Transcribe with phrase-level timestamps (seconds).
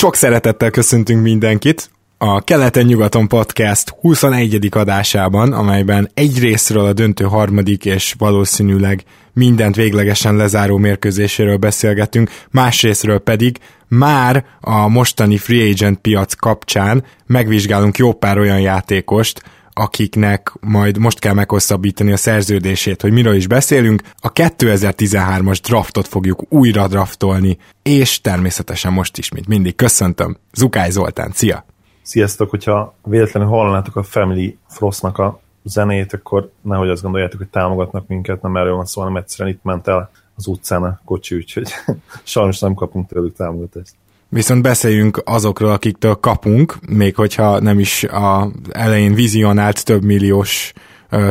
[0.00, 4.68] Sok szeretettel köszöntünk mindenkit a Keleten-nyugaton podcast 21.
[4.70, 13.18] adásában, amelyben egy részről a döntő harmadik és valószínűleg mindent véglegesen lezáró mérkőzéséről beszélgetünk, másrésztről
[13.18, 13.58] pedig
[13.88, 19.42] már a mostani free agent piac kapcsán megvizsgálunk jó pár olyan játékost,
[19.72, 24.02] akiknek majd most kell meghosszabbítani a szerződését, hogy miről is beszélünk.
[24.16, 31.30] A 2013-as draftot fogjuk újra draftolni, és természetesen most is, mint mindig köszöntöm, Zukály Zoltán,
[31.32, 31.64] szia!
[32.02, 38.06] Sziasztok, hogyha véletlenül hallanátok a Family Frostnak a zenét, akkor nehogy azt gondoljátok, hogy támogatnak
[38.06, 41.72] minket, nem erről van szó, hanem egyszerűen itt ment el az utcán a kocsi, úgyhogy
[42.22, 43.94] sajnos nem kapunk tőlük támogatást.
[44.32, 50.72] Viszont beszéljünk azokról, akiktől kapunk, még hogyha nem is a elején vizionált több milliós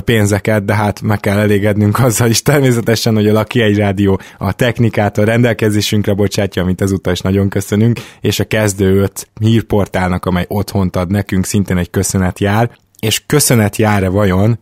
[0.05, 4.53] pénzeket, de hát meg kell elégednünk azzal is természetesen, hogy a Laki egy Rádió a
[4.53, 10.45] technikát a rendelkezésünkre bocsátja, amit ezúttal is nagyon köszönünk, és a kezdő öt hírportálnak, amely
[10.47, 14.59] otthont ad nekünk, szintén egy köszönet jár, és köszönet jár-e vajon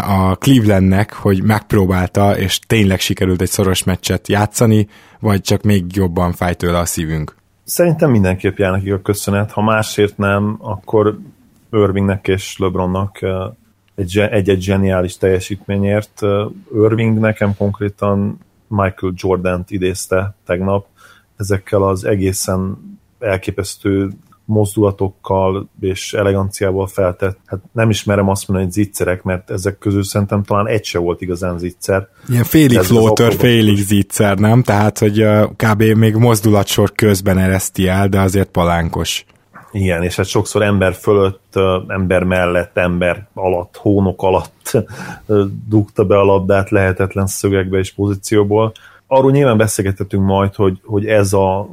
[0.00, 4.88] a Clevelandnek, hogy megpróbálta, és tényleg sikerült egy szoros meccset játszani,
[5.20, 7.35] vagy csak még jobban fáj tőle a szívünk?
[7.66, 11.18] Szerintem mindenképp jár nekik a köszönet, ha másért nem, akkor
[11.72, 13.18] Irvingnek és LeBronnak
[13.94, 16.20] egy-egy zseniális teljesítményért.
[16.74, 20.86] Irving nekem konkrétan Michael Jordan-t idézte tegnap,
[21.36, 22.78] ezekkel az egészen
[23.18, 24.10] elképesztő
[24.46, 30.42] mozdulatokkal és eleganciával feltett, hát nem ismerem azt mondani, hogy zicserek, mert ezek közül szerintem
[30.42, 32.08] talán egy se volt igazán zicser.
[32.28, 34.62] Ilyen félig floater, félig zicser, nem?
[34.62, 35.82] Tehát, hogy kb.
[35.82, 39.24] még mozdulatsor közben ereszti el, de azért palánkos.
[39.72, 44.76] Igen, és hát sokszor ember fölött, ember mellett, ember alatt, hónok alatt
[45.68, 48.72] dugta be a labdát lehetetlen szögekbe és pozícióból.
[49.06, 51.68] Arról nyilván beszélgethetünk majd, hogy, hogy ez a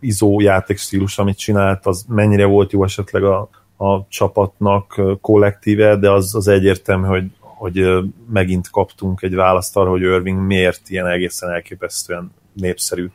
[0.00, 6.34] izó játékstílus, amit csinált, az mennyire volt jó esetleg a, a csapatnak kollektíve, de az,
[6.34, 7.86] az egyértelmű, hogy, hogy
[8.32, 13.10] megint kaptunk egy választ arra, hogy Irving miért ilyen egészen elképesztően népszerű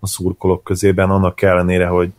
[0.00, 2.12] a szurkolók közében, annak ellenére, hogy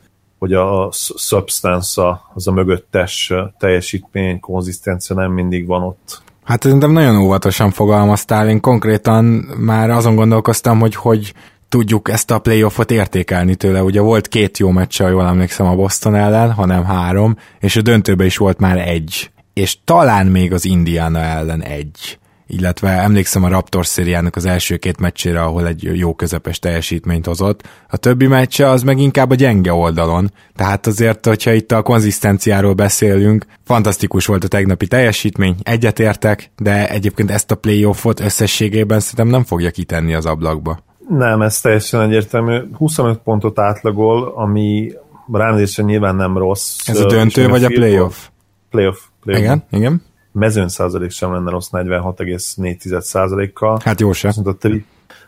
[0.44, 6.22] hogy a substance, az a mögöttes teljesítmény, konzisztencia nem mindig van ott.
[6.44, 9.24] Hát szerintem nagyon óvatosan fogalmaztál, én konkrétan
[9.58, 11.34] már azon gondolkoztam, hogy hogy
[11.74, 13.84] tudjuk ezt a playoffot értékelni tőle.
[13.84, 17.82] Ugye volt két jó meccs, ha jól emlékszem a Boston ellen, hanem három, és a
[17.82, 19.32] döntőben is volt már egy.
[19.54, 22.18] És talán még az Indiana ellen egy
[22.48, 27.68] illetve emlékszem a Raptors szériának az első két meccsére, ahol egy jó közepes teljesítményt hozott.
[27.90, 32.74] A többi meccse az meg inkább a gyenge oldalon, tehát azért, hogyha itt a konzisztenciáról
[32.74, 39.44] beszélünk, fantasztikus volt a tegnapi teljesítmény, egyetértek, de egyébként ezt a playoffot összességében szerintem nem
[39.44, 40.80] fogja kitenni az ablakba.
[41.10, 42.60] Nem, ez teljesen egyértelmű.
[42.78, 44.94] 25 pontot átlagol, ami
[45.32, 46.88] ránézésre nyilván nem rossz.
[46.88, 48.28] Ez a döntő vagy a playoff?
[48.70, 49.00] Playoff.
[49.22, 49.42] playoff.
[49.42, 50.02] Igen, igen
[50.34, 53.80] mezőn százalék sem lenne rossz 46,4 százalékkal.
[53.84, 54.28] Hát jó se.
[54.28, 54.86] Viszont, a tri-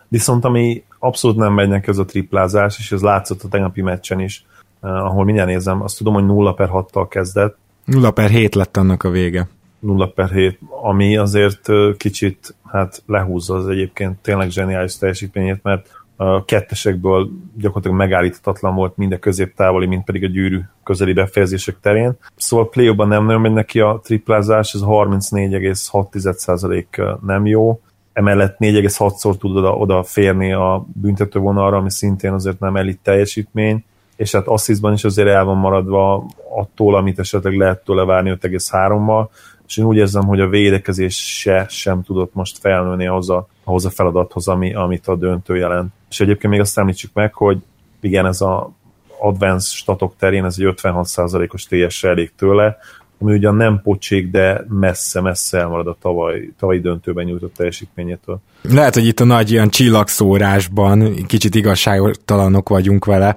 [0.07, 4.19] viszont ami abszolút nem megy neki, az a triplázás, és ez látszott a tegnapi meccsen
[4.19, 4.45] is,
[4.79, 7.57] ahol mindjárt nézem, azt tudom, hogy 0 per 6-tal kezdett.
[7.85, 9.47] 0 per 7 lett annak a vége.
[9.79, 16.45] 0 per 7, ami azért kicsit hát lehúzza az egyébként tényleg zseniális teljesítményét, mert a
[16.45, 22.17] kettesekből gyakorlatilag megállíthatatlan volt mind a középtávoli, mind pedig a gyűrű közeli befejezések terén.
[22.35, 27.81] Szóval play nem nagyon megy neki a triplázás, ez 34,6% nem jó,
[28.13, 33.83] emellett 4,6-szor tud oda, oda férni a büntetővonalra, ami szintén azért nem elit teljesítmény,
[34.15, 36.25] és hát asszisztban is azért el van maradva
[36.55, 39.27] attól, amit esetleg lehet tőle várni 5,3-mal,
[39.67, 43.85] és én úgy érzem, hogy a védekezés se sem tudott most felnőni ahhoz a, ahhoz
[43.85, 45.93] a feladathoz, ami, amit a döntő jelent.
[46.09, 47.57] És egyébként még azt említsük meg, hogy
[47.99, 48.71] igen, ez a
[49.19, 52.77] advanced statok terén ez egy 56%-os TS elég tőle,
[53.19, 58.39] ami ugyan nem pocsék, de messze-messze elmarad a tavaly, tavalyi döntőben nyújtott teljesítményétől.
[58.61, 63.35] Lehet, hogy itt a nagy ilyen csillagszórásban kicsit igazságtalanok vagyunk vele,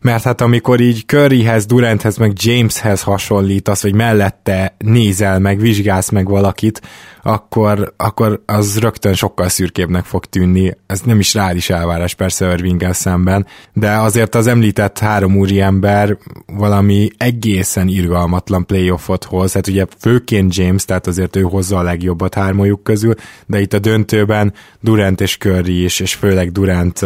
[0.00, 6.28] mert hát amikor így Curryhez, Duranthez, meg Jameshez hasonlítasz, vagy mellette nézel, meg vizsgálsz meg
[6.28, 6.80] valakit,
[7.22, 10.76] akkor, akkor az rögtön sokkal szürkébbnek fog tűnni.
[10.86, 16.16] Ez nem is is elvárás persze irving szemben, de azért az említett három úri ember
[16.46, 22.34] valami egészen irgalmatlan playoffot hoz, hát ugye főként James, tehát azért ő hozza a legjobbat
[22.34, 23.14] hármójuk közül,
[23.46, 27.00] de itt a döntőben Durant és Curry is, és főleg Durant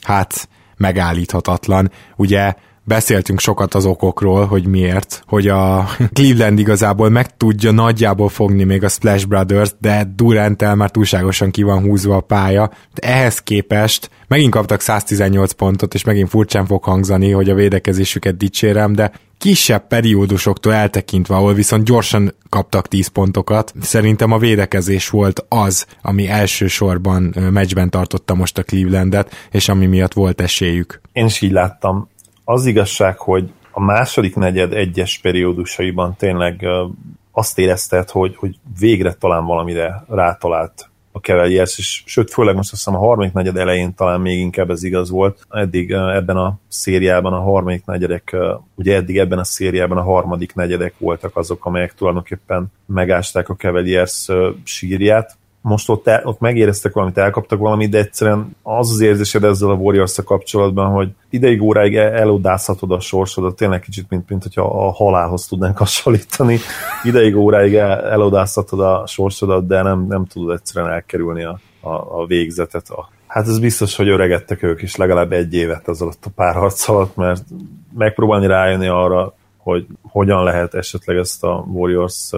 [0.00, 0.48] hát
[0.80, 1.90] megállíthatatlan.
[2.16, 2.54] Ugye
[2.84, 8.84] beszéltünk sokat az okokról, hogy miért, hogy a Cleveland igazából meg tudja nagyjából fogni még
[8.84, 12.70] a Splash Brothers, de durant már túlságosan ki van húzva a pálya.
[12.94, 18.36] De ehhez képest megint kaptak 118 pontot, és megint furcsán fog hangzani, hogy a védekezésüket
[18.36, 25.44] dicsérem, de kisebb periódusoktól eltekintve, ahol viszont gyorsan kaptak 10 pontokat, szerintem a védekezés volt
[25.48, 31.00] az, ami elsősorban meccsben tartotta most a Clevelandet, és ami miatt volt esélyük.
[31.12, 32.08] Én is így láttam.
[32.44, 36.66] Az igazság, hogy a második negyed egyes periódusaiban tényleg
[37.32, 40.89] azt érezted, hogy, hogy végre talán valamire rátalált
[41.20, 44.70] a Cavaliers, és sőt, főleg most azt hiszem a harmadik negyed elején talán még inkább
[44.70, 45.46] ez igaz volt.
[45.50, 48.36] Eddig ebben a szériában a harmadik negyedek,
[48.74, 54.28] ugye eddig ebben a szériában a harmadik negyedek voltak azok, amelyek tulajdonképpen megásták a Cavaliers
[54.64, 59.70] sírját most ott, el, ott megéreztek valamit, elkaptak valamit, de egyszerűen az az érzésed ezzel
[59.70, 64.92] a warriors kapcsolatban, hogy ideig óráig elodázhatod a sorsodat, tényleg kicsit, mint, mint hogyha a
[64.92, 66.58] halálhoz tudnánk hasonlítani.
[67.04, 72.88] Ideig óráig elodázhatod a sorsodat, de nem, nem tudod egyszerűen elkerülni a, a, a végzetet.
[72.88, 76.54] A, hát ez biztos, hogy öregedtek ők is legalább egy évet az alatt a pár
[76.54, 77.42] harc alatt, mert
[77.98, 82.30] megpróbálni rájönni arra, hogy hogyan lehet esetleg ezt a Warriors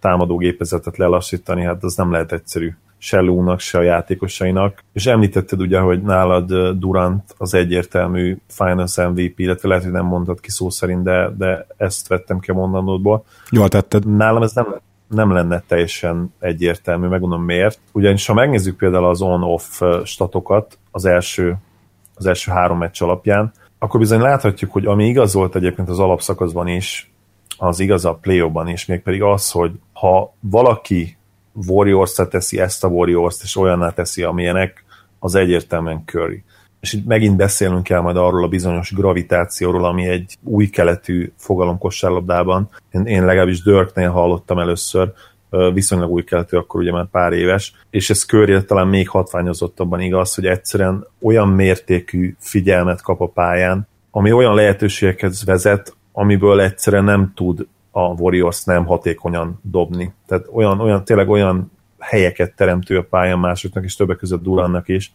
[0.00, 4.84] támadógépezetet lelassítani, hát az nem lehet egyszerű se Lúnak, se a játékosainak.
[4.92, 10.40] És említetted ugye, hogy nálad Durant az egyértelmű Finals MVP, illetve lehet, hogy nem mondtad
[10.40, 13.24] ki szó szerint, de, de ezt vettem ki a mondanódból.
[13.50, 14.16] Jól tetted.
[14.16, 17.78] Nálam ez nem, nem lenne teljesen egyértelmű, megmondom miért.
[17.92, 21.56] Ugyanis ha megnézzük például az on-off statokat az első,
[22.14, 26.68] az első három meccs alapján, akkor bizony láthatjuk, hogy ami igaz volt egyébként az alapszakaszban
[26.68, 27.10] is,
[27.58, 31.16] az igaz a play is, mégpedig az, hogy ha valaki
[31.66, 34.84] warriors teszi ezt a Warriors-t, és olyanná teszi, amilyenek,
[35.18, 36.42] az egyértelműen Curry.
[36.80, 41.78] És itt megint beszélnünk kell majd arról a bizonyos gravitációról, ami egy új keletű fogalom
[41.78, 42.68] kosárlabdában.
[42.90, 45.12] Én, én legalábbis Dörknél hallottam először,
[45.72, 50.34] viszonylag új keletű, akkor ugye már pár éves, és ez köré talán még hatványozottabban igaz,
[50.34, 57.32] hogy egyszerűen olyan mértékű figyelmet kap a pályán, ami olyan lehetőségekhez vezet, amiből egyszerűen nem
[57.34, 60.12] tud a Warriors nem hatékonyan dobni.
[60.26, 65.12] Tehát olyan, olyan, tényleg olyan helyeket teremtő a pályán másoknak, és többek között Durannak is,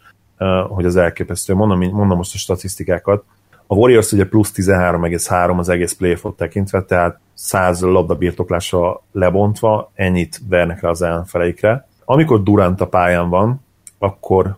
[0.68, 1.54] hogy az elképesztő.
[1.54, 3.24] Mondom, mondom most a statisztikákat.
[3.68, 10.42] A Warriors ugye plusz 13,3 az egész playoffot tekintve, tehát 100 labda birtoklásra lebontva, ennyit
[10.50, 11.88] vernek le az ellenfeleikre.
[12.06, 13.62] Amikor Durant a pályán van,
[13.98, 14.58] akkor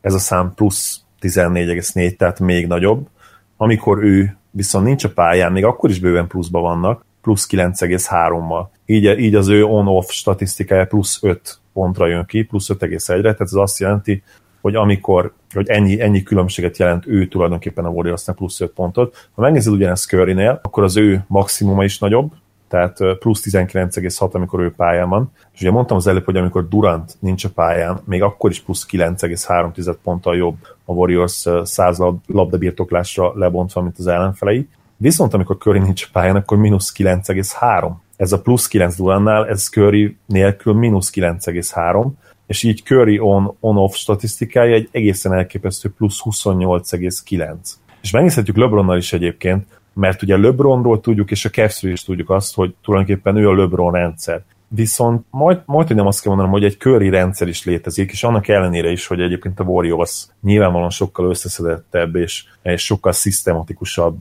[0.00, 3.08] ez a szám plusz 14,4, tehát még nagyobb.
[3.56, 8.66] Amikor ő viszont nincs a pályán, még akkor is bőven pluszban vannak, plusz 9,3-mal.
[8.86, 13.52] Így, így az ő on-off statisztikája plusz 5 pontra jön ki, plusz 5,1-re, tehát ez
[13.52, 14.22] azt jelenti,
[14.60, 19.28] hogy amikor, hogy ennyi, ennyi különbséget jelent ő tulajdonképpen a Warriorsnak plusz 5 pontot.
[19.34, 22.32] Ha megnézed ugyanezt curry akkor az ő maximuma is nagyobb,
[22.72, 25.32] tehát plusz 19,6, amikor ő pályán van.
[25.54, 28.86] És ugye mondtam az előbb, hogy amikor Durant nincs a pályán, még akkor is plusz
[28.90, 34.68] 9,3 ponttal jobb a Warriors 100 labdabirtoklásra lebontva, mint az ellenfelei.
[34.96, 37.92] Viszont amikor Curry nincs a pályán, akkor mínusz 9,3.
[38.16, 42.06] Ez a plusz 9 Durannál, ez Curry nélkül mínusz 9,3,
[42.46, 47.54] és így Curry on, on-off statisztikája egy egészen elképesztő plusz 28,9.
[48.02, 52.54] És megnézhetjük LeBronnal is egyébként, mert ugye LeBronról tudjuk, és a cavs is tudjuk azt,
[52.54, 54.42] hogy tulajdonképpen ő a LeBron rendszer.
[54.68, 58.24] Viszont majd, majd hogy nem azt kell mondanom, hogy egy köri rendszer is létezik, és
[58.24, 64.20] annak ellenére is, hogy egyébként a Warriors nyilvánvalóan sokkal összeszedettebb, és, és sokkal szisztematikusabb,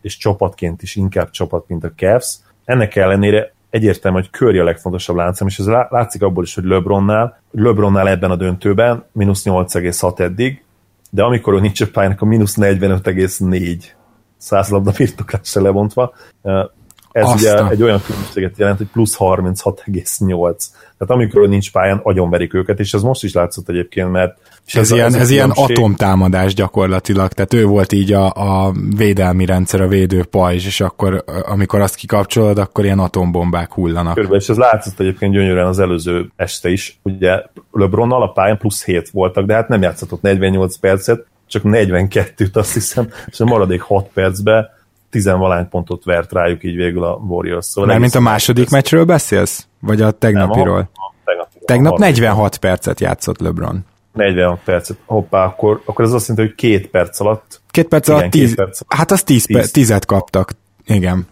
[0.00, 2.38] és csapatként is inkább csapat, mint a Cavs.
[2.64, 7.40] Ennek ellenére egyértelmű, hogy Curry a legfontosabb láncem, és ez látszik abból is, hogy LeBronnál,
[7.50, 10.64] LeBronnál ebben a döntőben mínusz 8,6 eddig,
[11.10, 13.84] de amikor ő nincs a pályának, a mínusz 45,4
[14.38, 16.12] 100 labda birtoklásra lebontva.
[17.12, 17.64] Ez Aztán.
[17.64, 20.56] ugye egy olyan különbséget jelent, hogy plusz 36,8.
[20.98, 24.80] Tehát amikor nincs pályán, agyonverik őket, és ez most is látszott egyébként, mert és ez,
[24.80, 29.88] ez, ilyen, ez ilyen atomtámadás gyakorlatilag, tehát ő volt így a, a védelmi rendszer, a
[29.88, 34.14] védő pajzs, és akkor amikor azt kikapcsolod, akkor ilyen atombombák hullanak.
[34.14, 37.42] Körülbelül, és ez látszott egyébként gyönyörűen az előző este is, ugye
[37.72, 42.72] LeBronnal a pályán plusz 7 voltak, de hát nem játszott 48 percet, csak 42-t azt
[42.72, 44.68] hiszem, és a maradék 6 percben
[45.10, 47.66] tizenvalány pontot vert rájuk így végül a Warriors.
[47.66, 49.66] Szóval Mert mint a második meccsről beszélsz?
[49.80, 50.76] Vagy a tegnapiról?
[50.76, 51.66] Nem, a, a tegnapiról.
[51.66, 53.84] Tegnap 46 percet játszott LeBron.
[54.12, 54.96] 46 percet.
[55.04, 57.60] Hoppá, akkor, akkor ez azt jelenti, hogy két perc alatt.
[57.70, 58.94] Két perc alatt, tíz, perc alatt.
[58.98, 59.70] hát az tíz, tíz.
[59.70, 60.52] tizet kaptak.
[60.86, 61.26] Igen.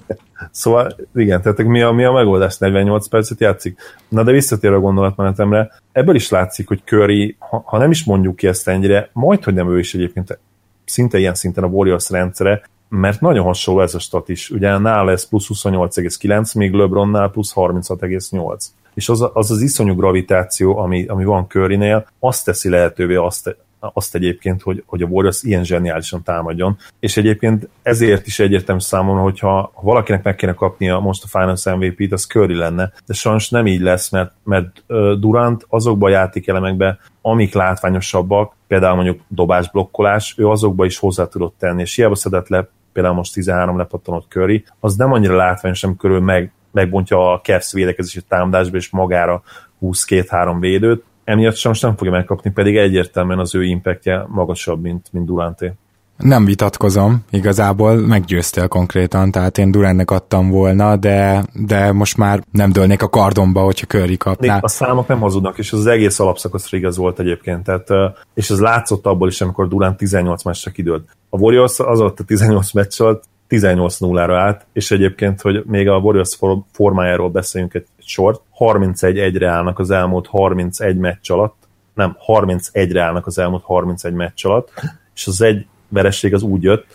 [0.51, 2.59] Szóval igen, tehát mi a, mi a megoldás?
[2.59, 3.79] 48 percet játszik?
[4.09, 8.37] Na de visszatér a gondolatmenetemre, ebből is látszik, hogy Curry, ha, ha nem is mondjuk
[8.37, 10.39] ki ezt ennyire, majd, hogy nem ő is egyébként
[10.85, 14.51] szinte ilyen szinten a Warriors rendszere, mert nagyon hasonló ez a stat is.
[14.51, 18.65] Ugye nála lesz plusz 28,9, még LeBronnál plusz 36,8.
[18.95, 23.57] És az, az az iszonyú gravitáció, ami, ami van Currynél, azt teszi lehetővé azt,
[23.95, 29.23] azt egyébként, hogy, hogy a Warriors ilyen zseniálisan támadjon, és egyébként ezért is egyértelmű számomra,
[29.23, 33.51] hogyha ha valakinek meg kéne kapnia most a Finals MVP-t, az Curry lenne, de sajnos
[33.51, 34.85] nem így lesz, mert, mert
[35.19, 41.55] Durant azokba a játékelemekbe, amik látványosabbak, például mondjuk dobás, blokkolás, ő azokba is hozzá tudott
[41.59, 46.11] tenni, és hiába szedett le például most 13 lepattanott Curry, az nem annyira látványos, amikor
[46.11, 49.43] meg, megbontja a Cavs védekezési támadásba, és magára
[49.83, 55.27] 22-3 védőt, emiatt sem nem fogja megkapni, pedig egyértelműen az ő impactje magasabb, mint, mint
[55.27, 55.73] Duranté.
[56.17, 62.73] Nem vitatkozom, igazából meggyőztél konkrétan, tehát én Duránnek adtam volna, de, de most már nem
[62.73, 64.55] dőlnék a kardomba, hogyha Curry kapná.
[64.55, 67.89] Még a számok nem hazudnak, és az egész alapszakaszra igaz volt egyébként, tehát,
[68.35, 71.09] és ez látszott abból is, amikor Durán 18 meccsre kidőlt.
[71.31, 75.97] A Warriors az alatt a 18 meccs alatt 18-0-ra állt, és egyébként, hogy még a
[75.97, 76.39] Warriors
[76.73, 81.57] formájáról beszéljünk egy sort, 31-1-re állnak az elmúlt 31 meccs alatt,
[81.95, 84.73] nem, 31-re állnak az elmúlt 31 meccs alatt,
[85.15, 86.87] és az egy vereség az úgy jött,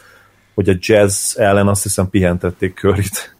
[0.54, 3.36] hogy a Jazz ellen azt hiszem pihentették körit.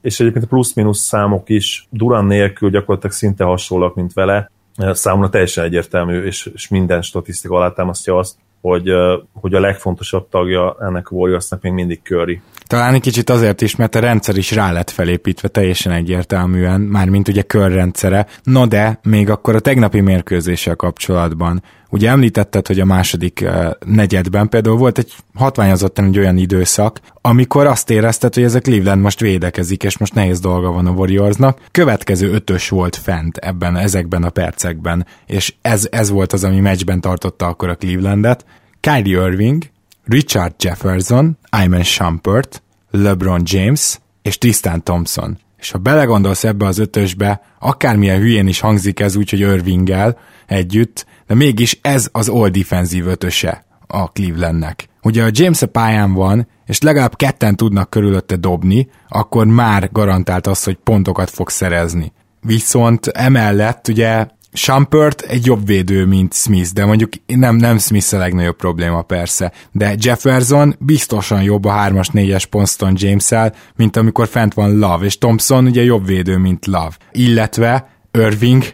[0.00, 4.50] És egyébként a plusz-minusz számok is Duran nélkül gyakorlatilag szinte hasonlóak, mint vele.
[4.76, 8.90] Számomra teljesen egyértelmű, és, és minden statisztika alátámasztja azt, hogy,
[9.32, 12.40] hogy a legfontosabb tagja ennek a Warriorsnak még mindig Curry.
[12.66, 17.28] Talán egy kicsit azért is, mert a rendszer is rá lett felépítve teljesen egyértelműen, mármint
[17.28, 18.26] ugye körrendszere.
[18.42, 21.62] No de, még akkor a tegnapi mérkőzéssel kapcsolatban.
[21.90, 23.48] Ugye említetted, hogy a második
[23.86, 29.20] negyedben például volt egy hatványozottan egy olyan időszak, amikor azt érezted, hogy ezek Cleveland most
[29.20, 31.60] védekezik, és most nehéz dolga van a Warriorsnak.
[31.70, 37.00] Következő ötös volt fent ebben, ezekben a percekben, és ez, ez volt az, ami meccsben
[37.00, 38.44] tartotta akkor a Clevelandet.
[38.80, 39.64] Kyrie Irving,
[40.04, 45.38] Richard Jefferson, Iman Shumpert, LeBron James és Tristan Thompson.
[45.58, 51.06] És ha belegondolsz ebbe az ötösbe, akármilyen hülyén is hangzik ez úgy, hogy Irvinggel együtt,
[51.28, 54.88] de mégis ez az all defensív ötöse a Clevelandnek.
[55.02, 60.46] Ugye a James a pályán van, és legalább ketten tudnak körülötte dobni, akkor már garantált
[60.46, 62.12] az, hogy pontokat fog szerezni.
[62.40, 68.18] Viszont emellett ugye Shumpert egy jobb védő, mint Smith, de mondjuk nem, nem Smith a
[68.18, 73.30] legnagyobb probléma persze, de Jefferson biztosan jobb a 3-as, 4-es Ponston james
[73.76, 76.96] mint amikor fent van Love, és Thompson ugye jobb védő, mint Love.
[77.12, 78.64] Illetve Irving,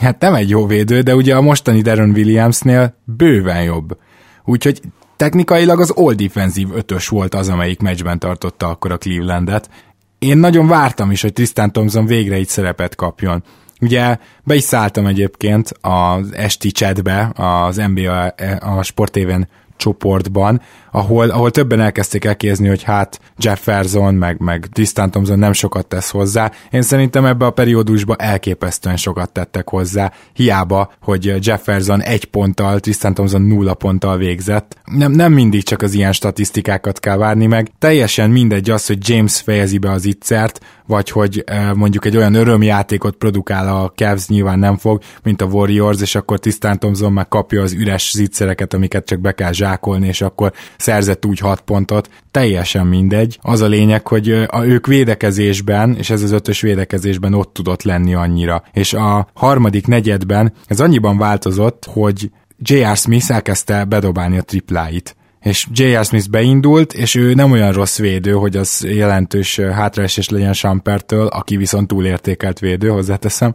[0.00, 3.98] hát nem egy jó védő, de ugye a mostani Darren Williamsnél bőven jobb.
[4.44, 4.80] Úgyhogy
[5.16, 9.70] technikailag az all defensive ötös volt az, amelyik meccsben tartotta akkor a Clevelandet.
[10.18, 13.42] Én nagyon vártam is, hogy Tristan Thompson végre egy szerepet kapjon.
[13.80, 18.26] Ugye be is szálltam egyébként az esti chatbe, az NBA
[18.60, 25.38] a sportéven csoportban, ahol, ahol többen elkezdték elkézni, hogy hát Jefferson, meg, meg Tristan Thompson
[25.38, 26.50] nem sokat tesz hozzá.
[26.70, 30.12] Én szerintem ebbe a periódusba elképesztően sokat tettek hozzá.
[30.32, 34.76] Hiába, hogy Jefferson egy ponttal, Tristan Thompson nulla ponttal végzett.
[34.84, 37.70] Nem, nem mindig csak az ilyen statisztikákat kell várni meg.
[37.78, 41.44] Teljesen mindegy az, hogy James fejezi be az ittszert, vagy hogy
[41.74, 46.38] mondjuk egy olyan örömjátékot produkál a Cavs, nyilván nem fog, mint a Warriors, és akkor
[46.38, 51.26] Tristan Thompson meg kapja az üres zicsereket, amiket csak be kell zsákolni, és akkor szerzett
[51.26, 53.38] úgy 6 pontot, teljesen mindegy.
[53.42, 58.14] Az a lényeg, hogy a, ők védekezésben, és ez az ötös védekezésben ott tudott lenni
[58.14, 58.62] annyira.
[58.72, 62.96] És a harmadik negyedben ez annyiban változott, hogy J.R.
[62.96, 66.04] Smith elkezdte bedobálni a tripláit és J.R.
[66.04, 71.56] Smith beindult, és ő nem olyan rossz védő, hogy az jelentős hátraesés legyen Sampertől, aki
[71.56, 73.54] viszont túlértékelt védő, hozzáteszem,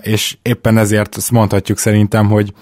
[0.00, 2.52] és éppen ezért azt mondhatjuk szerintem, hogy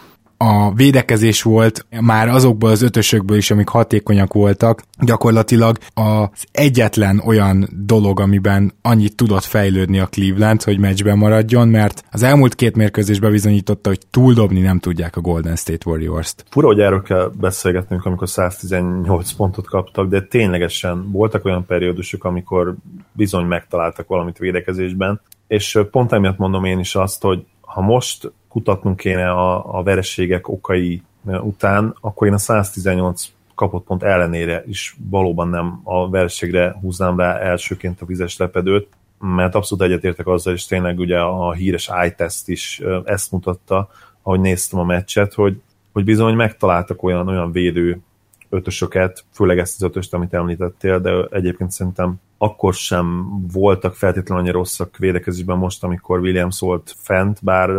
[0.45, 7.69] a védekezés volt már azokból az ötösökből is, amik hatékonyak voltak, gyakorlatilag az egyetlen olyan
[7.87, 13.31] dolog, amiben annyit tudott fejlődni a Cleveland, hogy meccsben maradjon, mert az elmúlt két mérkőzésben
[13.31, 16.45] bizonyította, hogy túldobni nem tudják a Golden State Warriors-t.
[16.51, 22.75] Fura, hogy erről kell beszélgetnünk, amikor 118 pontot kaptak, de ténylegesen voltak olyan periódusok, amikor
[23.13, 28.97] bizony megtaláltak valamit védekezésben, és pont emiatt mondom én is azt, hogy ha most kutatnunk
[28.97, 35.49] kéne a, a vereségek okai után, akkor én a 118 kapott pont ellenére is valóban
[35.49, 40.99] nem a verségre húznám rá elsőként a vizes lepedőt, mert abszolút egyetértek azzal, és tényleg
[40.99, 43.89] ugye a híres iTest is ezt mutatta,
[44.23, 45.61] ahogy néztem a meccset, hogy,
[45.93, 48.01] hogy bizony megtaláltak olyan, olyan védő
[48.49, 54.59] ötösöket, főleg ezt az ötöst, amit említettél, de egyébként szerintem akkor sem voltak feltétlenül annyira
[54.59, 57.71] rosszak védekezésben most, amikor Williams volt fent, bár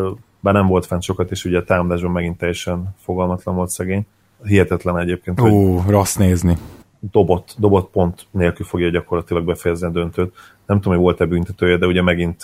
[0.44, 4.06] bár nem volt fent sokat, és ugye a támadásban megint teljesen fogalmatlan volt szegény.
[4.44, 5.40] Hihetetlen egyébként.
[5.40, 6.58] Ó, rossz nézni.
[7.12, 10.34] dobott, dobott pont nélkül fogja gyakorlatilag befejezni a döntőt.
[10.66, 12.42] Nem tudom, hogy volt-e büntetője, de ugye megint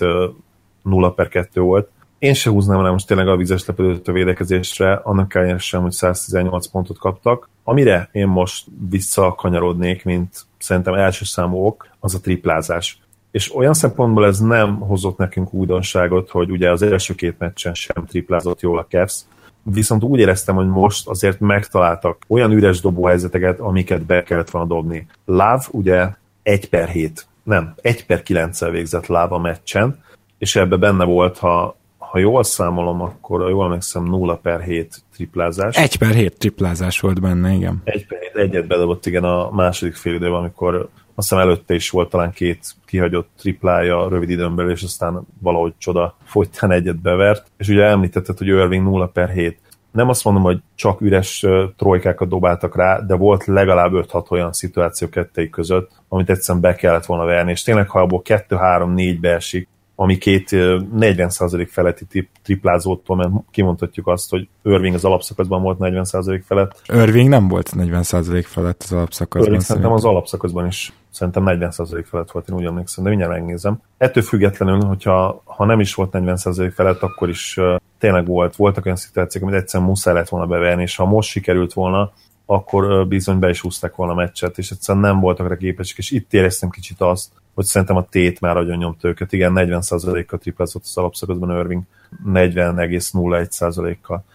[0.81, 1.89] 0 per 2 volt.
[2.19, 5.91] Én se húznám rá most tényleg a vizes lepedőt a védekezésre, annak ellenére sem, hogy
[5.91, 7.49] 118 pontot kaptak.
[7.63, 12.99] Amire én most visszakanyarodnék, mint szerintem első számú ok, az a triplázás.
[13.31, 18.05] És olyan szempontból ez nem hozott nekünk újdonságot, hogy ugye az első két meccsen sem
[18.05, 19.21] triplázott jól a Cavs,
[19.63, 25.07] viszont úgy éreztem, hogy most azért megtaláltak olyan üres dobóhelyzeteket, amiket be kellett volna dobni.
[25.25, 26.07] Láv ugye
[26.43, 30.03] 1 per 7, nem, 1 per 9-el végzett Láv a meccsen,
[30.37, 35.75] és ebbe benne volt, ha, ha jól számolom, akkor jól emlékszem 0 per 7 triplázás.
[35.75, 37.81] 1 per 7 triplázás volt benne, igen.
[37.83, 41.89] 1 per 7, egyet bedobott igen a második fél időben, amikor azt hiszem előtte is
[41.89, 47.51] volt talán két kihagyott triplája rövid időn belül, és aztán valahogy csoda folytán egyet bevert.
[47.57, 49.59] És ugye említetted, hogy Irving 0 per 7.
[49.91, 51.45] Nem azt mondom, hogy csak üres
[51.77, 57.05] trojkákat dobáltak rá, de volt legalább 5-6 olyan szituáció kettői között, amit egyszerűen be kellett
[57.05, 64.07] volna verni, és tényleg, ha abból 2-3-4 beesik, ami két 40% feletti triplázótól, mert kimondhatjuk
[64.07, 66.81] azt, hogy Irving az alapszakaszban volt 40% felett.
[66.87, 69.43] Irving nem volt 40% felett az alapszakaszban.
[69.43, 73.81] Irving szerintem az alapszakaszban is szerintem 40% felett volt, én úgy emlékszem, de mindjárt megnézem.
[73.97, 78.85] Ettől függetlenül, hogyha ha nem is volt 40% felett, akkor is uh, tényleg volt, voltak
[78.85, 82.11] olyan szituációk, amit egyszerűen muszáj lett volna beverni, és ha most sikerült volna,
[82.45, 85.97] akkor uh, bizony be is húzták volna a meccset, és egyszerűen nem voltak rá képesek,
[85.97, 89.33] és itt éreztem kicsit azt, hogy szerintem a tét már nagyon nyomta őket.
[89.33, 91.83] Igen, 40%-kal triplázott az alapszakaszban Irving,
[92.25, 94.23] 40,01%-kal.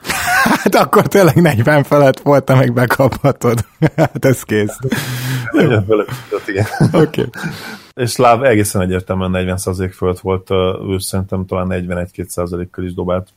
[0.63, 3.65] Hát akkor tényleg 40 felett volt, meg bekaphatod.
[3.97, 4.79] hát ez kész.
[5.53, 6.09] 40 felett,
[6.47, 6.67] igen.
[6.93, 7.21] Oké.
[7.21, 7.29] Okay.
[7.95, 10.51] És Láv egészen egyértelműen 40% fölött volt,
[10.91, 13.29] ő szerintem talán 41-2%-kal is dobált.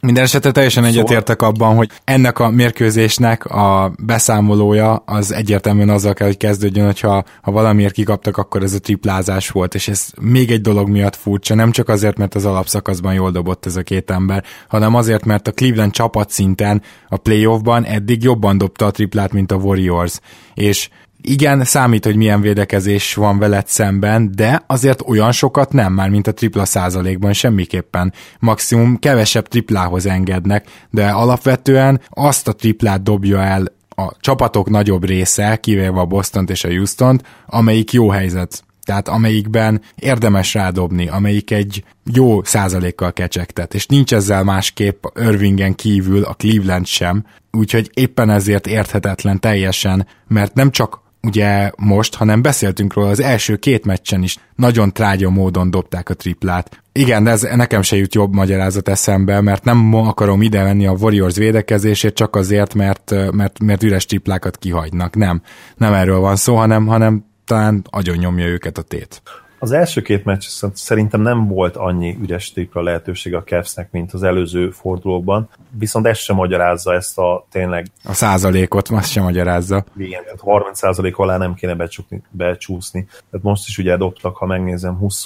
[0.00, 0.98] Minden esetre teljesen szóval...
[0.98, 7.24] egyetértek abban, hogy ennek a mérkőzésnek a beszámolója az egyértelműen azzal kell, hogy kezdődjön, hogyha
[7.42, 11.54] ha valamiért kikaptak, akkor ez a triplázás volt, és ez még egy dolog miatt furcsa,
[11.54, 15.48] nem csak azért, mert az alapszakaszban jól dobott ez a két ember, hanem azért, mert
[15.48, 20.20] a Cleveland csapat szinten a playoffban eddig jobban dobta a triplát, mint a Warriors,
[20.54, 20.88] és
[21.28, 26.26] igen, számít, hogy milyen védekezés van veled szemben, de azért olyan sokat nem, már mint
[26.26, 28.12] a tripla százalékban semmiképpen.
[28.38, 35.56] Maximum kevesebb triplához engednek, de alapvetően azt a triplát dobja el a csapatok nagyobb része,
[35.56, 38.64] kivéve a Boston és a houston amelyik jó helyzet.
[38.84, 46.22] Tehát amelyikben érdemes rádobni, amelyik egy jó százalékkal kecsegtet, és nincs ezzel másképp Irvingen kívül
[46.22, 52.94] a Cleveland sem, úgyhogy éppen ezért érthetetlen teljesen, mert nem csak ugye most, hanem beszéltünk
[52.94, 56.82] róla az első két meccsen is nagyon trágya módon dobták a triplát.
[56.92, 60.96] Igen, de ez nekem se jut jobb magyarázat eszembe, mert nem akarom ide venni a
[61.00, 65.16] Warriors védekezését csak azért, mert, mert, mert üres triplákat kihagynak.
[65.16, 65.42] Nem,
[65.76, 69.22] nem erről van szó, hanem, hanem talán agyon nyomja őket a tét.
[69.58, 74.22] Az első két meccs szerintem nem volt annyi üres tripla lehetőség a Cavsnek, mint az
[74.22, 77.86] előző fordulóban, viszont ez sem magyarázza ezt a tényleg...
[78.04, 79.84] A százalékot, azt sem magyarázza.
[79.96, 83.04] Igen, tehát 30 százalék alá nem kéne becsukni, becsúszni.
[83.04, 85.24] Tehát most is ugye dobtak, ha megnézem, 20,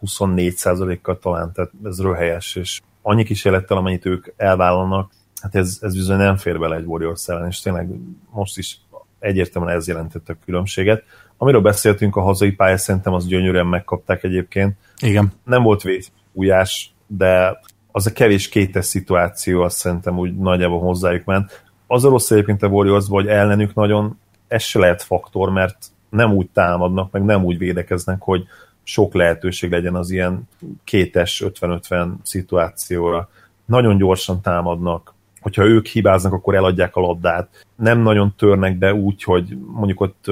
[0.00, 5.94] 24 százalékkal talán, tehát ez röhelyes, és annyi kísérlettel, amennyit ők elvállalnak, hát ez, ez
[5.94, 7.88] bizony nem fér bele egy Warriors ellen, és tényleg
[8.30, 8.80] most is
[9.18, 11.02] egyértelműen ez jelentette a különbséget.
[11.42, 14.76] Amiről beszéltünk, a hazai pálya szerintem az gyönyörűen megkapták egyébként.
[15.00, 15.32] Igen.
[15.44, 17.60] Nem volt vészújás, de
[17.92, 21.64] az a kevés kétes szituáció azt szerintem úgy nagyjából hozzájuk ment.
[21.86, 25.76] Az a rossz egyébként a warriors hogy ellenük nagyon ez se lehet faktor, mert
[26.10, 28.44] nem úgy támadnak, meg nem úgy védekeznek, hogy
[28.82, 30.48] sok lehetőség legyen az ilyen
[30.84, 33.28] kétes 50-50 szituációra.
[33.64, 37.66] Nagyon gyorsan támadnak, hogyha ők hibáznak, akkor eladják a labdát.
[37.76, 40.24] Nem nagyon törnek be úgy, hogy mondjuk ott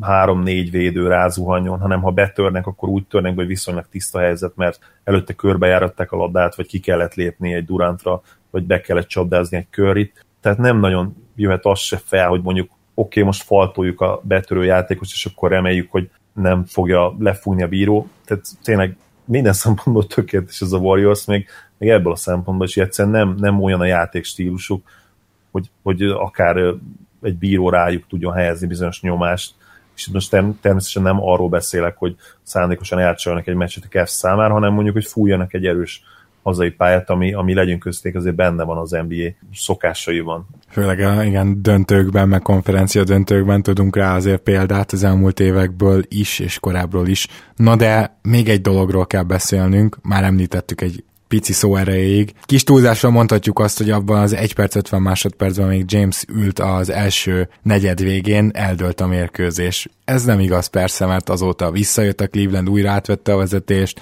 [0.00, 4.78] három-négy védő rázuhanjon, hanem ha betörnek, akkor úgy törnek be, hogy viszonylag tiszta helyzet, mert
[5.04, 9.66] előtte körbejáratták a labdát, vagy ki kellett lépni egy Durantra, vagy be kellett csapdázni egy
[9.70, 10.26] körit.
[10.40, 14.64] Tehát nem nagyon jöhet az se fel, hogy mondjuk oké, okay, most faltoljuk a betörő
[14.64, 18.08] játékos, és akkor reméljük, hogy nem fogja lefújni a bíró.
[18.24, 18.96] Tehát tényleg
[19.28, 23.62] minden szempontból tökéletes ez a Warriors, még még ebből a szempontból is egyszerűen nem, nem
[23.62, 24.88] olyan a játék stílusuk,
[25.50, 26.56] hogy, hogy akár
[27.22, 29.54] egy bíró rájuk tudjon helyezni bizonyos nyomást,
[29.96, 34.72] és most természetesen nem arról beszélek, hogy szándékosan elcsalnak egy meccset a Cavs számára, hanem
[34.72, 36.02] mondjuk, hogy fújjanak egy erős
[36.42, 40.46] hazai pályát, ami, ami legyünk közték, azért benne van az NBA szokásaiban.
[40.70, 46.58] Főleg igen, döntőkben, meg konferencia döntőkben tudunk rá azért példát az elmúlt évekből is, és
[46.58, 47.26] korábbról is.
[47.56, 52.32] Na de még egy dologról kell beszélnünk, már említettük egy pici szó erejéig.
[52.42, 56.90] Kis túlzásra mondhatjuk azt, hogy abban az 1 perc 50 másodpercben még James ült az
[56.90, 59.88] első negyed végén, eldőlt a mérkőzés.
[60.04, 64.00] Ez nem igaz persze, mert azóta visszajött a Cleveland, újra átvette a vezetést,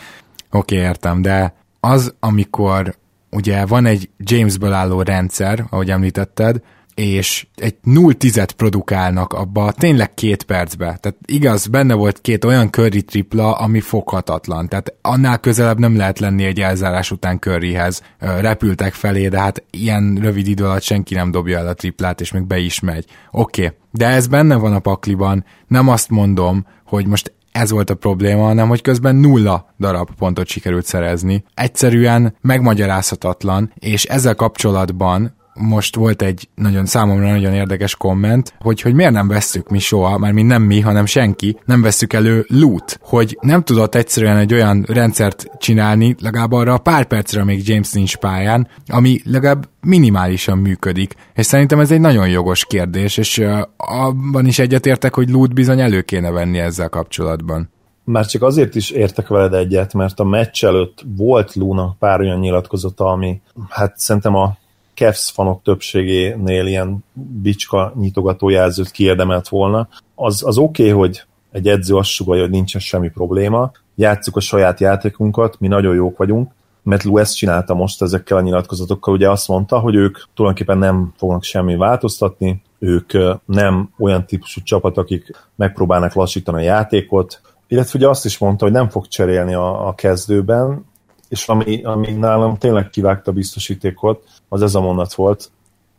[0.50, 1.54] oké, okay, értem, de
[1.90, 2.94] az, amikor
[3.30, 6.60] ugye van egy Jamesből álló rendszer, ahogy említetted,
[6.94, 10.84] és egy 0 10 produkálnak abba tényleg két percbe.
[10.84, 14.68] Tehát igaz, benne volt két olyan curry tripla, ami foghatatlan.
[14.68, 18.02] Tehát annál közelebb nem lehet lenni egy elzárás után curryhez.
[18.18, 22.32] Repültek felé, de hát ilyen rövid idő alatt senki nem dobja el a triplát, és
[22.32, 23.04] még be is megy.
[23.30, 23.76] Oké, okay.
[23.90, 25.44] de ez benne van a pakliban.
[25.66, 30.46] Nem azt mondom, hogy most ez volt a probléma, hanem hogy közben nulla darab pontot
[30.46, 31.44] sikerült szerezni.
[31.54, 38.94] Egyszerűen megmagyarázhatatlan, és ezzel kapcsolatban most volt egy nagyon számomra nagyon érdekes komment, hogy, hogy
[38.94, 42.98] miért nem vesszük mi soha, már mi nem mi, hanem senki, nem vesszük elő loot,
[43.02, 47.92] hogy nem tudott egyszerűen egy olyan rendszert csinálni, legalább arra a pár percre, még James
[47.92, 51.14] nincs pályán, ami legalább minimálisan működik.
[51.34, 53.44] És szerintem ez egy nagyon jogos kérdés, és
[53.76, 57.70] abban is egyetértek, hogy loot bizony elő kéne venni ezzel kapcsolatban.
[58.04, 62.38] Már csak azért is értek veled egyet, mert a meccs előtt volt Luna pár olyan
[62.38, 64.56] nyilatkozata, ami hát szerintem a
[64.96, 67.04] Cavs fanok többségénél ilyen
[67.42, 69.88] bicska nyitogató jelzőt kiérdemelt volna.
[70.14, 74.40] Az, az oké, okay, hogy egy edző azt sugalja, hogy nincsen semmi probléma, játsszuk a
[74.40, 76.50] saját játékunkat, mi nagyon jók vagyunk,
[76.82, 81.12] mert Lou ezt csinálta most ezekkel a nyilatkozatokkal, ugye azt mondta, hogy ők tulajdonképpen nem
[81.16, 83.12] fognak semmi változtatni, ők
[83.44, 88.74] nem olyan típusú csapat, akik megpróbálnak lassítani a játékot, illetve ugye azt is mondta, hogy
[88.74, 90.84] nem fog cserélni a, a kezdőben,
[91.28, 95.50] és ami, ami nálam tényleg kivágta biztosítékot, az ez a mondat volt,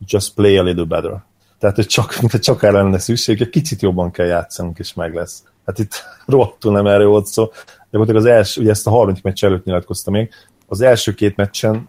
[0.06, 1.22] just play a little better.
[1.58, 5.44] Tehát, hogy csak, csak erre lenne szükség, egy kicsit jobban kell játszanunk, és meg lesz.
[5.66, 7.50] Hát itt rohadtul nem erről volt szó.
[7.90, 10.30] De az első, ugye ezt a harmadik meccs előtt nyilatkoztam még,
[10.66, 11.88] az első két meccsen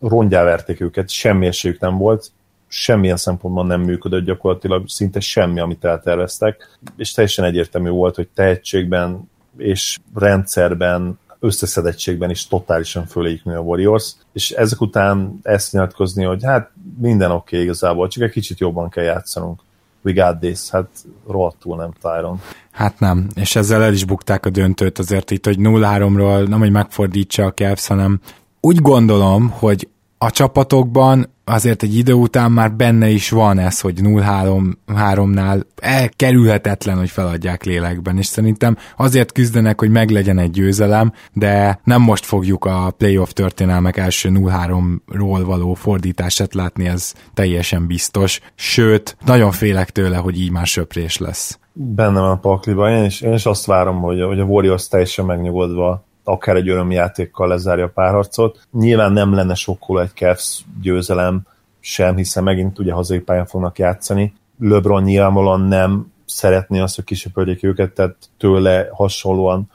[0.00, 2.30] rongyá verték őket, semmi esélyük nem volt,
[2.66, 9.30] semmilyen szempontból nem működött gyakorlatilag, szinte semmi, amit elterveztek, és teljesen egyértelmű volt, hogy tehetségben
[9.56, 16.70] és rendszerben összeszedettségben is totálisan föléjük a Warriors, és ezek után ezt nyilatkozni, hogy hát
[16.98, 19.60] minden oké okay, igazából, csak egy kicsit jobban kell játszanunk.
[20.02, 20.88] We got this, hát
[21.28, 22.40] rohadtul nem Tyron.
[22.70, 26.70] Hát nem, és ezzel el is bukták a döntőt azért itt, hogy 0-3-ról nem, hogy
[26.70, 28.20] megfordítsa a Cavs, hanem
[28.60, 33.94] úgy gondolom, hogy a csapatokban azért egy idő után már benne is van ez, hogy
[34.02, 42.02] 0-3-nál elkerülhetetlen, hogy feladják lélekben, és szerintem azért küzdenek, hogy meglegyen egy győzelem, de nem
[42.02, 49.50] most fogjuk a playoff történelmek első 0-3-ról való fordítását látni, ez teljesen biztos, sőt, nagyon
[49.50, 51.58] félek tőle, hogy így már söprés lesz.
[51.72, 55.24] Benne van a pakliban, én is, én is azt várom, hogy, hogy a Warriors teljesen
[55.24, 58.66] megnyugodva akár egy örömjátékkal lezárja a párharcot.
[58.72, 61.40] Nyilván nem lenne sokkoló egy Cavs győzelem
[61.80, 64.34] sem, hiszen megint ugye hazai pályán fognak játszani.
[64.60, 69.70] LeBron nyilvánvalóan nem szeretné azt, hogy kisöpöljék őket, tehát tőle hasonlóan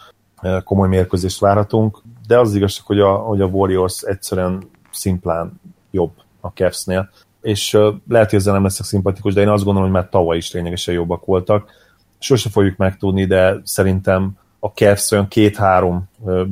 [0.64, 5.60] komoly mérkőzést várhatunk, de az igazság, hogy a, hogy a Warriors egyszerűen szimplán
[5.92, 6.12] jobb
[6.42, 7.10] a Cavs-nél,
[7.42, 10.52] és lehet, hogy ezzel nem leszek szimpatikus, de én azt gondolom, hogy már tavaly is
[10.52, 11.70] lényegesen jobbak voltak.
[12.20, 14.32] Sose fogjuk megtudni, de szerintem
[14.64, 16.04] a Cavs olyan két-három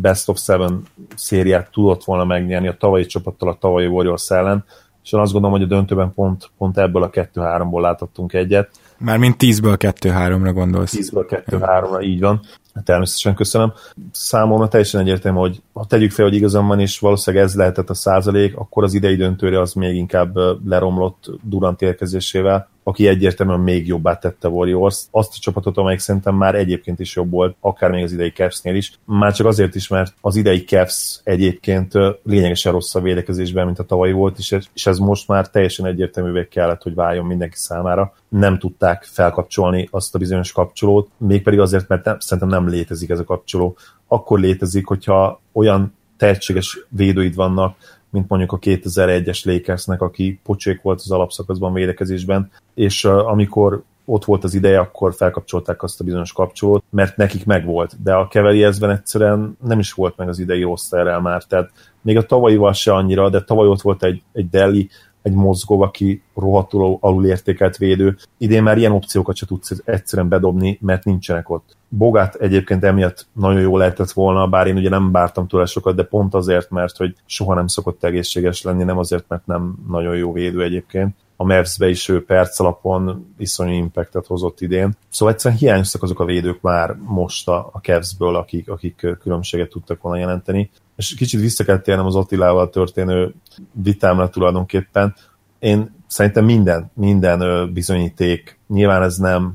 [0.01, 0.83] best of seven
[1.15, 4.65] szériát tudott volna megnyerni a tavalyi csapattal a tavalyi Warriors ellen,
[5.03, 8.69] és én azt gondolom, hogy a döntőben pont, pont ebből a 2-3-ból láthattunk egyet.
[8.97, 10.95] Mármint 10-ből 2-3-ra gondolsz.
[10.97, 12.39] 10-ből 2-3-ra, így van.
[12.83, 13.73] Természetesen köszönöm.
[14.11, 17.93] Számomra teljesen egyértelmű, hogy ha tegyük fel, hogy igazam van, és valószínűleg ez lehetett a
[17.93, 24.17] százalék, akkor az idei döntőre az még inkább leromlott Durant érkezésével, aki egyértelműen még jobbá
[24.17, 25.05] tette Warriors.
[25.11, 28.75] Azt a csapatot, amelyik szerintem már egyébként is jobb volt, akár még az idei Cavs-nél
[28.75, 28.99] is.
[29.05, 34.11] Már csak azért is, mert az idei Cavs egyébként lényegesen rosszabb védekezésben, mint a tavalyi
[34.11, 34.37] volt,
[34.73, 38.13] és ez most már teljesen egyértelművé kellett, hogy váljon mindenki számára.
[38.29, 43.19] Nem tudták felkapcsolni azt a bizonyos kapcsolót, mégpedig azért, mert nem, szerintem nem létezik ez
[43.19, 43.77] a kapcsoló.
[44.07, 47.75] Akkor létezik, hogyha olyan tehetséges védőid vannak,
[48.09, 54.43] mint mondjuk a 2001-es Lakersnek, aki pocsék volt az alapszakaszban védekezésben, és amikor ott volt
[54.43, 59.57] az ideje, akkor felkapcsolták azt a bizonyos kapcsolót, mert nekik megvolt, de a Cavaliersben egyszerűen
[59.63, 63.43] nem is volt meg az idei rosterrel már, tehát még a tavalyival se annyira, de
[63.43, 64.89] tavaly ott volt egy, egy Delhi,
[65.21, 68.17] egy mozgó, aki rohadtul alulértékelt védő.
[68.37, 71.77] Idén már ilyen opciókat se tudsz egyszerűen bedobni, mert nincsenek ott.
[71.87, 76.03] Bogát egyébként emiatt nagyon jó lehetett volna, bár én ugye nem bártam tőle sokat, de
[76.03, 80.31] pont azért, mert hogy soha nem szokott egészséges lenni, nem azért, mert nem nagyon jó
[80.31, 81.15] védő egyébként.
[81.41, 84.91] A Mavs-be is ő perc alapon iszonyú impactet hozott idén.
[85.09, 90.01] Szóval egyszerűen hiányoztak azok a védők már most a, a Cavs-ből, akik, akik különbséget tudtak
[90.01, 90.69] volna jelenteni.
[90.95, 93.33] És kicsit vissza kell térnem az Attilával történő
[93.71, 95.15] vitámra tulajdonképpen.
[95.59, 99.53] Én szerintem minden, minden bizonyíték, nyilván ez nem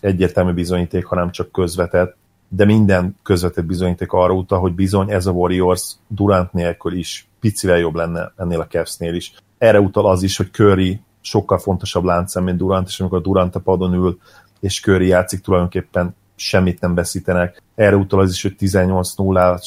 [0.00, 2.16] egyértelmű bizonyíték, hanem csak közvetett,
[2.48, 7.78] de minden közvetett bizonyíték arra utal, hogy bizony ez a Warriors Durant nélkül is picivel
[7.78, 9.32] jobb lenne ennél a Cavs-nél is.
[9.58, 13.60] Erre utal az is, hogy Curry sokkal fontosabb láncem, mint Durant, és amikor Durant a
[13.60, 14.18] padon ül,
[14.60, 17.62] és Curry játszik, tulajdonképpen semmit nem veszítenek.
[17.74, 19.60] Erre utal az is, hogy 18 0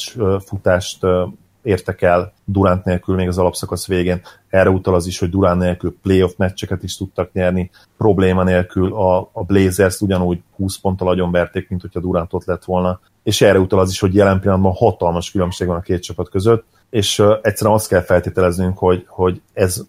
[0.44, 1.06] futást
[1.64, 4.20] értek el Durant nélkül még az alapszakasz végén.
[4.48, 9.30] Erre utal az is, hogy Durant nélkül playoff meccseket is tudtak nyerni, probléma nélkül a,
[9.32, 13.00] a Blazers ugyanúgy 20 ponttal agyon verték, mint hogyha Durant ott lett volna.
[13.22, 16.64] És erre utal az is, hogy jelen pillanatban hatalmas különbség van a két csapat között,
[16.90, 19.82] és uh, egyszerűen azt kell feltételeznünk, hogy, hogy ez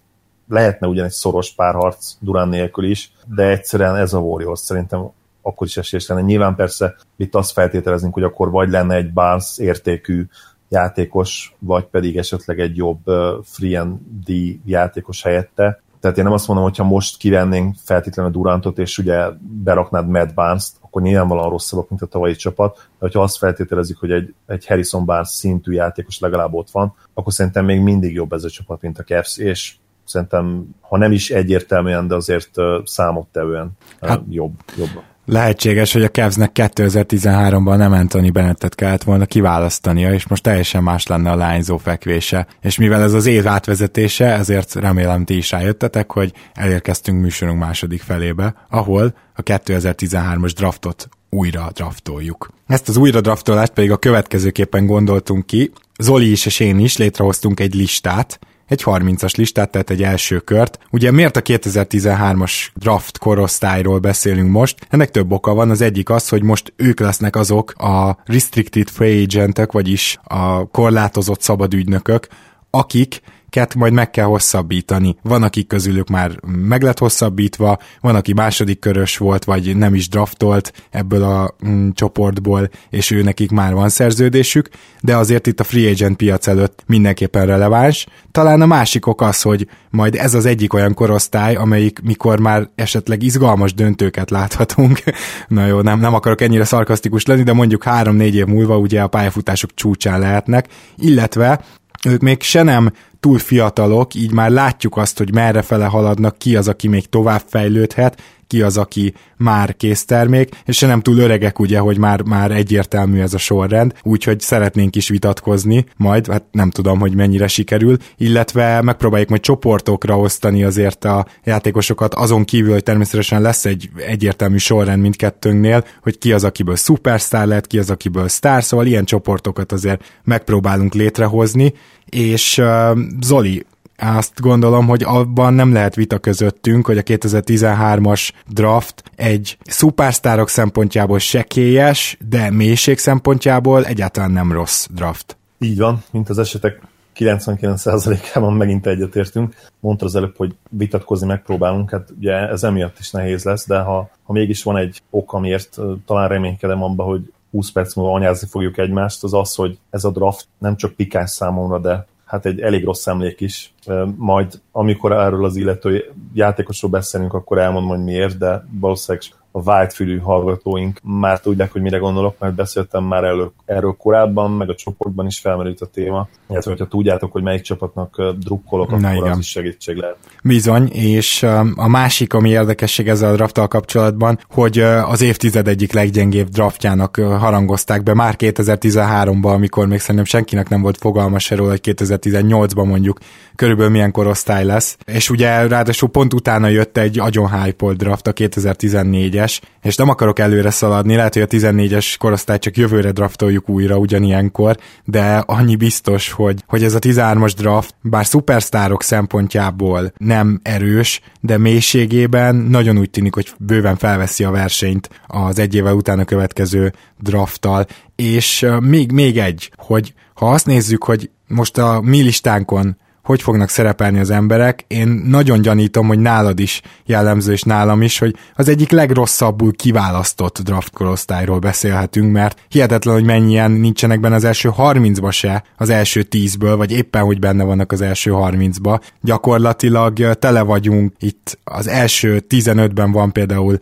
[0.47, 5.09] lehetne ugyan egy szoros párharc Durán nélkül is, de egyszerűen ez a Warriors szerintem
[5.41, 6.21] akkor is esélyes lenne.
[6.21, 10.25] Nyilván persze itt azt feltételezünk, hogy akkor vagy lenne egy Barnes értékű
[10.69, 12.99] játékos, vagy pedig esetleg egy jobb
[13.43, 14.31] free and D
[14.65, 15.81] játékos helyette.
[15.99, 19.25] Tehát én nem azt mondom, hogyha most kivennénk feltétlenül Durantot, és ugye
[19.63, 24.11] beraknád Mad Barnes-t, akkor nyilvánvalóan rosszabbak, mint a tavalyi csapat, de hogyha azt feltételezik, hogy
[24.11, 28.43] egy, egy Harrison Barnes szintű játékos legalább ott van, akkor szerintem még mindig jobb ez
[28.43, 29.75] a csapat, mint a Cavs, és
[30.05, 32.51] szerintem, ha nem is egyértelműen, de azért
[32.83, 34.53] számottevően hát, jobb.
[34.77, 34.89] jobb.
[35.27, 41.07] Lehetséges, hogy a Cavsnek 2013-ban nem Anthony Bennettet kellett volna kiválasztania, és most teljesen más
[41.07, 42.47] lenne a lányzó fekvése.
[42.61, 48.01] És mivel ez az év átvezetése, ezért remélem ti is rájöttetek, hogy elérkeztünk műsorunk második
[48.01, 52.49] felébe, ahol a 2013-as draftot újra draftoljuk.
[52.67, 55.71] Ezt az újra draftolást pedig a következőképpen gondoltunk ki.
[55.99, 60.79] Zoli is és én is létrehoztunk egy listát, egy 30-as listát, tehát egy első kört.
[60.91, 64.87] Ugye miért a 2013-as draft korosztályról beszélünk most?
[64.89, 65.69] Ennek több oka van.
[65.69, 71.41] Az egyik az, hogy most ők lesznek azok a restricted free agentek, vagyis a korlátozott
[71.41, 72.27] szabadügynökök,
[72.69, 73.21] akik
[73.55, 75.15] ket majd meg kell hosszabbítani.
[75.21, 80.09] Van, akik közülük már meg lett hosszabbítva, van, aki második körös volt, vagy nem is
[80.09, 84.69] draftolt ebből a mm, csoportból, és ő nekik már van szerződésük,
[85.01, 88.07] de azért itt a free agent piac előtt mindenképpen releváns.
[88.31, 92.69] Talán a másik ok az, hogy majd ez az egyik olyan korosztály, amelyik mikor már
[92.75, 95.03] esetleg izgalmas döntőket láthatunk.
[95.47, 99.07] Na jó, nem, nem akarok ennyire szarkasztikus lenni, de mondjuk három-négy év múlva ugye a
[99.07, 101.59] pályafutások csúcsán lehetnek, illetve
[102.05, 106.55] ők még se nem túl fiatalok, így már látjuk azt, hogy merre fele haladnak, ki
[106.55, 111.59] az, aki még tovább fejlődhet, ki az, aki már késztermék, és se nem túl öregek,
[111.59, 116.69] ugye, hogy már, már egyértelmű ez a sorrend, úgyhogy szeretnénk is vitatkozni, majd, hát nem
[116.69, 122.83] tudom, hogy mennyire sikerül, illetve megpróbáljuk majd csoportokra osztani azért a játékosokat, azon kívül, hogy
[122.83, 128.27] természetesen lesz egy egyértelmű sorrend mindkettőnknél, hogy ki az, akiből szupersztár lett, ki az, akiből
[128.27, 131.73] sztár, szóval ilyen csoportokat azért megpróbálunk létrehozni,
[132.09, 133.65] és uh, Zoli,
[133.97, 141.19] azt gondolom, hogy abban nem lehet vita közöttünk, hogy a 2013-as draft egy szupersztárok szempontjából
[141.19, 145.37] sekélyes, de mélység szempontjából egyáltalán nem rossz draft.
[145.59, 146.81] Így van, mint az esetek
[147.15, 149.55] 99%-ában megint egyetértünk.
[149.79, 154.09] Mondta az előbb, hogy vitatkozni megpróbálunk, hát ugye ez emiatt is nehéz lesz, de ha,
[154.23, 158.77] ha mégis van egy ok, amiért talán reménykedem abba, hogy 20 perc múlva anyázni fogjuk
[158.77, 162.83] egymást, az az, hogy ez a draft nem csak pikás számomra, de hát egy elég
[162.83, 163.73] rossz emlék is.
[164.15, 170.19] Majd amikor erről az illető játékosról beszélünk, akkor elmondom, hogy miért, de valószínűleg a vágyfülű
[170.19, 175.25] hallgatóink már tudják, hogy mire gondolok, mert beszéltem már elő, erről korábban, meg a csoportban
[175.25, 176.27] is felmerült a téma.
[176.49, 179.31] Illetve, hogyha tudjátok, hogy melyik csapatnak drukkolok, Na akkor igen.
[179.31, 180.17] az is segítség lehet.
[180.43, 181.43] Bizony, és
[181.75, 188.03] a másik, ami érdekesség ezzel a drafttal kapcsolatban, hogy az évtized egyik leggyengébb draftjának harangozták
[188.03, 193.17] be már 2013-ban, amikor még szerintem senkinek nem volt fogalma se róla, hogy 2018-ban mondjuk
[193.55, 194.97] körülbelül milyen korosztály lesz.
[195.05, 200.09] És ugye ráadásul pont utána jött egy agyon hype draft a 2014-es, 14-es, és nem
[200.09, 205.75] akarok előre szaladni, lehet, hogy a 14-es korosztály csak jövőre draftoljuk újra ugyanilyenkor, de annyi
[205.75, 212.97] biztos, hogy, hogy ez a 13-as draft, bár szupersztárok szempontjából nem erős, de mélységében nagyon
[212.97, 219.11] úgy tűnik, hogy bőven felveszi a versenyt az egy évvel utána következő drafttal, és még,
[219.11, 224.29] még egy, hogy ha azt nézzük, hogy most a mi listánkon hogy fognak szerepelni az
[224.29, 229.73] emberek, én nagyon gyanítom, hogy nálad is jellemző, és nálam is, hogy az egyik legrosszabbul
[229.73, 235.89] kiválasztott draft korosztályról beszélhetünk, mert hihetetlen, hogy mennyien nincsenek benne az első 30-ba se, az
[235.89, 239.01] első 10-ből, vagy éppen, hogy benne vannak az első 30-ba.
[239.21, 243.77] Gyakorlatilag tele vagyunk, itt az első 15-ben van például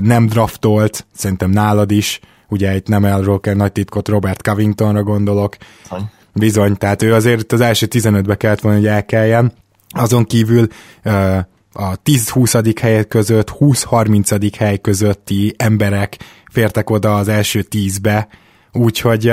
[0.00, 5.56] nem draftolt, szerintem nálad is, ugye itt nem elról kell nagy titkot, Robert Covingtonra gondolok,
[6.34, 9.52] Bizony, tehát ő azért az első 15-be kellett volna, hogy elkeljen.
[9.88, 10.66] Azon kívül
[11.72, 12.76] a 10-20.
[12.80, 14.52] hely között, 20-30.
[14.58, 16.18] hely közötti emberek
[16.50, 18.28] fértek oda az első 10-be,
[18.72, 19.32] úgyhogy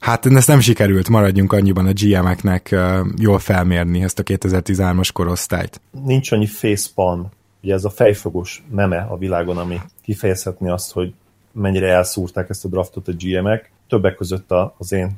[0.00, 2.76] hát ezt nem sikerült, maradjunk annyiban a GM-eknek
[3.16, 5.80] jól felmérni ezt a 2013-as korosztályt.
[6.04, 7.28] Nincs annyi facepalm,
[7.62, 11.12] ugye ez a fejfogos meme a világon, ami kifejezhetni azt, hogy
[11.52, 13.70] mennyire elszúrták ezt a draftot a GM-ek.
[13.88, 15.10] Többek között az én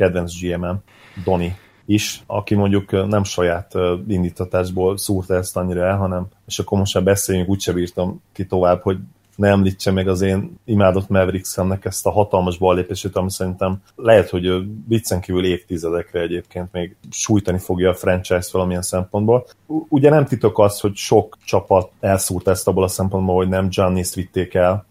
[0.00, 0.78] kedvenc GM-em,
[1.24, 3.72] Doni is, aki mondjuk nem saját
[4.08, 8.82] indítatásból szúrta ezt annyira el, hanem, és akkor most már beszéljünk, úgyse bírtam ki tovább,
[8.82, 8.98] hogy
[9.36, 14.62] ne említse meg az én imádott Mavericks-emnek ezt a hatalmas ballépését, ami szerintem lehet, hogy
[14.88, 19.46] viccen kívül évtizedekre egyébként még sújtani fogja a franchise valamilyen szempontból.
[19.88, 24.14] Ugye nem titok az, hogy sok csapat elszúrt ezt abból a szempontból, hogy nem Giannis
[24.14, 24.86] vitték el,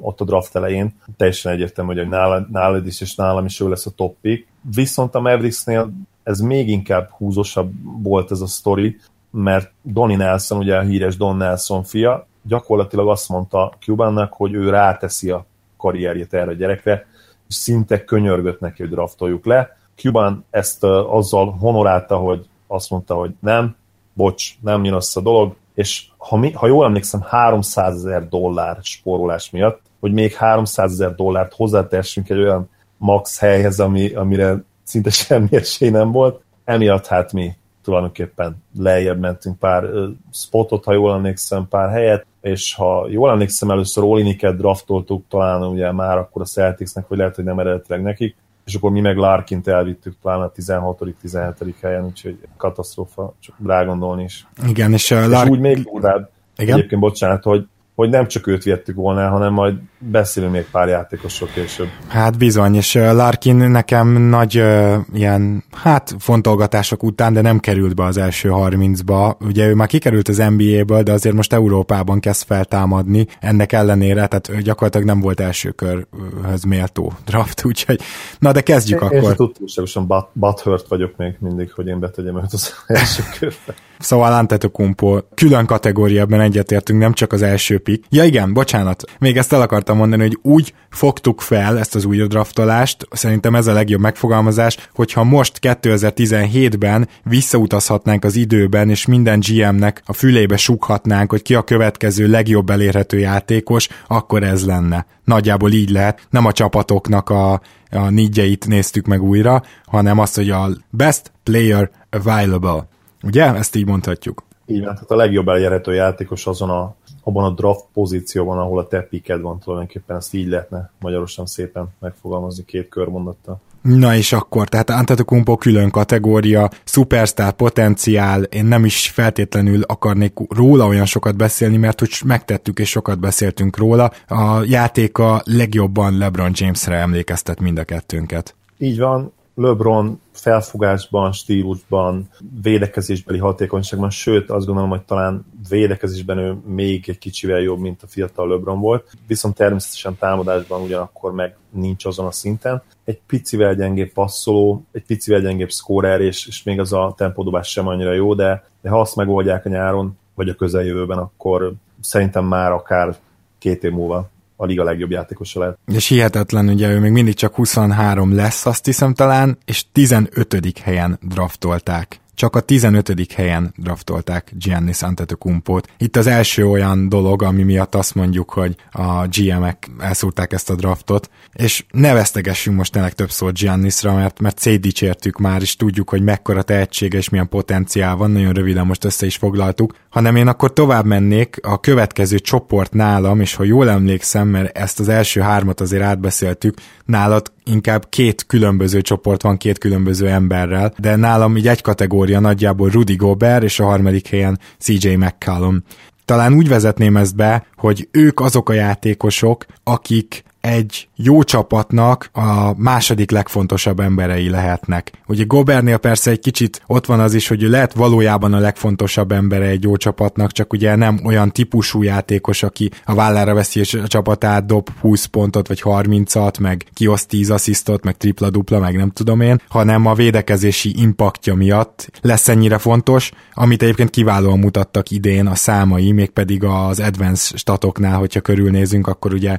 [0.00, 0.94] ott a draft elején.
[1.16, 4.46] Teljesen egyértelmű, hogy nálad, nálad is és nálam is ő lesz a top pick.
[4.74, 8.96] Viszont a Mavericksnél ez még inkább húzosabb volt ez a sztori,
[9.30, 14.70] mert Donny Nelson, ugye a híres Don Nelson fia, gyakorlatilag azt mondta Cubannak, hogy ő
[14.70, 17.06] ráteszi a karrierjét erre a gyerekre,
[17.48, 19.76] és szinte könyörgött neki, hogy draftoljuk le.
[19.94, 23.76] Cuban ezt azzal honorálta, hogy azt mondta, hogy nem,
[24.12, 28.78] bocs, nem jön össze a dolog, és ha, mi, ha jól emlékszem, 300 ezer dollár
[28.82, 35.10] spórolás miatt, hogy még 300 ezer dollárt hozzátessünk egy olyan max helyhez, ami, amire szinte
[35.26, 36.42] semmi esély nem volt.
[36.64, 39.84] Emiatt hát mi tulajdonképpen lejjebb mentünk pár
[40.32, 45.92] spotot, ha jól emlékszem, pár helyet, és ha jól emlékszem, először Oliniket draftoltuk, talán ugye
[45.92, 49.68] már akkor a Celticsnek, vagy lehet, hogy nem eredetileg nekik, és akkor mi meg Larkint
[49.68, 51.74] elvittük talán a 16.-17.
[51.80, 54.46] helyen, úgyhogy katasztrófa, csak rágondolni is.
[54.66, 55.44] Igen, és, uh, Lark...
[55.44, 56.76] és úgy még durvább, Igen?
[56.76, 57.66] egyébként bocsánat, hogy
[58.02, 61.88] hogy nem csak őt viettük volna, hanem majd beszélünk még pár játékosról később.
[62.08, 68.04] Hát bizony, és Larkin nekem nagy uh, ilyen, hát fontolgatások után, de nem került be
[68.04, 69.34] az első 30-ba.
[69.40, 73.26] Ugye ő már kikerült az NBA-ből, de azért most Európában kezd feltámadni.
[73.40, 78.00] Ennek ellenére, tehát gyakorlatilag nem volt első körhöz méltó draft, úgyhogy
[78.38, 79.36] na de kezdjük én, akkor.
[79.40, 83.74] Én túlságosan butthurt vagyok még mindig, hogy én betegyem őt az első körbe.
[84.02, 88.04] Szóval Antetokumpo külön kategóriában egyetértünk, nem csak az első pick.
[88.08, 92.26] Ja igen, bocsánat, még ezt el akartam mondani, hogy úgy fogtuk fel ezt az új
[92.26, 100.02] draftolást, szerintem ez a legjobb megfogalmazás, hogyha most 2017-ben visszautazhatnánk az időben, és minden GM-nek
[100.04, 105.06] a fülébe sukhatnánk, hogy ki a következő legjobb elérhető játékos, akkor ez lenne.
[105.24, 107.60] Nagyjából így lehet, nem a csapatoknak a,
[107.90, 112.90] a nidjeit néztük meg újra, hanem azt, hogy a best player available.
[113.22, 113.54] Ugye?
[113.54, 114.42] Ezt így mondhatjuk.
[114.66, 118.86] Így van, tehát a legjobb elérhető játékos azon a, abban a draft pozícióban, ahol a
[118.86, 123.60] te piked van tulajdonképpen, ezt így lehetne magyarosan szépen megfogalmazni két körmondattal.
[123.82, 130.86] Na és akkor, tehát Antetokumpo külön kategória, szupersztár potenciál, én nem is feltétlenül akarnék róla
[130.86, 134.10] olyan sokat beszélni, mert hogy megtettük és sokat beszéltünk róla.
[134.28, 138.54] A játéka legjobban LeBron Jamesre emlékeztet mind a kettőnket.
[138.78, 142.28] Így van, LeBron felfogásban, stílusban,
[142.62, 148.06] védekezésbeli hatékonyságban, sőt azt gondolom, hogy talán védekezésben ő még egy kicsivel jobb, mint a
[148.06, 152.82] fiatal LeBron volt, viszont természetesen támadásban ugyanakkor meg nincs azon a szinten.
[153.04, 157.86] Egy picivel gyengébb passzoló, egy picivel gyengébb scorer, és, és még az a tempódobás sem
[157.86, 162.72] annyira jó, de, de ha azt megoldják a nyáron, vagy a közeljövőben, akkor szerintem már
[162.72, 163.16] akár
[163.58, 164.30] két év múlva
[164.62, 165.78] a liga legjobb játékosa lehet.
[165.92, 170.78] És hihetetlen, ugye ő még mindig csak 23 lesz, azt hiszem talán, és 15.
[170.82, 173.32] helyen draftolták csak a 15.
[173.32, 175.88] helyen draftolták Giannis Antetokumpót.
[175.98, 180.74] Itt az első olyan dolog, ami miatt azt mondjuk, hogy a GM-ek elszúrták ezt a
[180.74, 186.10] draftot, és ne vesztegessünk most tényleg több szót Giannisra, mert, mert szétdicsértük már, és tudjuk,
[186.10, 190.48] hogy mekkora tehetség és milyen potenciál van, nagyon röviden most össze is foglaltuk, hanem én
[190.48, 195.40] akkor tovább mennék a következő csoport nálam, és ha jól emlékszem, mert ezt az első
[195.40, 196.74] hármat azért átbeszéltük,
[197.04, 202.88] nálad inkább két különböző csoport van két különböző emberrel, de nálam így egy kategória nagyjából
[202.88, 205.82] Rudy Gobert, és a harmadik helyen CJ McCallum.
[206.24, 212.74] Talán úgy vezetném ezt be, hogy ők azok a játékosok, akik egy jó csapatnak a
[212.76, 215.12] második legfontosabb emberei lehetnek.
[215.26, 219.32] Ugye Gobernél persze egy kicsit ott van az is, hogy ő lehet valójában a legfontosabb
[219.32, 223.94] embere egy jó csapatnak, csak ugye nem olyan típusú játékos, aki a vállára veszi és
[223.94, 229.10] a csapatát dob 20 pontot vagy 30-at, meg kioszt 10 asszisztot, meg tripla-dupla, meg nem
[229.10, 235.46] tudom én, hanem a védekezési impaktja miatt lesz ennyire fontos, amit egyébként kiválóan mutattak idén
[235.46, 239.56] a számai, mégpedig az advanced statoknál, hogyha körülnézünk, akkor ugye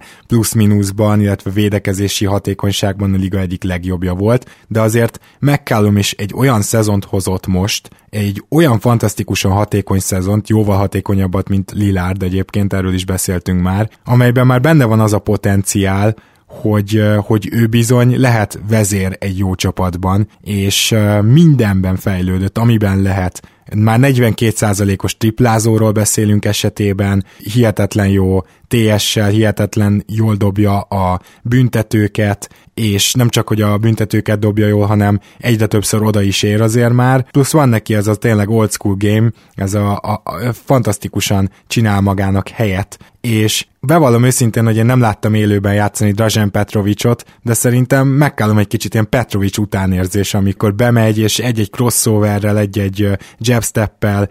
[0.93, 6.61] plusz-minuszban, illetve védekezési hatékonyságban a liga egyik legjobbja volt, de azért McCallum is egy olyan
[6.61, 13.05] szezont hozott most, egy olyan fantasztikusan hatékony szezont, jóval hatékonyabbat, mint Lillard egyébként, erről is
[13.05, 16.15] beszéltünk már, amelyben már benne van az a potenciál,
[16.61, 23.41] hogy, hogy ő bizony lehet vezér egy jó csapatban, és mindenben fejlődött, amiben lehet.
[23.75, 28.39] Már 42%-os triplázóról beszélünk esetében, hihetetlen jó
[28.73, 35.19] TS-sel, hihetetlen jól dobja a büntetőket, és nem csak, hogy a büntetőket dobja jól, hanem
[35.37, 38.95] egyre többször oda is ér azért már, plusz van neki ez a tényleg old school
[38.97, 44.99] game, ez a, a, a fantasztikusan csinál magának helyet, és bevallom őszintén, hogy én nem
[44.99, 51.19] láttam élőben játszani Drazen Petrovicsot, de szerintem megkálom egy kicsit ilyen Petrovics utánérzés, amikor bemegy,
[51.19, 54.29] és egy-egy crossoverrel, egy-egy jabsteppel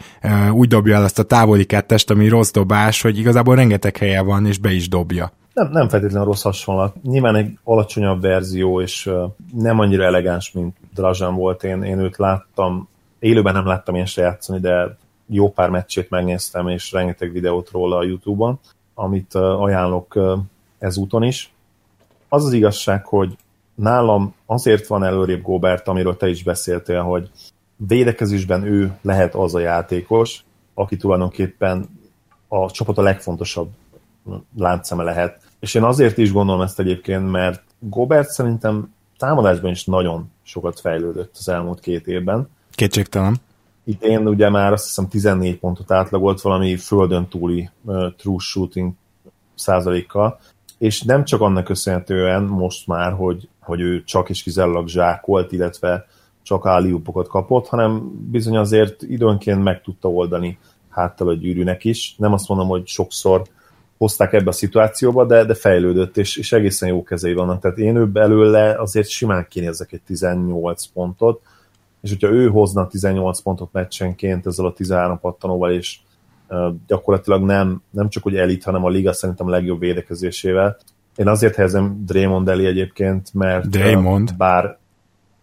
[0.50, 4.31] úgy dobja el azt a távoli kettest, ami rossz dobás, hogy igazából rengeteg helye van,
[4.46, 5.32] és be is dobja.
[5.52, 7.02] Nem, nem feltétlenül rossz hasonlat.
[7.02, 9.10] Nyilván egy alacsonyabb verzió, és
[9.52, 11.64] nem annyira elegáns, mint Drazen volt.
[11.64, 16.68] Én, én őt láttam, élőben nem láttam én se játszani, de jó pár meccsét megnéztem,
[16.68, 18.58] és rengeteg videót róla a Youtube-on,
[18.94, 20.18] amit ajánlok
[20.78, 21.52] ezúton is.
[22.28, 23.36] Az az igazság, hogy
[23.74, 27.30] nálam azért van előrébb Gobert, amiről te is beszéltél, hogy
[27.76, 31.88] védekezésben ő lehet az a játékos, aki tulajdonképpen
[32.48, 33.68] a csapat a legfontosabb
[34.56, 35.42] láncszeme lehet.
[35.60, 41.36] És én azért is gondolom ezt egyébként, mert Gobert szerintem támadásban is nagyon sokat fejlődött
[41.38, 42.48] az elmúlt két évben.
[42.70, 43.36] Kétségtelen.
[43.84, 48.92] Itt én ugye már azt hiszem 14 pontot átlagolt valami földön túli uh, true shooting
[49.54, 50.40] százalékkal,
[50.78, 56.06] és nem csak annak köszönhetően most már, hogy, hogy ő csak és kizárólag zsákolt, illetve
[56.42, 60.58] csak álliupokat kapott, hanem bizony azért időnként meg tudta oldani
[60.88, 62.14] háttal a gyűrűnek is.
[62.18, 63.42] Nem azt mondom, hogy sokszor
[64.02, 67.60] hozták ebbe a szituációba, de, de fejlődött, és, és egészen jó kezei vannak.
[67.60, 71.40] Tehát én ő belőle azért simán kinézek egy 18 pontot,
[72.00, 75.98] és hogyha ő hozna 18 pontot meccsenként ezzel a 13 pattanóval, és
[76.48, 80.76] uh, gyakorlatilag nem, nem csak hogy elit, hanem a liga szerintem a legjobb védekezésével.
[81.16, 84.30] Én azért helyezem Draymond elé egyébként, mert Draymond.
[84.30, 84.78] Uh, bár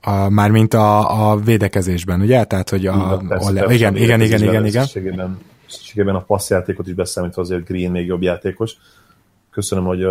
[0.01, 2.43] a, mármint a, a védekezésben, ugye?
[2.43, 5.37] Tehát, hogy a, igen, persze, a, persze, igen, igen, igen, igen, igen,
[5.69, 8.77] összességében a passzjátékot is beszámítva azért Green még jobb játékos.
[9.51, 10.05] Köszönöm, hogy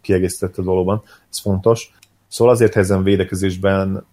[0.00, 1.90] kiegészítetted valóban, ez fontos.
[2.28, 4.06] Szóval azért helyezem védekezésben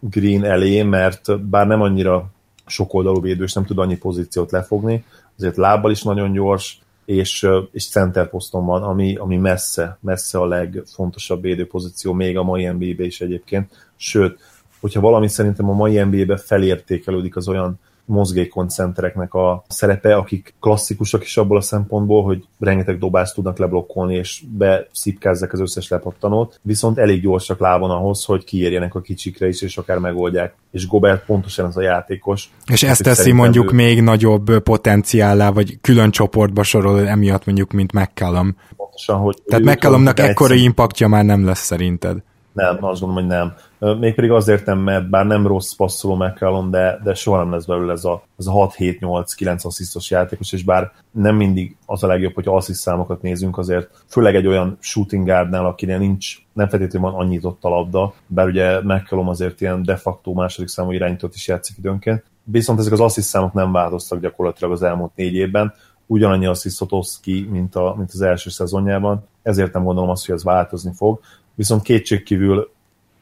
[0.00, 2.30] Green elé, mert bár nem annyira
[2.66, 5.04] sokoldalú védős, nem tud annyi pozíciót lefogni,
[5.36, 10.46] azért lábbal is nagyon gyors, és, és center poszton van, ami, ami messze, messze a
[10.46, 13.90] legfontosabb védőpozíció, még a mai NBA-be is egyébként.
[13.96, 14.38] Sőt,
[14.80, 17.78] hogyha valami szerintem a mai NBA-be felértékelődik az olyan
[18.10, 24.14] mozgékony centereknek a szerepe, akik klasszikusak is abból a szempontból, hogy rengeteg dobást tudnak leblokkolni,
[24.14, 29.62] és beszipkázzák az összes lepattanót, viszont elég gyorsak lábon ahhoz, hogy kiérjenek a kicsikre is,
[29.62, 30.54] és akár megoldják.
[30.70, 32.50] És Gobert pontosan ez a játékos.
[32.72, 33.74] És ezt teszi mondjuk ő...
[33.74, 38.56] még nagyobb potenciállá, vagy külön csoportba sorol emiatt mondjuk, mint McCallum.
[38.76, 42.18] Pontosan, hogy Tehát McCallumnak ekkora impaktja már nem lesz szerinted.
[42.52, 43.54] Nem, azt gondolom, hogy nem.
[43.80, 47.92] Mégpedig azért nem, mert bár nem rossz passzoló McCallum, de, de soha nem lesz belőle
[47.92, 52.48] ez a, ez a 6-7-8-9 asszisztos játékos, és bár nem mindig az a legjobb, hogy
[52.48, 57.44] assziszt számokat nézünk, azért főleg egy olyan shooting guardnál, akinél nincs, nem feltétlenül van annyit
[57.44, 61.78] ott a labda, bár ugye McCallum azért ilyen de facto második számú irányítót is játszik
[61.78, 65.74] időnként, viszont ezek az assziszt számok nem változtak gyakorlatilag az elmúlt négy évben,
[66.06, 70.34] ugyanannyi asszisztot oszt ki, mint, a, mint az első szezonjában, ezért nem gondolom azt, hogy
[70.34, 71.20] ez változni fog.
[71.54, 72.70] Viszont kétségkívül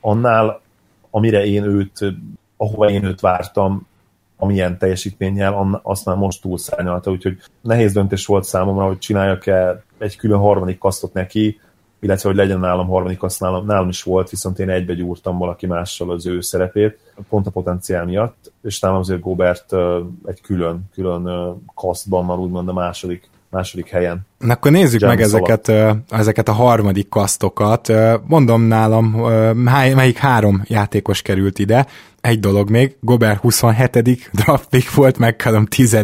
[0.01, 0.61] annál,
[1.11, 2.15] amire én őt,
[2.57, 3.87] ahova én őt vártam,
[4.37, 10.39] amilyen teljesítménnyel, azt már most túlszárnyalta, úgyhogy nehéz döntés volt számomra, hogy csináljak-e egy külön
[10.39, 11.61] harmadik kasztot neki,
[12.01, 15.67] illetve hogy legyen nálam harmadik kaszt, nálam, nálam is volt, viszont én egybe gyúrtam valaki
[15.67, 19.73] mással az ő szerepét, pont a potenciál miatt, és nálam azért Gobert
[20.27, 24.21] egy külön, külön kasztban van úgymond a második, második helyen.
[24.39, 25.73] Na akkor nézzük James meg ezeket,
[26.09, 27.93] ezeket a harmadik kasztokat.
[28.27, 29.05] Mondom nálam,
[29.95, 31.87] melyik három játékos került ide.
[32.21, 34.31] Egy dolog még, Gober 27.
[34.33, 35.97] draft pick volt, McCallum 10.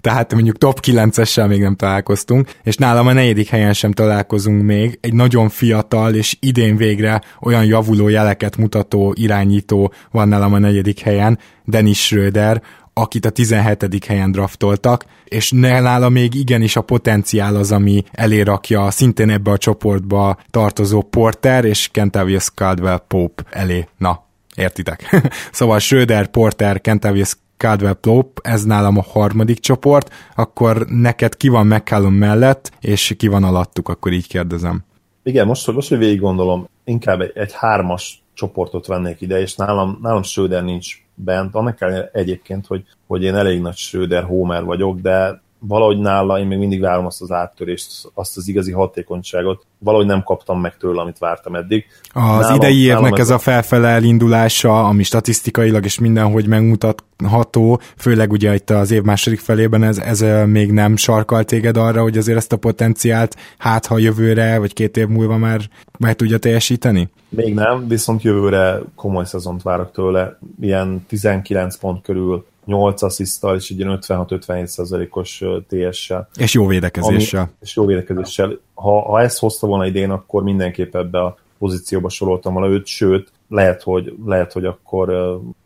[0.00, 4.98] Tehát mondjuk top 9-essel még nem találkoztunk, és nálam a negyedik helyen sem találkozunk még.
[5.00, 11.00] Egy nagyon fiatal és idén végre olyan javuló jeleket mutató irányító van nálam a negyedik
[11.00, 12.62] helyen, Dennis Schröder,
[12.94, 14.04] akit a 17.
[14.04, 20.36] helyen draftoltak, és nála még igenis a potenciál az, ami elérakja szintén ebbe a csoportba
[20.50, 23.88] tartozó Porter és Kentavious Caldwell Pope elé.
[23.98, 24.24] Na,
[24.56, 25.22] értitek?
[25.52, 31.66] szóval Schröder, Porter, Kentavious Caldwell Pope, ez nálam a harmadik csoport, akkor neked ki van
[31.66, 34.84] McCallum mellett, és ki van alattuk, akkor így kérdezem.
[35.22, 39.98] Igen, most, most hogy végig gondolom, inkább egy, egy hármas csoportot vennék ide, és nálam,
[40.02, 45.00] nálam Schröder nincs bent, annak kell egyébként, hogy, hogy én elég nagy Schröder Homer vagyok,
[45.00, 49.66] de valahogy nála én még mindig várom azt az áttörést, azt az igazi hatékonyságot.
[49.78, 51.84] Valahogy nem kaptam meg tőle, amit vártam eddig.
[52.12, 58.54] Az nálam, idei évnek ez a felfele elindulása, ami statisztikailag és mindenhogy megmutatható, főleg ugye
[58.54, 62.52] itt az év második felében ez, ez még nem sarkal téged arra, hogy azért ezt
[62.52, 65.60] a potenciált hát ha jövőre, vagy két év múlva már
[65.98, 67.08] meg tudja teljesíteni?
[67.28, 73.70] Még nem, viszont jövőre komoly szezont várok tőle, ilyen 19 pont körül 8 asszisztal és
[73.70, 76.28] egy ilyen 56-57%-os TS-sel.
[76.36, 77.40] És jó védekezéssel.
[77.40, 78.58] Ami, és jó védekezéssel.
[78.74, 83.32] Ha, ha ezt hozta volna idén, akkor mindenképp ebbe a pozícióba soroltam volna őt, sőt,
[83.48, 85.10] lehet, hogy, lehet, hogy akkor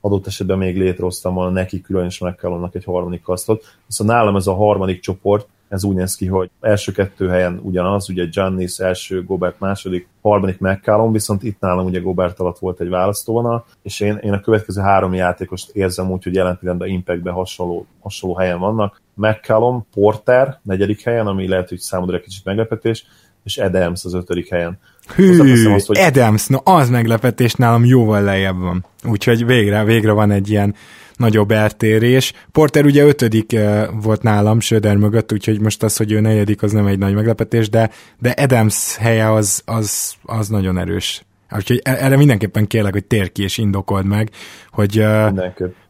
[0.00, 3.64] adott esetben még létrehoztam volna neki külön is meg kell annak egy harmadik kasztot.
[3.88, 8.10] Szóval nálam ez a harmadik csoport, ez úgy néz ki, hogy első kettő helyen ugyanaz,
[8.10, 12.88] ugye Giannis első, Gobert második, harmadik McCallum, viszont itt nálam ugye Gobert alatt volt egy
[12.88, 17.86] választóvonal, és én, én a következő három játékost érzem úgy, hogy jelen pillanatban Impactben hasonló,
[18.00, 19.00] hasonló helyen vannak.
[19.14, 23.06] McCallum, Porter negyedik helyen, ami lehet, hogy számodra egy kicsit meglepetés,
[23.44, 24.78] és Adams az ötödik helyen.
[25.14, 25.98] Hű, azt, hogy...
[25.98, 28.84] Adams, no az meglepetés nálam jóval lejjebb van.
[29.04, 30.74] Úgyhogy végre, végre van egy ilyen
[31.16, 32.32] nagyobb eltérés.
[32.52, 36.72] Porter ugye ötödik eh, volt nálam Söder mögött, úgyhogy most az, hogy ő negyedik, az
[36.72, 41.24] nem egy nagy meglepetés, de, de Adams helye az, az, az nagyon erős.
[41.56, 44.30] Úgyhogy e- erre mindenképpen kérlek, hogy tér ki és indokold meg,
[44.70, 45.32] hogy, eh,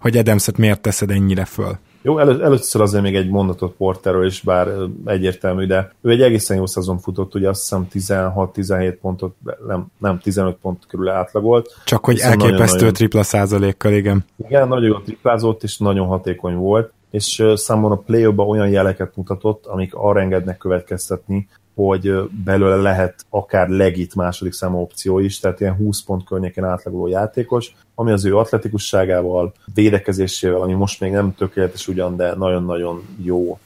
[0.01, 1.79] hogy Adams-et miért teszed ennyire föl.
[2.07, 4.69] Jó, elő, először azért még egy mondatot Porterről is, bár
[5.05, 7.87] egyértelmű, de ő egy egészen jó szezon futott, ugye azt hiszem
[8.35, 9.35] 16-17 pontot,
[9.67, 11.75] nem, nem 15 pont körül átlagolt.
[11.85, 14.25] Csak hogy elképesztő nagyon, tripla százalékkal, igen.
[14.47, 19.67] Igen, nagyon jó triplázott, és nagyon hatékony volt, és számomra a play olyan jeleket mutatott,
[19.67, 25.75] amik arra engednek következtetni, hogy belőle lehet akár legit második számú opció is, tehát ilyen
[25.75, 31.89] 20 pont környéken átlagoló játékos, ami az ő atletikusságával, védekezésével, ami most még nem tökéletes
[31.89, 33.59] ugyan, de nagyon-nagyon jó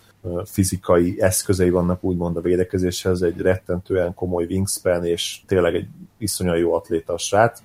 [0.45, 5.87] fizikai eszközei vannak úgymond a védekezéshez, egy rettentően komoly wingspan, és tényleg egy
[6.19, 7.63] iszonyat jó atléta a srác.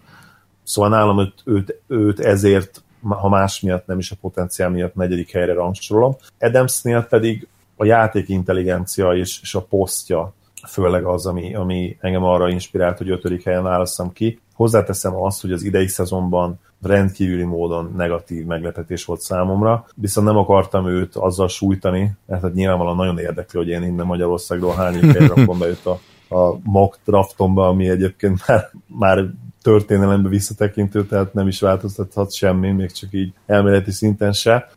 [0.64, 5.32] Szóval nálam őt, őt, őt ezért, ha más miatt nem is a potenciál miatt negyedik
[5.32, 6.16] helyre rangsorolom.
[6.40, 10.34] Adamsnél pedig a játék intelligencia és, és a posztja
[10.68, 14.40] főleg az, ami, ami engem arra inspirált, hogy ötödik helyen választam ki.
[14.54, 20.88] Hozzáteszem azt, hogy az idei szezonban rendkívüli módon negatív meglepetés volt számomra, viszont nem akartam
[20.88, 25.60] őt azzal sújtani, mert hát nyilvánvalóan nagyon érdekli, hogy én innen Magyarországról hány helyre rakom
[25.60, 26.00] be őt a,
[26.36, 29.26] a mock draftomba, ami egyébként már, már
[29.66, 34.70] történelembe visszatekintő, tehát nem is változtathat semmi, még csak így elméleti szinten se.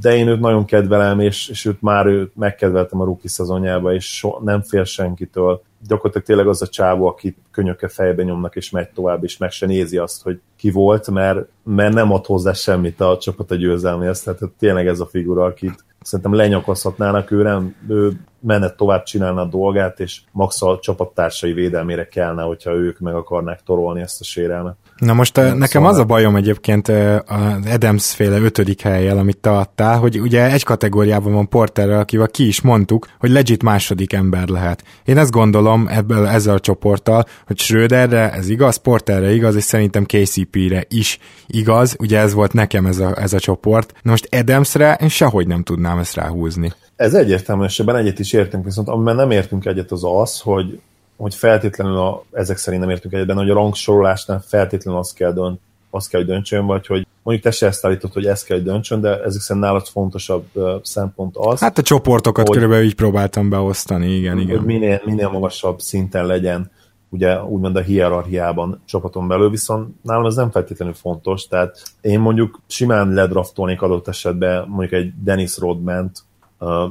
[0.00, 4.16] De én őt nagyon kedvelem, és, és őt már őt megkedveltem a rookie szezonjába, és
[4.16, 5.62] so, nem fél senkitől.
[5.86, 9.66] Gyakorlatilag tényleg az a csávó, aki könyöke fejbe nyomnak, és megy tovább, és meg se
[9.66, 14.22] nézi azt, hogy ki volt, mert, mert nem ad hozzá semmit a csapat a győzelméhez.
[14.22, 19.44] Tehát tényleg ez a figura, akit szerintem lenyakozhatnának, ő, nem, ő menet tovább csinálna a
[19.44, 24.76] dolgát, és max a csapattársai védelmére kellene, hogyha ők meg akarnák torolni ezt a sérelmet.
[24.96, 25.88] Na most nem, nekem szóval...
[25.88, 30.62] az a bajom egyébként az Adams féle ötödik helyjel, amit te adtál, hogy ugye egy
[30.62, 34.82] kategóriában van Porterrel, akivel ki is mondtuk, hogy legit második ember lehet.
[35.04, 40.04] Én ezt gondolom ebből ezzel a csoporttal, hogy Schröderre ez igaz, Porterre igaz, és szerintem
[40.04, 43.92] KCP-re is igaz, ugye ez volt nekem ez a, ez a csoport.
[44.02, 46.72] Na most Adamsre én sehogy nem tudnám ezt ráhúzni.
[46.96, 50.80] Ez egyértelmű, és ebben egyet is értünk, viszont amiben nem értünk egyet az az, hogy,
[51.16, 55.60] hogy feltétlenül a, ezek szerint nem értünk egyetben, hogy a rangsorolásnál feltétlenül azt kell, dönt,
[55.90, 58.66] azt kell, hogy döntsön, vagy hogy mondjuk te se ezt állítod, hogy ezt kell, hogy
[58.66, 60.46] döntsön, de ezek szerint nálad fontosabb
[60.82, 61.60] szempont az.
[61.60, 64.56] Hát a csoportokat hogy, körülbelül így próbáltam beosztani, igen, igen.
[64.56, 66.70] Hogy minél, minél magasabb szinten legyen
[67.16, 72.60] ugye úgymond a hierarchiában csapaton belül, viszont nálam ez nem feltétlenül fontos, tehát én mondjuk
[72.66, 76.10] simán ledraftolnék adott esetben mondjuk egy Dennis Rodman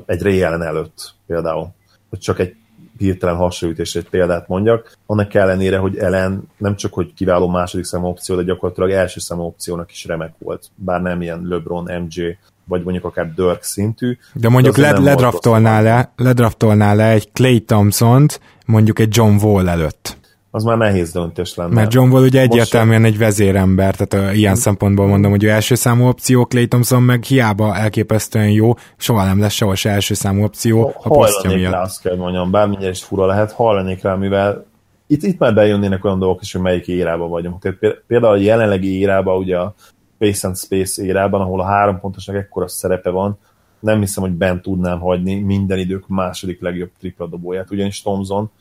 [0.05, 1.67] egy Ray előtt például,
[2.09, 2.55] hogy csak egy
[2.97, 8.07] hirtelen hasonlítésre egy példát mondjak, annak ellenére, hogy Ellen nem csak hogy kiváló második számú
[8.07, 12.83] opció, de gyakorlatilag első számú opciónak is remek volt, bár nem ilyen LeBron, MJ, vagy
[12.83, 14.17] mondjuk akár Dirk szintű.
[14.33, 20.17] De mondjuk led, ledraftolnál le, ledraftolnál le egy Clay Thompson-t, mondjuk egy John Wall előtt
[20.55, 21.73] az már nehéz döntés lenne.
[21.73, 25.75] Mert John Wall ugye egyértelműen egy vezérember, tehát a, ilyen szempontból mondom, hogy ő első
[25.75, 30.43] számú opció, Clay Thompson meg hiába elképesztően jó, soha nem lesz sehol se első számú
[30.43, 31.71] opció a posztja miatt.
[31.71, 34.65] rá, azt kell mondjam, bármilyen is fura lehet, hallanék rá, mivel
[35.07, 37.61] itt, itt már bejönnének olyan dolgok is, hogy melyik érában vagyunk.
[37.61, 39.73] Tehát például a jelenlegi érában, ugye a
[40.15, 43.37] Space and Space érában, ahol a három pontosnak ekkora szerepe van,
[43.79, 48.51] nem hiszem, hogy bent tudnám hagyni minden idők második legjobb tripla dobóját, ugyanis Thompson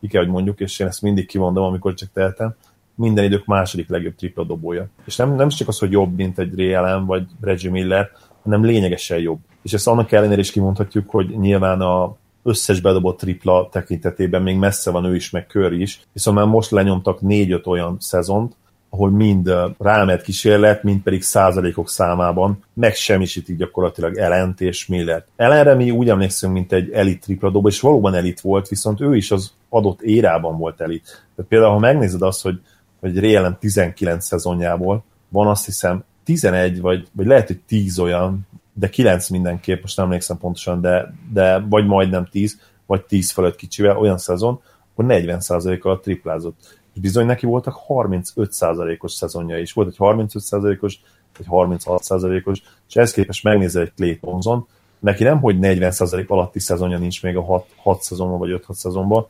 [0.00, 2.54] ki kell, hogy mondjuk, és én ezt mindig kimondom, amikor csak tehetem,
[2.94, 4.86] minden idők második legjobb tripla dobója.
[5.04, 8.10] És nem, nem csak az, hogy jobb, mint egy Ray vagy Reggie Miller,
[8.42, 9.38] hanem lényegesen jobb.
[9.62, 14.90] És ezt annak ellenére is kimondhatjuk, hogy nyilván a összes bedobott tripla tekintetében még messze
[14.90, 18.56] van ő is, meg kör is, viszont már most lenyomtak négy-öt olyan szezont,
[18.94, 25.26] ahol mind rámet kísérlet, mind pedig százalékok számában megsemmisítik gyakorlatilag Ellent és Millert.
[25.36, 29.16] Ellenre mi úgy emlékszünk, mint egy elit tripla dobó, és valóban elit volt, viszont ő
[29.16, 31.26] is az adott érában volt elit.
[31.36, 32.60] Tehát például, ha megnézed azt, hogy,
[33.00, 38.88] hogy Ray 19 szezonjából van azt hiszem 11, vagy, vagy lehet, hogy 10 olyan, de
[38.88, 43.96] 9 mindenképp, most nem emlékszem pontosan, de, de vagy majdnem 10, vagy 10 fölött kicsivel
[43.96, 44.60] olyan szezon,
[44.92, 49.72] akkor 40%-kal triplázott és bizony neki voltak 35%-os szezonja is.
[49.72, 51.00] Volt egy 35%-os,
[51.38, 54.66] egy 36%-os, és ehhez képest megnézel egy Clay Thompson,
[54.98, 59.26] neki nem, hogy 40% alatti szezonja nincs még a 6, 6 szezonban vagy 5-6 szezonban,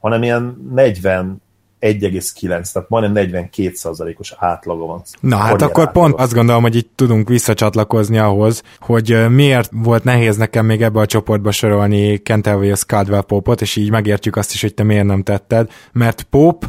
[0.00, 1.42] hanem ilyen 40
[1.84, 5.02] 1,9, tehát majdnem 42%-os átlaga van.
[5.20, 5.90] Na hát akkor átlaga.
[5.90, 11.00] pont azt gondolom, hogy itt tudunk visszacsatlakozni ahhoz, hogy miért volt nehéz nekem még ebbe
[11.00, 15.22] a csoportba sorolni Kentavious Caldwell Popot, és így megértjük azt is, hogy te miért nem
[15.22, 16.64] tetted, mert Pop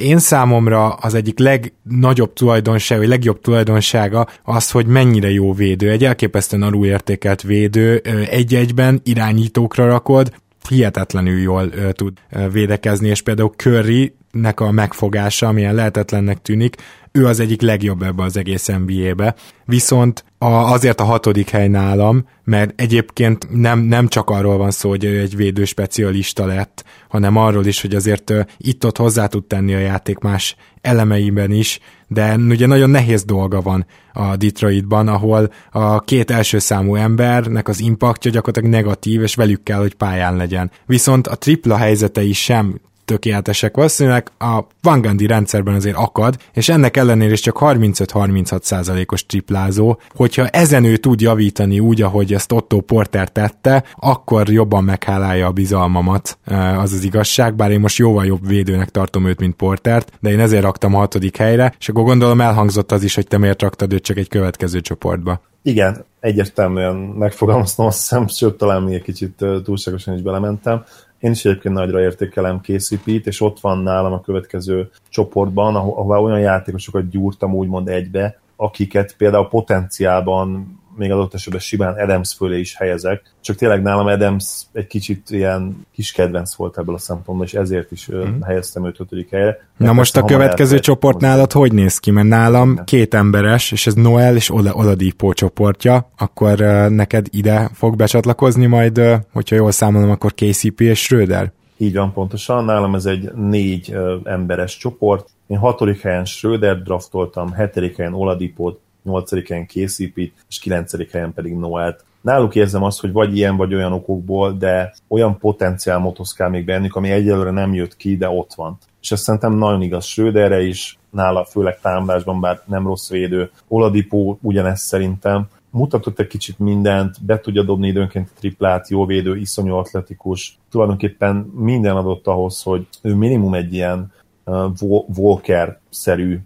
[0.00, 6.04] én számomra az egyik legnagyobb tulajdonsága, vagy legjobb tulajdonsága az, hogy mennyire jó védő, egy
[6.04, 7.96] elképesztően alulértékelt védő,
[8.30, 10.32] egy-egyben irányítókra rakod,
[10.68, 12.18] hihetetlenül jól tud
[12.52, 16.76] védekezni, és például Curry nek a megfogása, amilyen lehetetlennek tűnik,
[17.12, 19.34] ő az egyik legjobb ebbe az egész NBA-be.
[19.64, 24.88] Viszont a, azért a hatodik hely nálam, mert egyébként nem, nem csak arról van szó,
[24.88, 29.74] hogy ő egy védő specialista lett, hanem arról is, hogy azért itt-ott hozzá tud tenni
[29.74, 36.00] a játék más elemeiben is, de ugye nagyon nehéz dolga van a Detroitban, ahol a
[36.00, 40.70] két első számú embernek az impaktja gyakorlatilag negatív, és velük kell, hogy pályán legyen.
[40.86, 43.76] Viszont a tripla helyzetei sem tökéletesek.
[43.76, 49.98] Valószínűleg a Van Gundy rendszerben azért akad, és ennek ellenére is csak 35-36 százalékos triplázó.
[50.14, 55.52] Hogyha ezen ő tud javítani úgy, ahogy ezt Otto Porter tette, akkor jobban meghálálja a
[55.52, 56.38] bizalmamat,
[56.78, 60.40] az az igazság, bár én most jóval jobb védőnek tartom őt, mint Portert, de én
[60.40, 63.92] ezért raktam a hatodik helyre, és akkor gondolom elhangzott az is, hogy te miért raktad
[63.92, 65.40] őt csak egy következő csoportba.
[65.62, 70.84] Igen, egyértelműen megfogalmaztam azt hiszem, sőt, talán még egy kicsit túlságosan is belementem.
[71.20, 76.40] Én is egyébként nagyra értékelem KCP-t, és ott van nálam a következő csoportban, ahová olyan
[76.40, 83.22] játékosokat gyúrtam úgymond egybe, akiket például potenciálban még adott esetben simán Adams fölé is helyezek,
[83.40, 87.92] csak tényleg nálam Adams egy kicsit ilyen kis kedvenc volt ebből a szempontból, és ezért
[87.92, 88.40] is mm.
[88.40, 89.66] helyeztem őt ötödik helyre.
[89.76, 92.10] Na most a következő csoport nálad hogy néz ki?
[92.10, 92.84] Mert nálam Igen.
[92.84, 98.66] két emberes, és ez Noel és Ola, Oladipo csoportja, akkor uh, neked ide fog becsatlakozni
[98.66, 101.52] majd, uh, hogyha jól számolom, akkor KCP és Schröder?
[101.76, 105.28] Így van pontosan, nálam ez egy négy uh, emberes csoport.
[105.46, 109.48] Én hatodik helyen Schröder draftoltam, hetedik helyen Oladipot, 8.
[109.48, 111.10] helyen KCP-t, és 9.
[111.12, 112.04] helyen pedig Noelt.
[112.20, 116.96] Náluk érzem azt, hogy vagy ilyen, vagy olyan okokból, de olyan potenciál motoszkál még bennük,
[116.96, 118.78] ami egyelőre nem jött ki, de ott van.
[119.00, 123.50] És ezt szerintem nagyon igaz Schröderre is, nála főleg támadásban, bár nem rossz védő.
[123.68, 129.36] Oladipo ugyanezt szerintem, mutatott egy kicsit mindent, be tudja dobni időnként a triplát, jó védő,
[129.36, 130.58] iszonyú atletikus.
[130.70, 134.12] Tulajdonképpen minden adott ahhoz, hogy ő minimum egy ilyen
[134.44, 134.72] uh,
[135.16, 136.38] Walker-szerű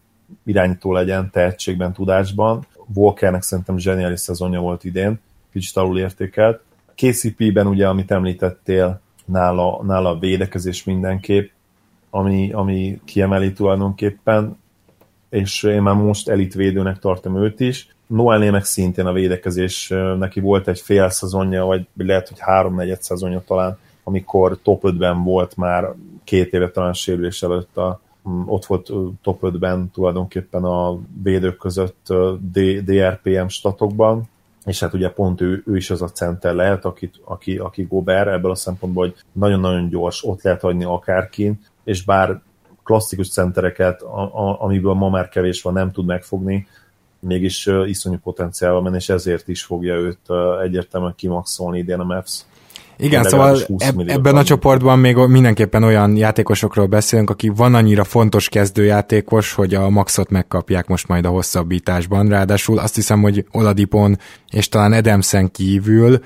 [0.45, 2.67] irányító legyen tehetségben, tudásban.
[2.95, 5.21] Walkernek szerintem zseniális szezonja volt idén,
[5.53, 6.61] kicsit alul értékelt.
[6.95, 11.51] KCP-ben ugye, amit említettél, nála, nála a védekezés mindenképp,
[12.11, 14.61] ami, ami kiemeli tulajdonképpen,
[15.31, 17.89] és én már most elitvédőnek tartom őt is.
[18.07, 23.43] Noelnél meg szintén a védekezés, neki volt egy fél szezonja, vagy lehet, hogy három-negyed szezonja
[23.47, 25.93] talán, amikor top 5-ben volt már
[26.25, 28.01] két éve talán sérülés előtt a,
[28.47, 28.91] ott volt
[29.23, 32.07] top 5-ben tulajdonképpen a védők között
[32.85, 34.29] DRPM statokban,
[34.65, 38.29] és hát ugye pont ő, ő is az a center lehet, akit, aki, aki Gober
[38.29, 42.41] ebből a szempontból, hogy nagyon-nagyon gyors, ott lehet hagyni akárkin, és bár
[42.83, 46.67] klasszikus centereket, a, a, amiből ma már kevés van, nem tud megfogni,
[47.19, 50.31] mégis iszonyú potenciálval menni, és ezért is fogja őt
[50.63, 52.45] egyértelműen kimaxolni idén a Mavs.
[53.03, 58.49] Igen, szóval eb- ebben a csoportban még mindenképpen olyan játékosokról beszélünk, aki van annyira fontos
[58.49, 62.29] kezdőjátékos, hogy a maxot megkapják most majd a hosszabbításban.
[62.29, 64.19] Ráadásul azt hiszem, hogy Oladipon
[64.51, 66.19] és talán Edemsen kívül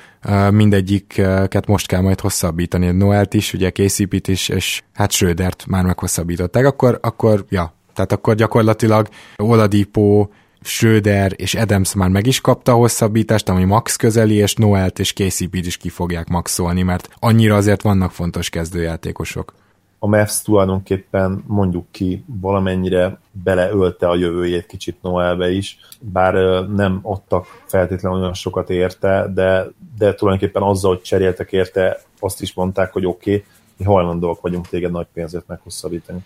[0.50, 2.90] mindegyiket most kell majd hosszabbítani.
[2.90, 6.66] Noelt is, ugye KCP-t is, és hát Schrödert már meghosszabbították.
[6.66, 10.28] Akkor, akkor ja, tehát akkor gyakorlatilag Oladipo
[10.66, 15.12] Schröder és Adams már meg is kapta a hosszabbítást, ami max közeli, és Noelt és
[15.12, 19.54] kcp is ki fogják maxolni, mert annyira azért vannak fontos kezdőjátékosok.
[19.98, 26.34] A Mavs tulajdonképpen mondjuk ki valamennyire beleölte a jövőjét kicsit Noelbe is, bár
[26.68, 29.66] nem adtak feltétlenül olyan sokat érte, de,
[29.98, 33.44] de tulajdonképpen azzal, hogy cseréltek érte, azt is mondták, hogy oké, okay,
[33.76, 36.18] mi hajlandóak vagyunk téged nagy pénzért meghosszabbítani.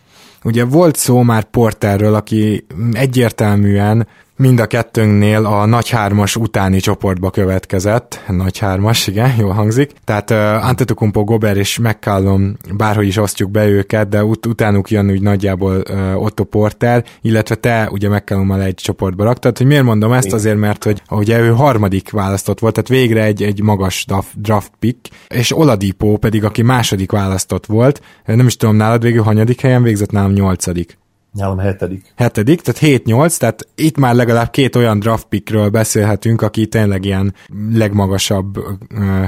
[0.44, 4.06] Ugye volt szó már Porterről, aki egyértelműen
[4.40, 8.20] mind a kettőnknél a nagy hármas utáni csoportba következett.
[8.28, 9.92] Nagy hármas, igen, jól hangzik.
[10.04, 15.10] Tehát uh, Antetokumpo, Gober és McCallum, bárhogy is osztjuk be őket, de ut- utánuk jön
[15.10, 19.58] úgy nagyjából uh, Otto Porter, illetve te ugye McCallummal egy csoportba raktad.
[19.58, 20.32] Hogy miért mondom ezt?
[20.32, 25.08] Azért, mert hogy ugye ő harmadik választott volt, tehát végre egy, egy magas draft pick,
[25.28, 30.10] és Oladipo pedig, aki második választott volt, nem is tudom nálad végül hanyadik helyen végzett,
[30.10, 30.98] nálam nyolcadik.
[31.32, 32.12] Nálam hetedik.
[32.16, 37.34] Hetedik, tehát 7-8, tehát itt már legalább két olyan draft pickről beszélhetünk, aki tényleg ilyen
[37.72, 38.58] legmagasabb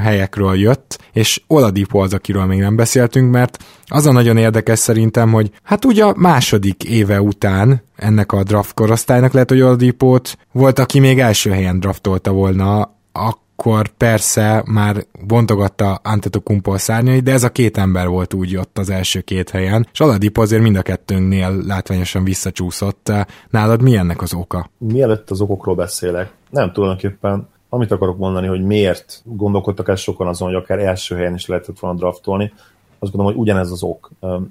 [0.00, 5.32] helyekről jött, és Oladipo az, akiről még nem beszéltünk, mert az a nagyon érdekes szerintem,
[5.32, 10.78] hogy hát ugye a második éve után ennek a draft korosztálynak lehet, hogy Oladipót volt,
[10.78, 12.80] aki még első helyen draftolta volna
[13.12, 18.56] a akkor persze már bontogatta Antetokumpo a szárnyai, de ez a két ember volt úgy
[18.56, 23.12] ott az első két helyen, és Aladipo azért mind a kettőnknél látványosan visszacsúszott.
[23.50, 24.70] Nálad mi ennek az oka?
[24.78, 30.48] Mielőtt az okokról beszélek, nem tulajdonképpen amit akarok mondani, hogy miért gondolkodtak el sokan azon,
[30.48, 32.52] hogy akár első helyen is lehetett volna draftolni,
[32.98, 34.10] azt gondolom, hogy ugyanez az ok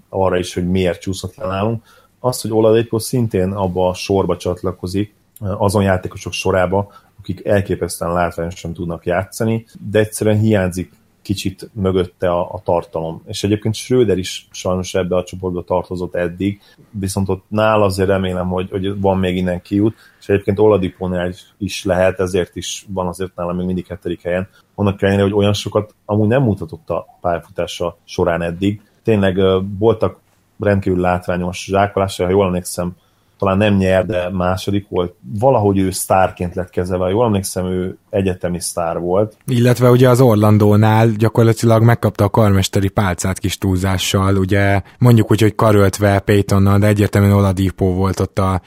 [0.09, 1.84] arra is, hogy miért csúszott le nálunk.
[2.20, 6.91] Az, hogy Oladipo szintén abba a sorba csatlakozik, azon játékosok sorába,
[7.22, 10.91] akik elképesztően látványosan tudnak játszani, de egyszerűen hiányzik
[11.22, 13.22] kicsit mögötte a, a tartalom.
[13.26, 18.47] És egyébként Schröder is sajnos ebbe a csoportba tartozott eddig, viszont ott nála azért remélem,
[18.47, 23.07] hogy, hogy van még innen kiút, és egyébként Oladipónál is, is lehet, ezért is van
[23.07, 24.47] azért nála még mindig hetedik helyen.
[24.76, 28.82] Annak ellenére, hogy olyan sokat amúgy nem mutatott a pályafutása során eddig.
[29.03, 29.39] Tényleg
[29.80, 30.19] voltak
[30.59, 32.95] rendkívül látványos zsákolásai, ha jól emlékszem,
[33.42, 35.14] talán nem nyer, de második volt.
[35.39, 39.38] Valahogy ő sztárként lett kezelve, jól emlékszem, ő egyetemi sztár volt.
[39.48, 45.56] Illetve ugye az Orlandónál gyakorlatilag megkapta a karmesteri pálcát kis túlzással, ugye mondjuk úgy, hogy
[45.56, 48.62] karöltve Paytonnal, de egyértelműen Oladipo volt ott a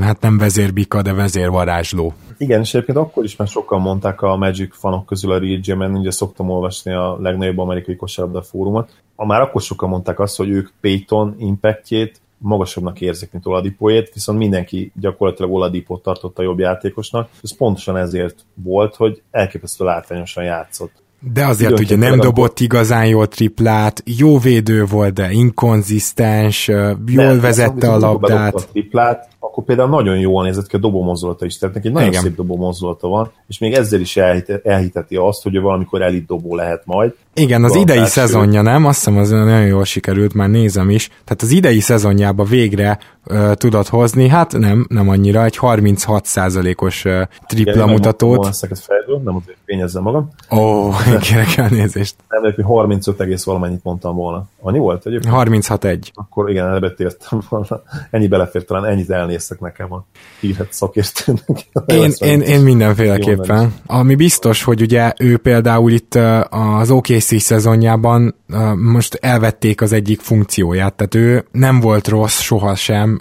[0.00, 2.12] hát nem vezérbika, de vezérvarázsló.
[2.38, 6.10] Igen, és egyébként akkor is már sokan mondták a Magic fanok közül a Region, ugye
[6.10, 11.34] szoktam olvasni a legnagyobb amerikai kosárlabda fórumot, már akkor sokan mondták azt, hogy ők Payton
[11.38, 18.44] impactjét magasabbnak érzik, mint Oladipoét, viszont mindenki gyakorlatilag Oladipót tartotta jobb játékosnak, ez pontosan ezért
[18.54, 20.92] volt, hogy elképesztő látványosan játszott.
[21.32, 22.62] De azért ugye nem dobott a...
[22.62, 28.54] igazán jó triplát, jó védő volt, de inkonzisztens, jól nem, vezette a labdát.
[28.54, 31.92] A triplát, akkor például nagyon jól nézett ki a dobó mozdulata is, tehát neki egy
[31.92, 32.22] nagyon Igen.
[32.22, 34.16] szép dobó mozdulata van, és még ezzel is
[34.62, 37.14] elhiteti azt, hogy ő valamikor elit dobó lehet majd.
[37.34, 38.10] Igen, az idei első...
[38.10, 38.86] szezonja, nem?
[38.86, 41.08] Azt hiszem, az nagyon jól sikerült, már nézem is.
[41.08, 47.22] Tehát az idei szezonjában végre uh, tudott hozni, hát nem, nem annyira, egy 36%-os uh,
[47.46, 48.42] tripla Igen, mutatót.
[48.42, 50.28] Nem fejből, nem azért fényezzem magam.
[50.50, 52.14] Ó, oh, kérek elnézést.
[52.28, 54.44] Nem, hogy 35 egész valamennyit mondtam volna.
[54.60, 55.34] Annyi volt egyébként?
[55.36, 55.98] 36-1.
[56.14, 57.82] Akkor igen, elbetértem volna.
[58.10, 60.06] Ennyi belefér, talán ennyit elnéztek nekem a
[60.40, 61.66] hírhet szakértőnek.
[61.86, 63.74] Én, én, én mindenféleképpen.
[63.86, 66.14] Ami biztos, hogy ugye ő például itt
[66.50, 68.34] az OKC szezonjában
[68.76, 73.20] most elvették az egyik funkcióját, tehát ő nem volt rossz sohasem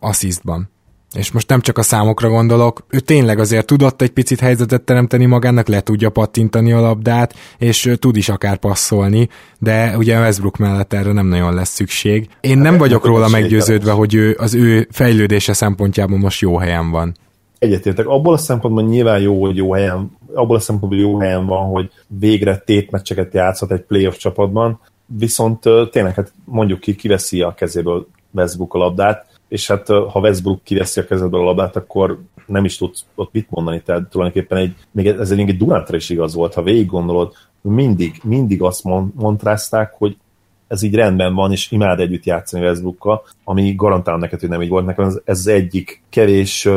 [0.00, 0.70] asszisztban
[1.14, 5.26] és most nem csak a számokra gondolok, ő tényleg azért tudott egy picit helyzetet teremteni
[5.26, 9.28] magának, le tudja pattintani a labdát, és tud is akár passzolni,
[9.58, 12.28] de ugye Westbrook mellett erre nem nagyon lesz szükség.
[12.40, 17.16] Én nem vagyok róla meggyőződve, hogy ő, az ő fejlődése szempontjából most jó helyen van.
[17.58, 18.06] Egyetértek.
[18.06, 21.90] Abból a szempontból nyilván jó, hogy jó helyen, abból a szempontból jó helyen van, hogy
[22.06, 28.74] végre tétmeccseket játszhat egy playoff csapatban, viszont tényleg hát mondjuk ki, kiveszi a kezéből Westbrook
[28.74, 33.04] a labdát, és hát ha Westbrook kiveszi a kezedből a labdát, akkor nem is tudsz
[33.14, 36.86] ott mit mondani, tehát tulajdonképpen egy, még ez egy Durantra is igaz volt, ha végig
[36.86, 38.84] gondolod, mindig, mindig azt
[39.14, 40.16] mondrázták, hogy
[40.68, 44.68] ez így rendben van, és imád együtt játszani Westbrookkal, ami garantálom neked, hogy nem így
[44.68, 44.86] volt.
[44.86, 46.68] Nekem ez, ez egyik kevés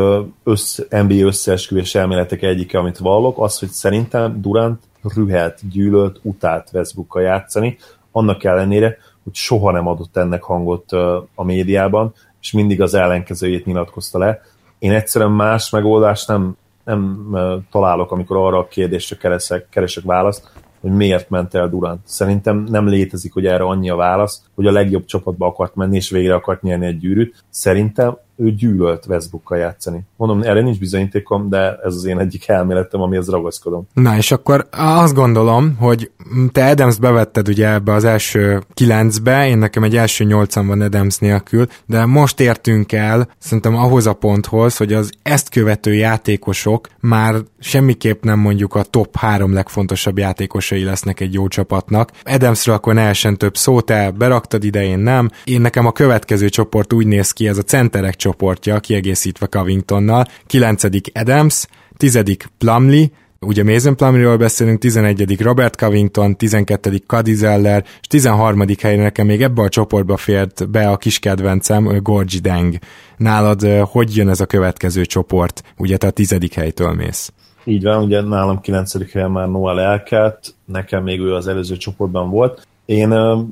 [0.43, 4.83] össz, NBA összeesküvés elméletek egyike, amit vallok, az, hogy szerintem Durant
[5.15, 7.77] rühelt, gyűlölt, utált Westbrookkal játszani,
[8.11, 10.91] annak ellenére, hogy soha nem adott ennek hangot
[11.35, 14.41] a médiában, és mindig az ellenkezőjét nyilatkozta le.
[14.79, 17.27] Én egyszerűen más megoldást nem, nem
[17.71, 21.99] találok, amikor arra a kérdésre keresek, keresek választ, hogy miért ment el Durant.
[22.03, 26.09] Szerintem nem létezik, hogy erre annyi a válasz, hogy a legjobb csapatba akart menni, és
[26.09, 27.43] végre akart nyerni egy gyűrűt.
[27.49, 29.99] Szerintem ő gyűlölt Westbrookkal játszani.
[30.15, 33.87] Mondom, erre nincs bizonyítékom, de ez az én egyik elméletem, amihez ragaszkodom.
[33.93, 36.11] Na, és akkor azt gondolom, hogy
[36.51, 41.17] te Adams bevetted ugye ebbe az első kilencbe, én nekem egy első nyolcan van Adams
[41.17, 47.35] nélkül, de most értünk el szerintem ahhoz a ponthoz, hogy az ezt követő játékosok már
[47.59, 52.11] semmiképp nem mondjuk a top három legfontosabb játékosai lesznek egy jó csapatnak.
[52.23, 55.29] Adamsről akkor ne essen több szó, te beraktad idején nem.
[55.43, 60.25] Én nekem a következő csoport úgy néz ki, ez a centerek csoportja, kiegészítve Covingtonnal.
[60.47, 60.83] 9.
[61.13, 61.67] Adams,
[61.97, 62.23] 10.
[62.57, 63.05] Plumlee,
[63.39, 65.41] ugye Mason Plumlee-ről beszélünk, 11.
[65.41, 66.97] Robert Covington, 12.
[67.07, 68.63] Cody Zeller, és 13.
[68.81, 72.77] helyre nekem még ebbe a csoportba fért be a kis kedvencem, Gorgi Deng.
[73.17, 75.63] Nálad hogy jön ez a következő csoport?
[75.77, 76.53] Ugye te a 10.
[76.53, 77.33] helytől mész.
[77.63, 79.11] Így van, ugye nálam 9.
[79.11, 82.67] helyen már Noel elkelt, nekem még ő az előző csoportban volt.
[82.85, 83.07] Én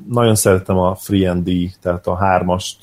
[0.08, 2.78] nagyon szeretem a Free and D, tehát a hármast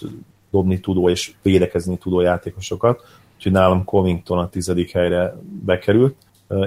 [0.51, 3.01] dobni tudó és védekezni tudó játékosokat,
[3.35, 5.35] úgyhogy nálam Covington a tizedik helyre
[5.65, 6.15] bekerült.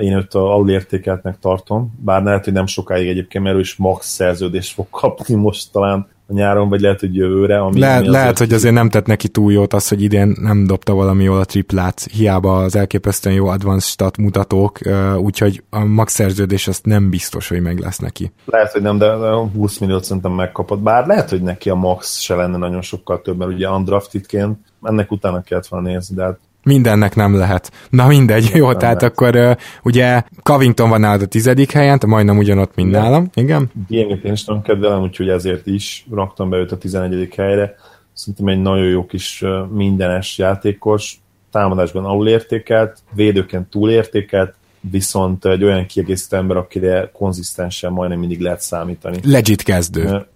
[0.01, 4.75] Én őt alulértékeltnek tartom, bár lehet, hogy nem sokáig egyébként, mert ő is max szerződést
[4.75, 7.59] fog kapni most talán a nyáron, vagy lehet, hogy jövőre.
[7.59, 10.67] Ami, Le, ami lehet, hogy azért nem tett neki túl jót az, hogy idén nem
[10.67, 14.79] dobta valami jól a triplát, hiába az elképesztően jó advanced stat mutatók,
[15.17, 18.33] úgyhogy a max szerződés azt nem biztos, hogy meg lesz neki.
[18.45, 19.13] Lehet, hogy nem, de
[19.55, 23.39] 20 milliót szerintem megkapott, bár lehet, hogy neki a max se lenne nagyon sokkal több,
[23.39, 27.73] mert ugye undraftedként ennek utána kellett volna nézni, de hát Mindennek nem lehet.
[27.91, 29.19] Na mindegy, jó, nem tehát lehet.
[29.19, 33.03] akkor uh, ugye Covington van nálad a tizedik helyen, te majdnem ugyanott, mint Igen.
[33.03, 33.71] nálam, igen?
[33.89, 37.29] Ilyeneket én is nagyon kedvelem, úgyhogy ezért is raktam be őt a 11.
[37.37, 37.75] helyre.
[38.13, 46.37] Szerintem egy nagyon jó kis mindenes játékos, támadásban alulértékelt, védőként túlértékelt, viszont egy olyan kiegészítő
[46.37, 49.19] ember, akire konzisztensen majdnem mindig lehet számítani.
[49.25, 50.27] Legit kezdő.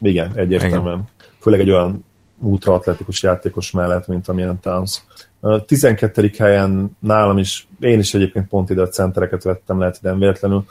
[0.00, 0.94] Igen, egyértelműen.
[0.94, 1.08] Igen.
[1.40, 2.04] Főleg egy olyan
[2.38, 5.02] ultraatletikus játékos mellett, mint amilyen Towns.
[5.44, 6.30] A 12.
[6.38, 10.64] helyen nálam is, én is egyébként pont ide a centereket vettem, lehet ide véletlenül.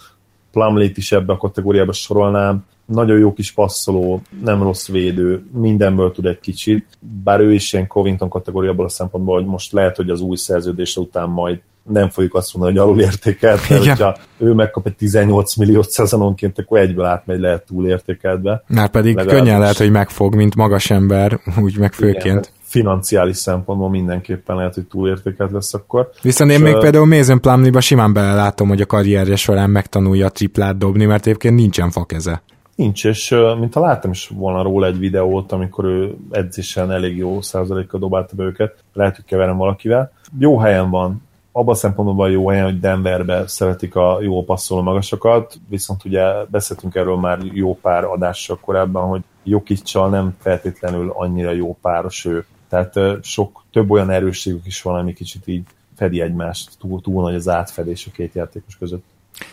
[0.52, 2.66] Plumlee-t is ebbe a kategóriába sorolnám.
[2.86, 6.86] Nagyon jó kis passzoló, nem rossz védő, mindenből tud egy kicsit,
[7.24, 11.00] bár ő is ilyen Covington kategóriából a szempontból, hogy most lehet, hogy az új szerződése
[11.00, 13.96] után majd nem fogjuk azt mondani, hogy alulértékelt, mert Igen.
[13.96, 18.64] hogyha ő megkap egy 18 milliót szezononként, akkor egyből átmegy lehet túlértékeltbe.
[18.68, 19.44] Már pedig Legalábbis...
[19.44, 22.26] könnyen lehet, hogy megfog, mint magas ember, úgy meg főként.
[22.26, 26.10] Igen, financiális szempontból mindenképpen lehet, hogy túlértékelt lesz akkor.
[26.22, 30.78] Viszont én még például Mason Plumlee-ba simán belelátom, hogy a karrierje során megtanulja a triplát
[30.78, 32.42] dobni, mert egyébként nincsen fakeze.
[32.76, 37.42] Nincs, és mint ha láttam is volna róla egy videót, amikor ő edzésen elég jó
[37.42, 40.12] százalékkal dobálta be őket, lehet, hogy keverem valakivel.
[40.40, 45.60] Jó helyen van, abban a szempontból jó helyen, hogy Denverbe szeretik a jó passzoló magasokat,
[45.70, 51.78] viszont ugye beszéltünk erről már jó pár adással korábban, hogy Jokicsal nem feltétlenül annyira jó
[51.82, 52.46] páros ő.
[52.72, 55.64] Tehát sok több olyan erősségük is van, ami kicsit így
[55.98, 59.04] fedi egymást, túl, túl nagy az átfedés a két játékos között.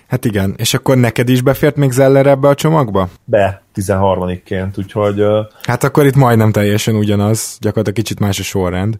[0.06, 3.08] Hát igen, és akkor neked is befért még Zeller ebbe a csomagba?
[3.24, 5.24] Be, 13-ként, úgyhogy...
[5.62, 8.98] Hát akkor itt majdnem teljesen ugyanaz, gyakorlatilag kicsit más a sorrend.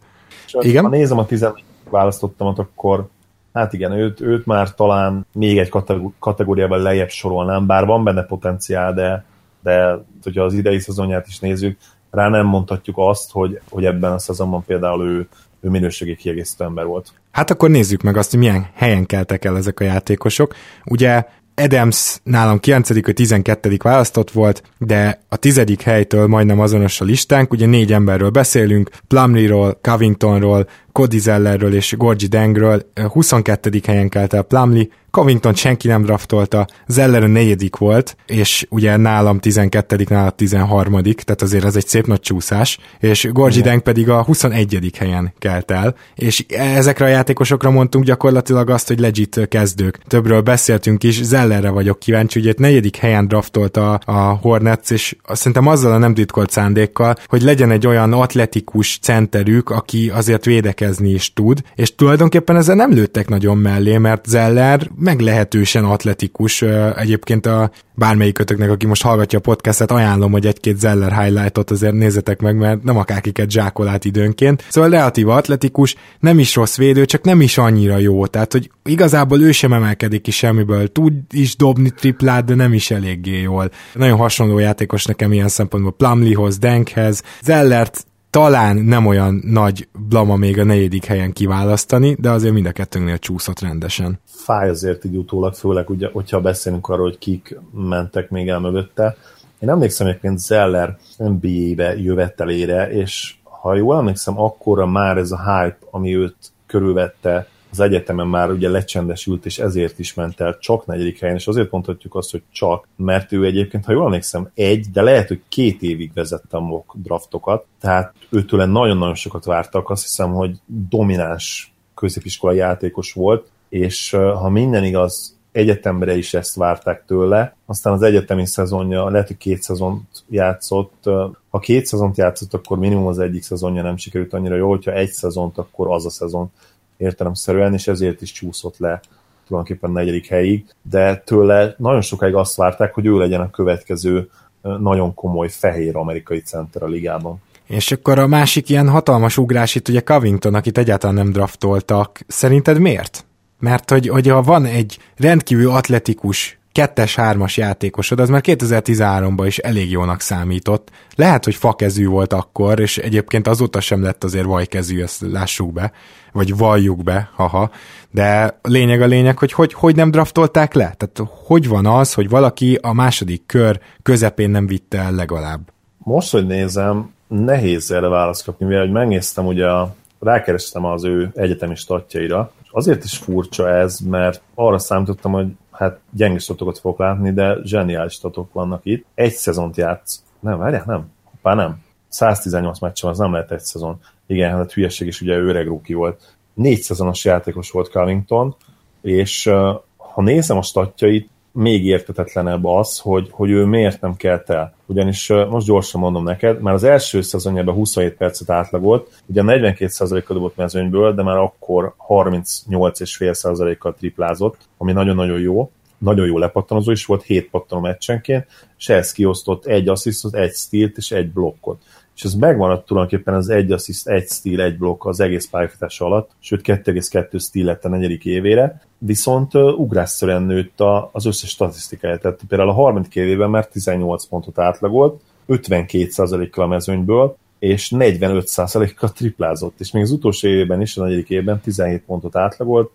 [0.61, 0.85] igen?
[0.85, 3.09] Ha nézem a 14 választottamat, akkor
[3.53, 5.73] hát igen, őt, őt már talán még egy
[6.19, 9.25] kategóriában lejjebb sorolnám, bár van benne potenciál, de,
[9.63, 11.79] de hogyha az idei szezonját is nézzük,
[12.11, 15.29] rá nem mondhatjuk azt, hogy, hogy ebben a szezonban például ő,
[15.61, 17.13] ő minőségi kiegészítő ember volt.
[17.31, 20.55] Hát akkor nézzük meg azt, hogy milyen helyen keltek el ezek a játékosok.
[20.85, 23.15] Ugye Adams nálam 9.
[23.15, 23.77] 12.
[23.83, 25.83] választott volt, de a 10.
[25.83, 30.67] helytől majdnem azonos a listánk, ugye négy emberről beszélünk, Plumlee-ról, Covingtonról,
[30.99, 33.81] Cody Zellerről és Gorgi Dengről 22.
[33.87, 39.39] helyen kelt el Plumlee, Covington senki nem draftolta, Zeller a negyedik volt, és ugye nálam
[39.39, 44.23] 12 nálam 13 tehát azért ez egy szép nagy csúszás, és Gorgi Deng pedig a
[44.23, 44.91] 21.
[44.99, 49.99] helyen kelt el, és ezekre a játékosokra mondtunk gyakorlatilag azt, hogy legit kezdők.
[50.07, 55.93] Többről beszéltünk is, Zellerre vagyok kíváncsi, ugye negyedik helyen draftolta a Hornets, és szerintem azzal
[55.93, 61.63] a nem titkolt szándékkal, hogy legyen egy olyan atletikus centerük, aki azért védekezni is tud,
[61.75, 66.63] és tulajdonképpen ezzel nem lőttek nagyon mellé, mert Zeller meglehetősen atletikus.
[66.97, 72.41] Egyébként a bármelyikötöknek, aki most hallgatja a podcastet, ajánlom, hogy egy-két Zeller highlightot azért nézzetek
[72.41, 74.65] meg, mert nem akákiket zsákol át időnként.
[74.69, 78.27] Szóval relatív atletikus, nem is rossz védő, csak nem is annyira jó.
[78.27, 80.93] Tehát, hogy igazából ő sem emelkedik ki semmiből.
[80.93, 83.71] Tud is dobni triplát, de nem is eléggé jól.
[83.95, 87.23] Nagyon hasonló játékos nekem ilyen szempontból Plumleehoz, Denkhez.
[87.43, 92.73] Zellert talán nem olyan nagy blama még a negyedik helyen kiválasztani, de azért mind a
[92.73, 94.21] kettőnknél csúszott rendesen.
[94.27, 99.17] Fáj azért így utólag, főleg, ugye, hogyha beszélünk arról, hogy kik mentek még el mögötte.
[99.59, 105.79] Én emlékszem egyébként Zeller NBA-be jövetelére, és ha jól emlékszem, akkor már ez a hype,
[105.91, 111.21] ami őt körülvette, az egyetemen már ugye lecsendesült, és ezért is ment el csak negyedik
[111.21, 115.03] helyen, és azért mondhatjuk azt, hogy csak, mert ő egyébként, ha jól emlékszem, egy, de
[115.03, 120.33] lehet, hogy két évig vezette a mock draftokat, tehát őtől nagyon-nagyon sokat vártak, azt hiszem,
[120.33, 120.57] hogy
[120.89, 128.03] domináns középiskolai játékos volt, és ha minden igaz, egyetemre is ezt várták tőle, aztán az
[128.03, 131.05] egyetemi szezonja, lehet, hogy két szezont játszott,
[131.51, 135.11] ha két szezont játszott, akkor minimum az egyik szezonja nem sikerült annyira jó, hogyha egy
[135.11, 136.51] szezont, akkor az a szezon
[136.99, 139.01] értelemszerűen, és ezért is csúszott le
[139.47, 144.31] tulajdonképpen negyedik helyig, de tőle nagyon sokáig azt várták, hogy ő legyen a következő
[144.63, 147.43] nagyon komoly fehér amerikai center a ligában.
[147.67, 152.21] És akkor a másik ilyen hatalmas ugrás itt ugye Covington, akit egyáltalán nem draftoltak.
[152.27, 153.27] Szerinted miért?
[153.59, 159.91] Mert hogy, hogy ha van egy rendkívül atletikus kettes-hármas játékosod, az már 2013-ban is elég
[159.91, 160.91] jónak számított.
[161.17, 165.93] Lehet, hogy fakezű volt akkor, és egyébként azóta sem lett azért vajkezű, ezt lássuk be,
[166.33, 167.71] vagy valljuk be, haha,
[168.11, 170.95] de lényeg a lényeg, hogy, hogy hogy nem draftolták le?
[170.97, 175.61] Tehát hogy van az, hogy valaki a második kör közepén nem vitte el legalább?
[175.99, 181.75] Most, hogy nézem, nehéz erre választ kapni, mivel megnéztem, ugye a, rákerestem az ő egyetemi
[181.75, 185.47] statjaira, azért is furcsa ez, mert arra számítottam, hogy
[185.79, 189.07] hát gyenge statokat fogok látni, de zseniális statok vannak itt.
[189.15, 190.23] Egy szezont játsz.
[190.41, 191.11] Nem, várjál, nem.
[191.25, 191.83] Hoppá, nem.
[192.09, 194.01] 118 meccsen, az nem lehet egy szezon.
[194.27, 196.37] Igen, hát hülyeség is ugye öreg rookie volt.
[196.55, 198.57] Négy szezonos játékos volt Covington,
[199.01, 199.51] és
[199.97, 204.75] ha nézem a statjait, még értetetlenebb az, hogy, hogy ő miért nem kelt el.
[204.87, 210.57] Ugyanis most gyorsan mondom neked, már az első szezonjában 27 percet átlagolt, ugye 42%-kal dobott
[210.57, 217.51] mezőnyből, de már akkor 38,5%-kal triplázott, ami nagyon-nagyon jó nagyon jó lepattanozó is volt, 7
[217.51, 218.47] pattanó meccsenként,
[218.79, 221.83] és ehhez kiosztott egy asszisztot, egy stílt és egy blokkot
[222.19, 226.31] és ez megmaradt tulajdonképpen az egy assziszt, egy stíl, egy blokk az egész pályafutása alatt,
[226.39, 230.81] sőt 2,2 stíl lett a negyedik évére, viszont ugrásszerűen nőtt
[231.13, 232.19] az összes statisztikája.
[232.19, 239.81] Tehát például a harmadik évében már 18 pontot átlagolt, 52%-kal a mezőnyből, és 45%-kal triplázott,
[239.81, 242.91] és még az utolsó évében is, a negyedik évben 17 pontot átlagolt,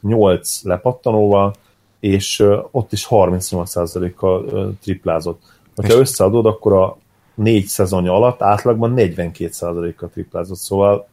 [0.00, 1.54] 8 lepattanóval,
[2.00, 5.42] és ott is 38%-kal uh, triplázott.
[5.74, 6.98] Ha összeadod, akkor a
[7.34, 11.08] négy szezonja alatt átlagban 42%-kal triplázott, szóval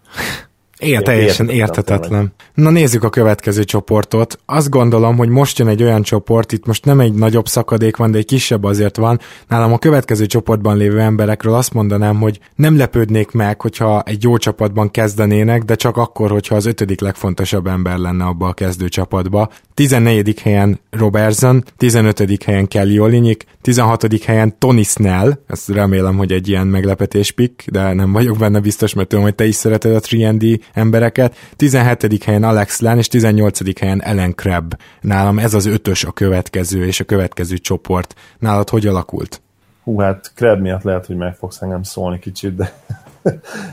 [0.80, 2.34] igen, teljesen értetetlen.
[2.54, 4.40] Na nézzük a következő csoportot.
[4.46, 8.12] Azt gondolom, hogy most jön egy olyan csoport, itt most nem egy nagyobb szakadék van,
[8.12, 9.20] de egy kisebb azért van.
[9.48, 14.38] Nálam a következő csoportban lévő emberekről azt mondanám, hogy nem lepődnék meg, hogyha egy jó
[14.38, 19.50] csapatban kezdenének, de csak akkor, hogyha az ötödik legfontosabb ember lenne abba a kezdő csapatba.
[19.78, 20.40] 14.
[20.40, 22.44] helyen Robertson, 15.
[22.44, 24.24] helyen Kelly Olinyik, 16.
[24.24, 28.94] helyen Tony Snell, ezt remélem, hogy egy ilyen meglepetés pick, de nem vagyok benne biztos,
[28.94, 30.40] mert tudom, hogy te is szereted a 3
[30.74, 32.24] embereket, 17.
[32.24, 33.80] helyen Alex Len, és 18.
[33.80, 34.80] helyen Ellen Krebb.
[35.02, 38.16] Nálam ez az ötös a következő, és a következő csoport.
[38.40, 39.42] Nálad hogy alakult?
[39.84, 42.74] Hú, hát Krebb miatt lehet, hogy meg fogsz engem szólni kicsit, de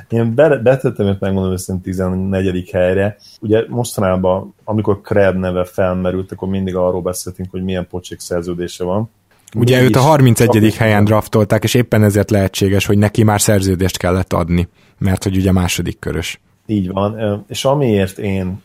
[0.09, 2.71] én betettem őt megmondom őszintén 14.
[2.73, 3.17] helyre.
[3.41, 9.11] Ugye mostanában, amikor Krebb neve felmerült, akkor mindig arról beszéltünk, hogy milyen pocsék szerződése van.
[9.57, 10.75] Ugye őt a 31.
[10.77, 15.53] helyen draftolták, és éppen ezért lehetséges, hogy neki már szerződést kellett adni, mert hogy ugye
[15.53, 16.41] második körös.
[16.67, 18.63] Így van, és amiért én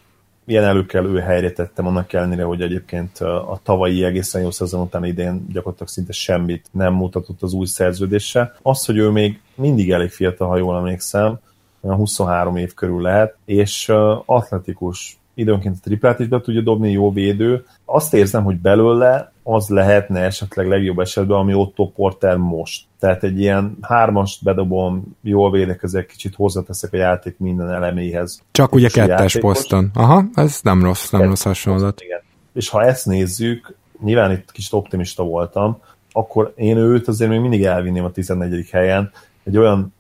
[0.50, 5.46] ilyen előkelő helyre tettem, annak ellenére, hogy egyébként a tavalyi egészen jó szezon után idén
[5.48, 8.56] gyakorlatilag szinte semmit nem mutatott az új szerződése.
[8.62, 11.40] Az, hogy ő még mindig elég fiatal, ha jól emlékszem,
[11.82, 13.92] olyan 23 év körül lehet, és
[14.26, 17.66] atletikus, időnként a triplát is be tudja dobni, jó védő.
[17.86, 22.86] Azt érzem, hogy belőle az lehetne esetleg legjobb esetben, ami Otto Porter most.
[23.00, 28.42] Tehát egy ilyen hármast bedobom, jól védekezek, kicsit hozzáteszek a játék minden eleméhez.
[28.52, 29.42] Csak ugye kettes játékos.
[29.42, 29.92] poszton.
[29.94, 32.02] Aha, ez nem rossz, nem rossz hasonlat.
[32.02, 32.20] Igen.
[32.54, 37.64] És ha ezt nézzük, nyilván itt kicsit optimista voltam, akkor én őt azért még mindig
[37.64, 38.70] elvinném a 14.
[38.72, 39.12] helyen,
[39.44, 39.94] egy olyan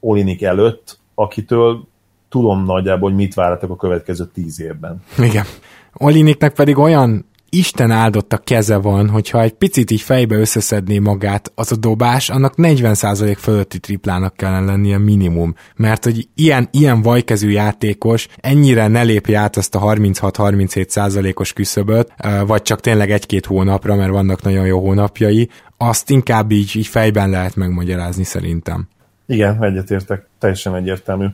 [0.00, 1.86] Olinik előtt, akitől
[2.34, 5.02] tudom nagyjából, hogy mit várhatok a következő tíz évben.
[5.18, 5.44] Igen.
[5.92, 11.52] Oliniknek pedig olyan Isten áldott a keze van, hogyha egy picit így fejbe összeszedné magát
[11.54, 15.54] az a dobás, annak 40% fölötti triplának kellene lennie minimum.
[15.76, 22.12] Mert hogy ilyen, ilyen vajkezű játékos ennyire ne lépje át azt a 36-37%-os küszöböt,
[22.46, 27.30] vagy csak tényleg egy-két hónapra, mert vannak nagyon jó hónapjai, azt inkább így, így fejben
[27.30, 28.88] lehet megmagyarázni szerintem.
[29.26, 31.26] Igen, egyetértek, teljesen egyértelmű.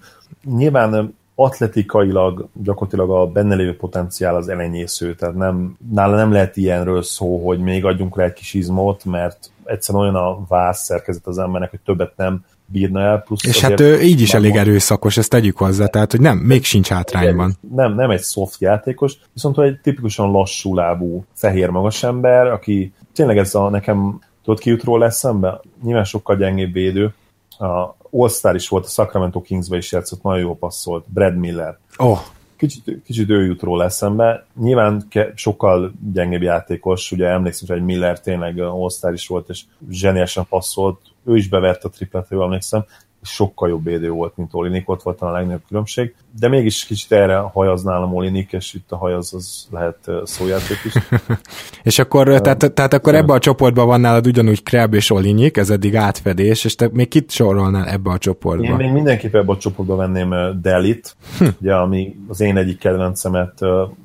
[0.45, 7.03] Nyilván atletikailag gyakorlatilag a benne lévő potenciál az elenyésző, tehát nem, nála nem lehet ilyenről
[7.03, 11.38] szó, hogy még adjunk rá egy kis izmot, mert egyszerűen olyan a vász szerkezet az
[11.38, 13.22] embernek, hogy többet nem bírna el.
[13.22, 16.64] Plusz és hát ő így is elég erőszakos, ezt tegyük hozzá, tehát hogy nem, még
[16.64, 17.57] sincs hátrányban.
[17.74, 23.38] Nem, nem egy soft játékos, viszont egy tipikusan lassú lábú, fehér magas ember, aki tényleg
[23.38, 25.61] ez a nekem tudod ki jut róla eszembe?
[25.82, 27.14] Nyilván sokkal gyengébb védő,
[27.61, 31.78] a All-Star is volt, a Sacramento Kingsbe is játszott, nagyon jó passzolt, Brad Miller.
[31.96, 32.18] Oh.
[32.56, 34.46] Kicsit, kicsit ő jut róla eszembe.
[34.61, 40.46] Nyilván ke, sokkal gyengébb játékos, ugye emlékszem, hogy Miller tényleg All-Star is volt, és zseniálisan
[40.48, 42.84] passzolt, ő is bevert a triplet, jól emlékszem,
[43.22, 47.36] sokkal jobb védő volt, mint Olinik, ott volt a legnagyobb különbség, de mégis kicsit erre
[47.36, 50.94] hajaz nálam Olinik, és itt a hajaz az lehet szójáték is.
[51.82, 55.56] és akkor, uh, tehát, tehát akkor ebbe a csoportban van nálad ugyanúgy Kreb és Olinik,
[55.56, 58.64] ez eddig átfedés, és te még kit sorolnál ebbe a csoportba?
[58.64, 61.46] Én még mindenképp ebbe a csoportba venném Delit, hm.
[61.60, 63.58] ugye, ami az én egyik kedvencemet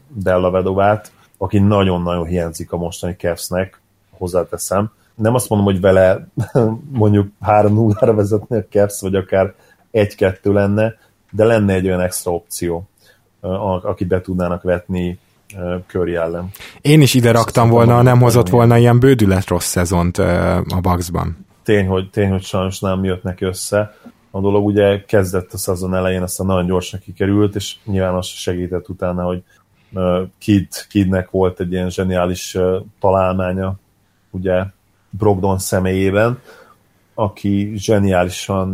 [0.08, 3.82] Della Vedovát, aki nagyon-nagyon hiányzik a mostani Cavsnek,
[4.18, 6.28] hozzáteszem nem azt mondom, hogy vele
[6.92, 9.54] mondjuk 3-0-ra vezetni a Cavs, vagy akár
[9.94, 10.94] 1-2 lenne,
[11.32, 12.88] de lenne egy olyan extra opció,
[13.82, 15.20] akit be tudnának vetni
[15.88, 16.52] Curry ellen.
[16.82, 21.46] Én is ide raktam volna, ha nem hozott volna ilyen bődület rossz szezont a Bucksban.
[21.64, 23.96] Tény, hogy, tény, hogy sajnos nem jött neki össze.
[24.32, 28.90] A dolog ugye kezdett a szezon elején, aztán nagyon gyorsan kikerült, és nyilván az segített
[28.90, 29.44] utána, hogy
[30.38, 32.58] Kid, Kidnek volt egy ilyen zseniális
[33.00, 33.76] találmánya,
[34.30, 34.64] ugye
[35.18, 36.40] Brogdon személyében,
[37.14, 38.72] aki zseniálisan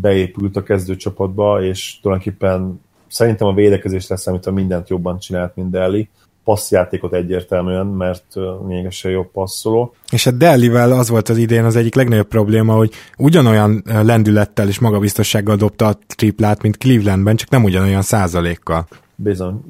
[0.00, 5.70] beépült a kezdőcsapatba, és tulajdonképpen szerintem a védekezés lesz, amit a mindent jobban csinált, mint
[5.70, 6.08] Deli.
[6.44, 8.24] Passzjátékot egyértelműen, mert
[8.66, 9.94] lényegesen jobb passzoló.
[10.10, 14.78] És a Dellivel az volt az idén az egyik legnagyobb probléma, hogy ugyanolyan lendülettel és
[14.78, 18.86] magabiztossággal dobta a triplát, mint Clevelandben, csak nem ugyanolyan százalékkal.
[19.14, 19.60] Bizony,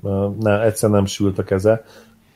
[0.41, 1.85] ne, egyszer nem sült a keze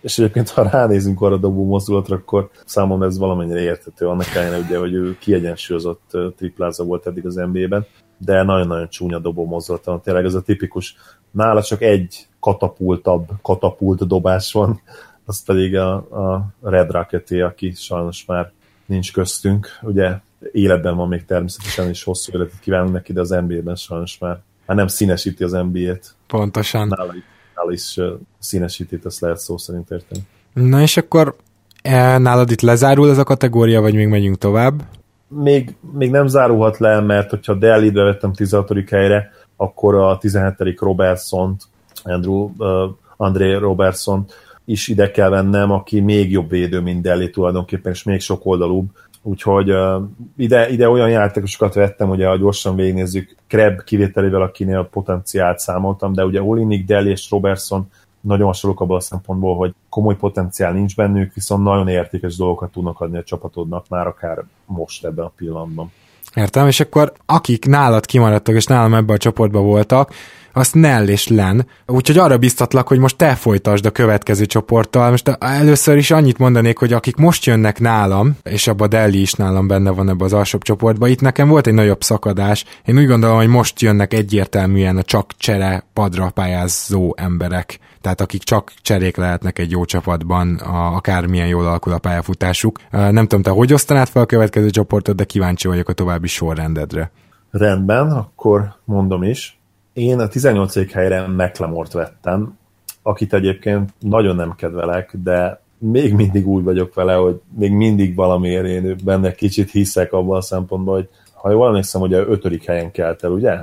[0.04, 4.58] és egyébként, ha ránézünk arra a dobó mozdulatra, akkor számomra ez valamennyire értető, annak ellenére,
[4.58, 7.86] ugye, hogy ő kiegyensúlyozott tripláza volt eddig az NBA-ben,
[8.18, 10.96] de nagyon-nagyon csúnya dobó mozdulata, tényleg ez a tipikus,
[11.30, 14.80] nála csak egy katapultabb katapult dobás van,
[15.24, 18.52] az pedig a, a Red rocket aki sajnos már
[18.86, 20.18] nincs köztünk, ugye
[20.52, 24.76] életben van még természetesen, és hosszú életet kívánunk neki, de az NBA-ben sajnos már, már
[24.76, 26.14] nem színesíti az NBA-t.
[26.26, 26.88] Pontosan.
[26.88, 27.33] Nála nál
[27.68, 28.00] is
[28.38, 30.20] színesítét, ezt lehet szó szerint érteni.
[30.52, 31.36] Na és akkor
[31.82, 34.82] e, nálad itt lezárul ez a kategória, vagy még megyünk tovább?
[35.28, 38.88] Még, még nem zárulhat le, mert hogyha Delhi-be vettem 16.
[38.90, 40.80] helyre, akkor a 17.
[40.80, 41.56] Robertson,
[42.02, 44.26] Andrew, uh, André Robertson
[44.64, 48.86] is ide kell vennem, aki még jobb védő, mint Delhi tulajdonképpen, és még sok oldalúbb,
[49.26, 50.02] Úgyhogy uh,
[50.36, 56.24] ide, ide olyan játékosokat vettem, ugye, ha gyorsan végignézzük, Kreb kivételével, akinél potenciált számoltam, de
[56.24, 61.34] ugye Olinik, Dell és Robertson nagyon hasonlók abban a szempontból, hogy komoly potenciál nincs bennük,
[61.34, 65.92] viszont nagyon értékes dolgokat tudnak adni a csapatodnak már akár most ebben a pillanatban.
[66.34, 70.12] Értem, és akkor akik nálad kimaradtak, és nálam ebben a csoportban voltak,
[70.54, 71.66] azt Nell és Len.
[71.86, 75.10] Úgyhogy arra biztatlak, hogy most te folytasd a következő csoporttal.
[75.10, 79.66] Most először is annyit mondanék, hogy akik most jönnek nálam, és abban Delhi is nálam
[79.66, 82.64] benne van ebbe az alsóbb csoportban, itt nekem volt egy nagyobb szakadás.
[82.84, 88.42] Én úgy gondolom, hogy most jönnek egyértelműen a csak csere padra pályázó emberek tehát akik
[88.42, 92.78] csak cserék lehetnek egy jó csapatban, a, akármilyen jól alakul a pályafutásuk.
[92.90, 97.10] Nem tudom, te hogy osztanád fel a következő csoportot, de kíváncsi vagyok a további sorrendedre.
[97.50, 99.58] Rendben, akkor mondom is.
[99.94, 100.92] Én a 18.
[100.92, 102.58] helyre McLemort vettem,
[103.02, 108.66] akit egyébként nagyon nem kedvelek, de még mindig úgy vagyok vele, hogy még mindig valamiért
[108.66, 112.90] én benne kicsit hiszek abban a szempontból, hogy ha jól emlékszem, hogy a ötödik helyen
[112.90, 113.56] kelt el, ugye?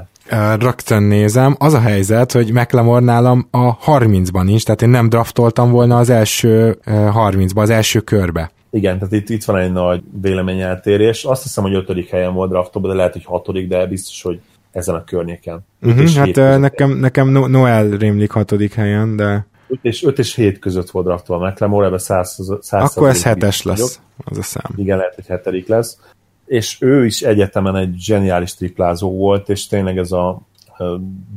[0.59, 1.55] Rögtön nézem.
[1.59, 6.09] Az a helyzet, hogy McLemore nálam a 30-ban nincs, tehát én nem draftoltam volna az
[6.09, 8.51] első 30-ba, az első körbe.
[8.69, 11.23] Igen, tehát itt, itt van egy nagy véleményeltérés.
[11.23, 14.39] Azt hiszem, hogy ötödik helyen volt draftolva, de lehet, hogy hatodik, de biztos, hogy
[14.71, 15.65] ezen a környéken.
[15.81, 19.45] Uh-huh, hát nekem, nekem Noel rémlik hatodik helyen, de...
[19.67, 23.61] 5 és, 5 és 7 között volt draftolva McLemore, ebbe 100, 100 Akkor ez hetes
[23.61, 24.71] lesz, az a szám.
[24.75, 25.99] Igen, lehet, hogy hetedik lesz.
[26.45, 30.41] És ő is egyetemen egy zseniális triplázó volt, és tényleg ez a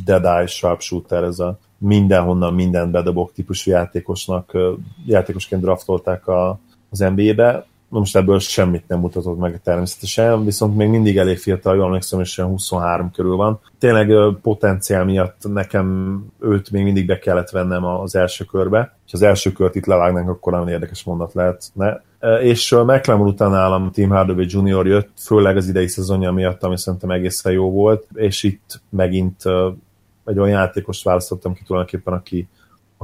[0.04, 4.56] dead eye sharpshooter, ez a mindenhonnan mindent bedobok típusú játékosnak,
[5.06, 6.60] játékosként draftolták a,
[6.90, 7.66] az NBA-be
[8.00, 12.38] most ebből semmit nem mutatott meg természetesen, viszont még mindig elég fiatal, jól emlékszem, és
[12.38, 13.60] olyan 23 körül van.
[13.78, 18.78] Tényleg potenciál miatt nekem őt még mindig be kellett vennem az első körbe.
[18.78, 22.02] Ha az első kört itt levágnánk, akkor nagyon érdekes mondat lehetne.
[22.42, 24.86] És McLemore után állam Tim Hardaway Jr.
[24.86, 29.42] jött, főleg az idei szezonja miatt, ami szerintem egészen jó volt, és itt megint
[30.24, 32.48] egy olyan játékost választottam ki tulajdonképpen, aki,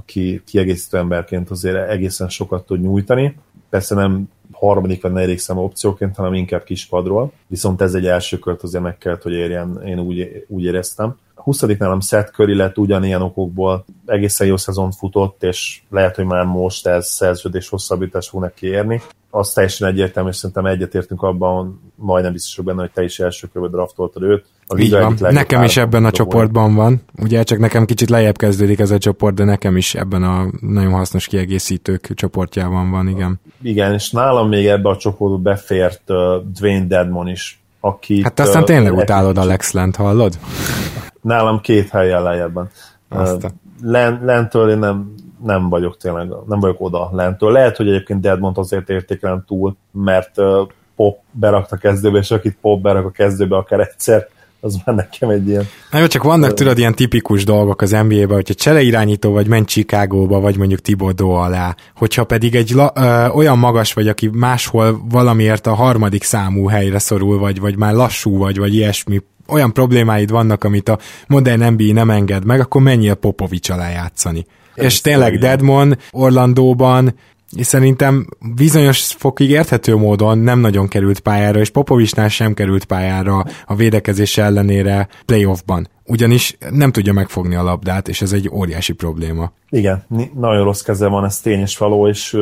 [0.01, 3.37] aki kiegészítő emberként azért egészen sokat tud nyújtani.
[3.69, 7.33] Persze nem harmadik vagy negyedik szem opcióként, hanem inkább kispadról.
[7.47, 11.19] Viszont ez egy első kört azért meg kellett, hogy érjen, én úgy, úgy éreztem.
[11.41, 16.25] A 20 nálam Seth Curry lett ugyanilyen okokból, egészen jó szezont futott, és lehet, hogy
[16.25, 21.81] már most ez szerződés hosszabbítás fog neki érni az teljesen egyértelmű, és szerintem egyetértünk abban,
[21.95, 24.45] majdnem biztos benne, hogy te is első körbe draftoltad őt.
[24.67, 25.17] A Így van.
[25.19, 27.03] Nekem is ebben a csoportban van.
[27.23, 30.93] Ugye csak nekem kicsit lejjebb kezdődik ez a csoport, de nekem is ebben a nagyon
[30.93, 33.41] hasznos kiegészítők csoportjában van, igen.
[33.63, 36.17] Igen, és nálam még ebbe a csoportba befért uh,
[36.59, 38.23] Dwayne Dedmon is, aki.
[38.23, 40.39] Hát aztán tényleg utálod a Lex Lent, hallod?
[41.21, 42.71] Nálam két helyen lejjebben.
[43.11, 43.51] Uh,
[44.23, 45.15] lentől én nem,
[45.45, 47.53] nem vagyok tényleg, nem vagyok oda lentől.
[47.53, 50.35] Lehet, hogy egyébként Deadmont azért értékelem túl, mert
[50.97, 54.29] Pop berakta kezdőbe, és akit Pop berak a kezdőbe akár egyszer,
[54.61, 55.67] az már nekem egy ilyen...
[55.91, 60.41] Na jó, csak vannak tudod ilyen tipikus dolgok az NBA-ben, hogyha cseleirányító vagy, menj Chicago-ba,
[60.41, 61.75] vagy mondjuk Thibodeau alá.
[61.97, 66.99] Hogyha pedig egy la, ö, olyan magas vagy, aki máshol valamiért a harmadik számú helyre
[66.99, 69.21] szorul, vagy, vagy már lassú vagy, vagy ilyesmi,
[69.51, 74.47] olyan problémáid vannak, amit a modern NBA nem enged meg, akkor menjél Popovics alá játszani
[74.75, 77.15] és tényleg Deadmon Orlandóban
[77.57, 83.45] és szerintem bizonyos fokig érthető módon nem nagyon került pályára, és Popovicsnál sem került pályára
[83.67, 85.89] a védekezés ellenére playoffban.
[86.07, 89.53] Ugyanis nem tudja megfogni a labdát, és ez egy óriási probléma.
[89.69, 90.05] Igen,
[90.35, 92.37] nagyon rossz keze van, ez tényes való, és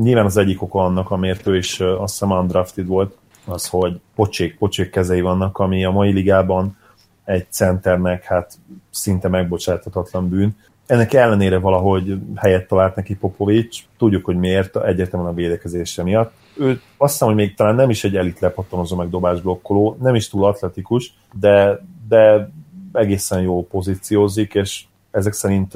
[0.00, 4.58] nyilván az egyik oka annak, amiért ő is azt hiszem undrafted volt, az, hogy pocsék,
[4.58, 6.76] pocsék kezei vannak, ami a mai ligában
[7.24, 8.54] egy centernek hát
[8.90, 10.56] szinte megbocsáthatatlan bűn
[10.86, 16.32] ennek ellenére valahogy helyet talált neki Popovics, tudjuk, hogy miért, egyértelműen a védekezése miatt.
[16.58, 19.08] Ő azt hiszem, hogy még talán nem is egy elit lepattanozó meg
[19.42, 22.50] blokkoló, nem is túl atletikus, de, de
[22.92, 25.72] egészen jó pozíciózik, és ezek szerint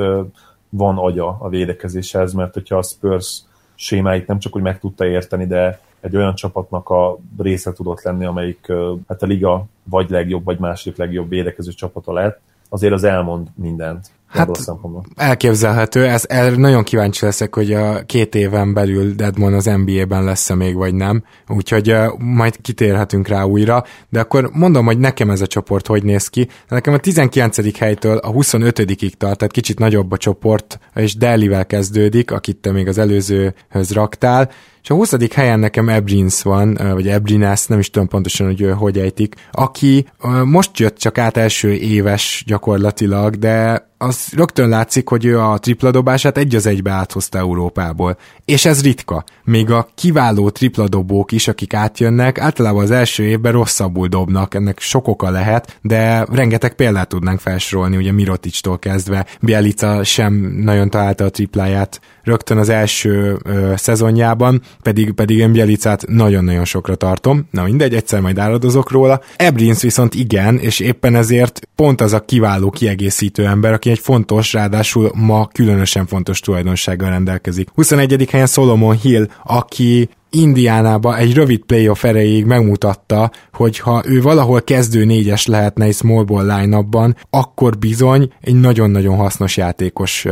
[0.68, 3.42] van agya a védekezéshez, mert hogyha a Spurs
[3.74, 8.24] sémáit nem csak, hogy meg tudta érteni, de egy olyan csapatnak a része tudott lenni,
[8.24, 8.72] amelyik
[9.08, 14.10] hát a liga vagy legjobb, vagy második legjobb védekező csapata lett, azért az elmond mindent.
[14.30, 14.60] Hát
[15.16, 20.54] elképzelhető, ez, el, nagyon kíváncsi leszek, hogy a két éven belül Deadmon az NBA-ben lesz-e
[20.54, 25.40] még, vagy nem, úgyhogy uh, majd kitérhetünk rá újra, de akkor mondom, hogy nekem ez
[25.40, 26.48] a csoport hogy néz ki.
[26.68, 27.78] Nekem a 19.
[27.78, 32.88] helytől a 25-ig tart, tehát kicsit nagyobb a csoport, és Delhivel kezdődik, akit te még
[32.88, 34.50] az előzőhöz raktál,
[34.90, 35.32] és a 20.
[35.34, 40.06] helyen nekem Ebrins van, vagy Ebrinász, nem is tudom pontosan, hogy hogy ejtik, aki
[40.44, 46.38] most jött csak át első éves gyakorlatilag, de az rögtön látszik, hogy ő a tripladobását
[46.38, 48.16] egy az egybe áthozta Európából.
[48.44, 49.24] És ez ritka.
[49.44, 55.08] Még a kiváló tripladobók is, akik átjönnek, általában az első évben rosszabbul dobnak, ennek sok
[55.08, 61.30] oka lehet, de rengeteg példát tudnánk felsorolni, ugye Miroticstól kezdve, Bielica sem nagyon találta a
[61.30, 67.94] tripláját rögtön az első ö, szezonjában, pedig, pedig én Bielicát nagyon-nagyon sokra tartom, na mindegy,
[67.94, 69.20] egyszer majd áradozok róla.
[69.36, 74.52] Ebrins viszont igen, és éppen ezért pont az a kiváló kiegészítő ember, aki egy fontos,
[74.52, 77.68] ráadásul ma különösen fontos tulajdonsággal rendelkezik.
[77.74, 78.28] 21.
[78.30, 85.04] helyen Solomon Hill, aki Indiánába egy rövid playoff erejéig megmutatta, hogy ha ő valahol kezdő
[85.04, 86.84] négyes lehetne egy small ball line
[87.30, 90.26] akkor bizony egy nagyon-nagyon hasznos játékos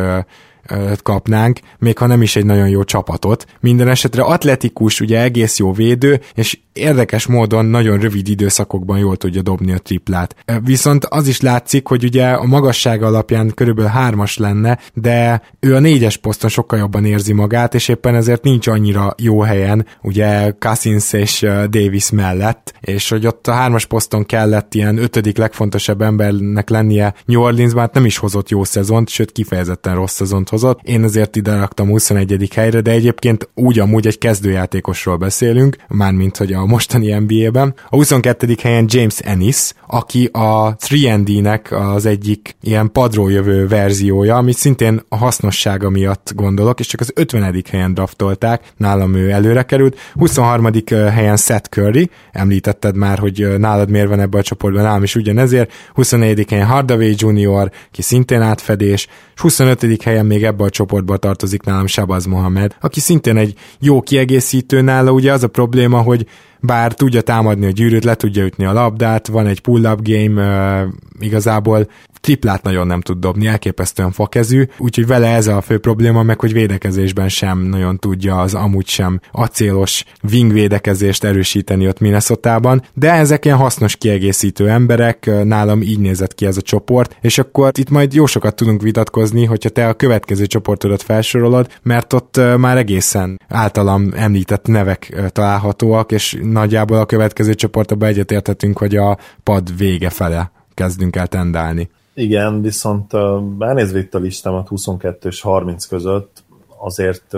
[1.03, 3.45] kapnánk, még ha nem is egy nagyon jó csapatot.
[3.61, 9.43] Minden esetre atletikus, ugye egész jó védő, és érdekes módon nagyon rövid időszakokban jól tudja
[9.43, 10.37] dobni a triplát.
[10.63, 15.79] Viszont az is látszik, hogy ugye a magassága alapján körülbelül hármas lenne, de ő a
[15.79, 21.13] négyes poszton sokkal jobban érzi magát, és éppen ezért nincs annyira jó helyen ugye Cousins
[21.13, 27.15] és Davis mellett, és hogy ott a hármas poszton kellett ilyen ötödik legfontosabb embernek lennie
[27.25, 30.81] New Orleans, már nem is hozott jó szezont, sőt kifejezetten rossz szezont hozott.
[30.83, 32.49] Én azért ide raktam 21.
[32.55, 37.75] helyre, de egyébként úgy amúgy egy kezdőjátékosról beszélünk, mármint hogy a mostani NBA-ben.
[37.89, 38.57] A 22.
[38.63, 45.17] helyen James Ennis, aki a 3D-nek az egyik ilyen padról jövő verziója, amit szintén a
[45.17, 47.63] hasznossága miatt gondolok, és csak az 50.
[47.71, 49.99] helyen draftolták, nálam ő előre került.
[50.15, 50.71] 23.
[50.91, 55.73] helyen Seth Curry, említetted már, hogy nálad miért van ebbe a csoportban, nálam is ugyanezért.
[55.95, 56.51] 24.
[56.51, 60.03] helyen Hardaway Jr., ki szintén átfedés, és 25.
[60.03, 65.11] helyen még ebbe a csoportba tartozik nálam Shabazz Mohamed, aki szintén egy jó kiegészítő nála,
[65.11, 66.27] ugye az a probléma, hogy
[66.61, 70.87] bár tudja támadni a gyűrűt, le tudja ütni a labdát, van egy pull-up game,
[71.21, 71.87] igazából
[72.21, 76.53] triplát nagyon nem tud dobni, elképesztően fakezű, úgyhogy vele ez a fő probléma, meg hogy
[76.53, 82.61] védekezésben sem nagyon tudja az amúgy sem acélos wing védekezést erősíteni ott minnesota
[82.95, 87.71] de ezek ilyen hasznos kiegészítő emberek, nálam így nézett ki ez a csoport, és akkor
[87.79, 92.77] itt majd jó sokat tudunk vitatkozni, hogyha te a következő csoportodat felsorolod, mert ott már
[92.77, 100.11] egészen általam említett nevek találhatóak, és nagyjából a következő csoportban egyetérthetünk, hogy a pad vége
[100.11, 101.91] fele kezdünk el tendálni.
[102.15, 103.13] Igen, viszont
[103.59, 106.45] elnézve itt a listámat 22 és 30 között,
[106.79, 107.37] azért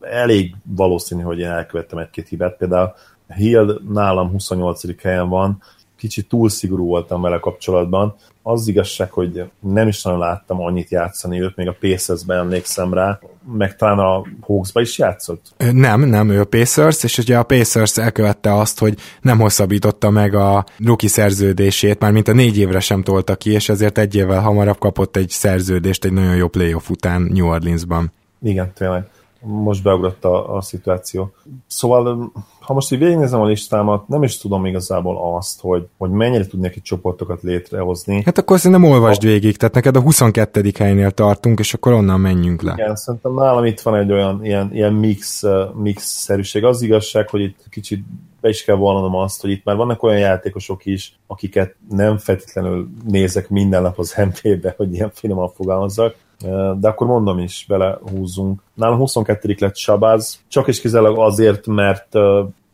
[0.00, 2.56] elég valószínű, hogy én elkövettem egy-két hibát.
[2.56, 2.94] Például
[3.36, 5.02] Hill nálam 28.
[5.02, 5.62] helyen van,
[5.98, 8.14] kicsit túl szigorú voltam vele kapcsolatban.
[8.42, 13.18] Az igazság, hogy nem is nagyon láttam annyit játszani őt, még a Pacers-ben emlékszem rá,
[13.52, 15.54] meg talán a Hawks-ba is játszott?
[15.72, 20.34] Nem, nem, ő a Pacers, és ugye a Pacers elkövette azt, hogy nem hosszabbította meg
[20.34, 24.40] a rookie szerződését, már mint a négy évre sem tolta ki, és ezért egy évvel
[24.40, 28.12] hamarabb kapott egy szerződést egy nagyon jó playoff után New Orleansban.
[28.40, 29.08] Igen, tényleg
[29.40, 31.32] most beugrott a, a szituáció.
[31.66, 32.32] Szóval,
[32.68, 36.76] ha most így végignézem a listámat, nem is tudom igazából azt, hogy, hogy mennyire tudnék
[36.76, 38.22] egy csoportokat létrehozni.
[38.24, 39.26] Hát akkor szerintem olvasd a...
[39.26, 40.72] végig, tehát neked a 22.
[40.78, 42.72] helynél tartunk, és akkor onnan menjünk le.
[42.76, 45.42] Igen, szerintem nálam itt van egy olyan ilyen, ilyen mix,
[45.74, 46.64] mix-szerűség.
[46.64, 48.04] Az igazság, hogy itt kicsit
[48.40, 52.88] be is kell vallanom azt, hogy itt már vannak olyan játékosok is, akiket nem feltétlenül
[53.06, 56.14] nézek minden nap az MP-be, hogy ilyen finoman fogalmazzak,
[56.76, 58.62] de akkor mondom is, belehúzzunk.
[58.74, 62.14] Nálam 22 lett Sabaz, csak is kizárólag azért, mert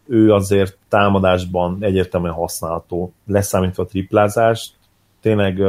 [0.07, 4.73] ő azért támadásban egyértelműen használható, leszámítva a triplázást,
[5.21, 5.63] tényleg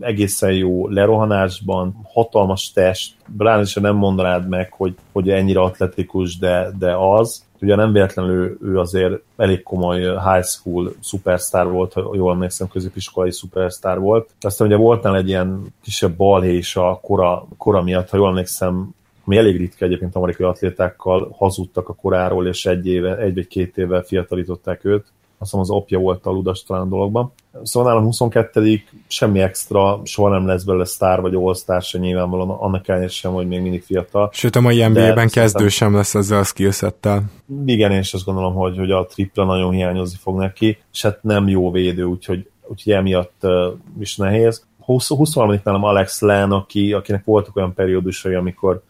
[0.00, 3.14] egészen jó lerohanásban, hatalmas test,
[3.60, 7.44] is nem mondanád meg, hogy, hogy ennyire atletikus, de, de az.
[7.62, 13.30] Ugye nem véletlenül ő azért elég komoly high school superstar volt, ha jól emlékszem, középiskolai
[13.30, 14.30] superstar volt.
[14.40, 18.94] Aztán ugye volt egy ilyen kisebb balhés a kora, kora miatt, ha jól emlékszem,
[19.24, 23.78] ami elég ritka egyébként amerikai atlétákkal hazudtak a koráról, és egy, éve, egy vagy két
[23.78, 25.04] évvel fiatalították őt
[25.42, 27.32] hiszem az apja volt a ludas talán a dologban.
[27.62, 32.88] Szóval nálam 22 semmi extra, soha nem lesz belőle sztár vagy all se nyilvánvalóan, annak
[32.88, 34.30] ellenére sem, hogy még mindig fiatal.
[34.32, 37.22] Sőt, a mai NBA-ben kezdő sem lesz ezzel a skillsettel.
[37.66, 41.22] Igen, én is azt gondolom, hogy, hogy a tripla nagyon hiányozni fog neki, és hát
[41.22, 43.66] nem jó védő, úgyhogy, úgyhogy emiatt uh,
[43.98, 44.66] is nehéz.
[44.84, 48.82] 20, 23 nálam Alex Len, aki, akinek voltak olyan periódusai, amikor,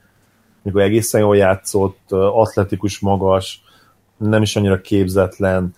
[0.64, 3.62] amikor egészen jól játszott, atletikus, magas,
[4.16, 5.74] nem is annyira képzetlen,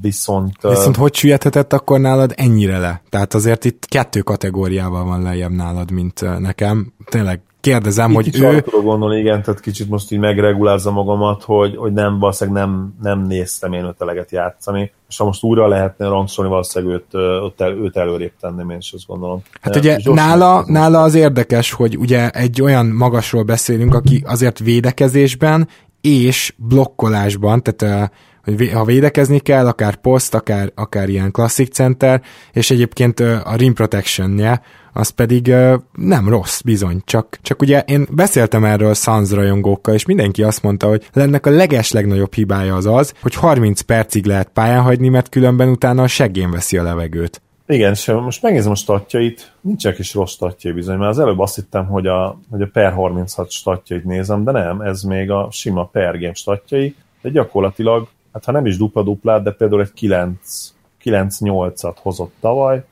[0.00, 0.52] viszont...
[0.60, 3.02] Viszont hogy süllyedhetett akkor nálad ennyire le?
[3.08, 6.92] Tehát azért itt kettő kategóriával van lejjebb nálad, mint nekem.
[7.04, 8.60] Tényleg kérdezem, itt hogy ő...
[8.60, 13.22] Tudok gondolni, igen, tehát kicsit most így megregulázza magamat, hogy, hogy nem, valószínűleg nem, nem
[13.22, 17.14] néztem én őt eleget játszani, és ha most újra lehetne rangsolni, valószínűleg őt,
[17.44, 19.42] őt, el, őt előrébb tenném, én is azt gondolom.
[19.60, 25.68] Hát ugye nála, nála az érdekes, hogy ugye egy olyan magasról beszélünk, aki azért védekezésben
[26.00, 28.10] és blokkolásban, tehát
[28.46, 33.74] hogy ha védekezni kell, akár poszt, akár, akár ilyen klasszik center, és egyébként a rim
[33.74, 34.60] protection
[34.92, 35.54] az pedig
[35.92, 40.88] nem rossz bizony, csak, csak ugye én beszéltem erről Suns rajongókkal, és mindenki azt mondta,
[40.88, 45.28] hogy lennek a leges legnagyobb hibája az az, hogy 30 percig lehet pályán hagyni, mert
[45.28, 47.40] különben utána a seggén veszi a levegőt.
[47.66, 51.54] Igen, és most megnézem a statjait, nincsenek is rossz statjai bizony, mert az előbb azt
[51.54, 55.84] hittem, hogy a, hogy a per 36 statjait nézem, de nem, ez még a sima
[55.84, 61.96] per game statjai, de gyakorlatilag hát ha nem is dupla-duplát, de például egy 9, 9-8-at
[62.02, 62.84] hozott tavaly,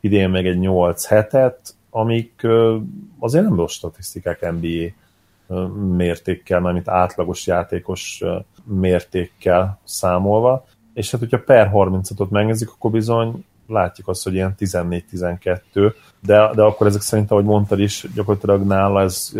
[0.00, 1.56] idén meg egy 8-7-et,
[1.90, 2.46] amik
[3.18, 4.92] azért nem rossz statisztikák NBA
[5.96, 8.22] mértékkel, mármint átlagos játékos
[8.64, 15.92] mértékkel számolva, és hát hogyha per 30-ot megnézik, akkor bizony látjuk azt, hogy ilyen 14-12,
[16.20, 19.32] de, de akkor ezek szerint, ahogy mondtad is, gyakorlatilag nála ez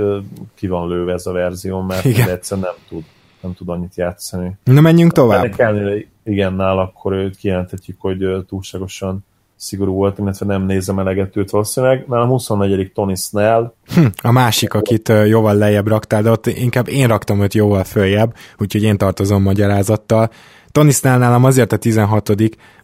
[0.54, 3.04] ki van lőve ez a verzió, mert egyszerűen nem tud
[3.47, 4.56] nem tud annyit játszani.
[4.64, 5.60] Na menjünk tovább.
[5.60, 9.24] Ennek igen, nál akkor őt kijelenthetjük, hogy túlságosan
[9.56, 12.05] szigorú volt, illetve nem nézem eleget őt valószínűleg.
[12.09, 12.93] Nálam 24.
[12.93, 13.73] Tony Snell.
[13.94, 18.35] Hm, a másik, akit jóval lejjebb raktál, de ott inkább én raktam őt jóval följebb,
[18.59, 20.31] úgyhogy én tartozom magyarázattal.
[20.73, 22.32] Tony Snell nálam azért a 16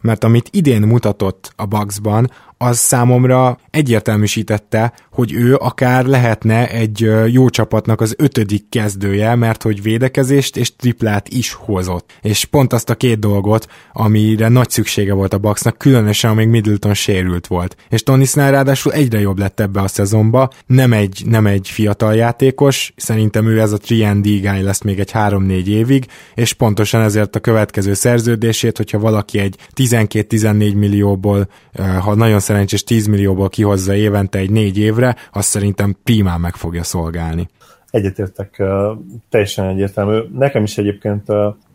[0.00, 7.48] mert amit idén mutatott a Bucksban, az számomra egyértelműsítette, hogy ő akár lehetne egy jó
[7.48, 12.18] csapatnak az ötödik kezdője, mert hogy védekezést és triplát is hozott.
[12.22, 16.94] És pont azt a két dolgot, amire nagy szüksége volt a Bucksnak, különösen amíg Middleton
[16.94, 17.76] sérült volt.
[17.88, 22.14] És Tony Snell ráadásul egyre jobb lett ebbe a szezonba, nem egy, nem egy fiatal
[22.14, 27.36] játékos, szerintem ő ez a 3 guy lesz még egy 3-4 évig, és pontosan ezért
[27.36, 31.48] a következő szerződését, hogyha valaki egy 12-14 millióból,
[32.00, 35.01] ha nagyon szerencsés 10 millióból kihozza évente egy négy évre,
[35.32, 37.48] azt szerintem primán meg fogja szolgálni.
[37.90, 38.62] Egyetértek,
[39.28, 40.18] teljesen egyértelmű.
[40.38, 41.26] Nekem is egyébként,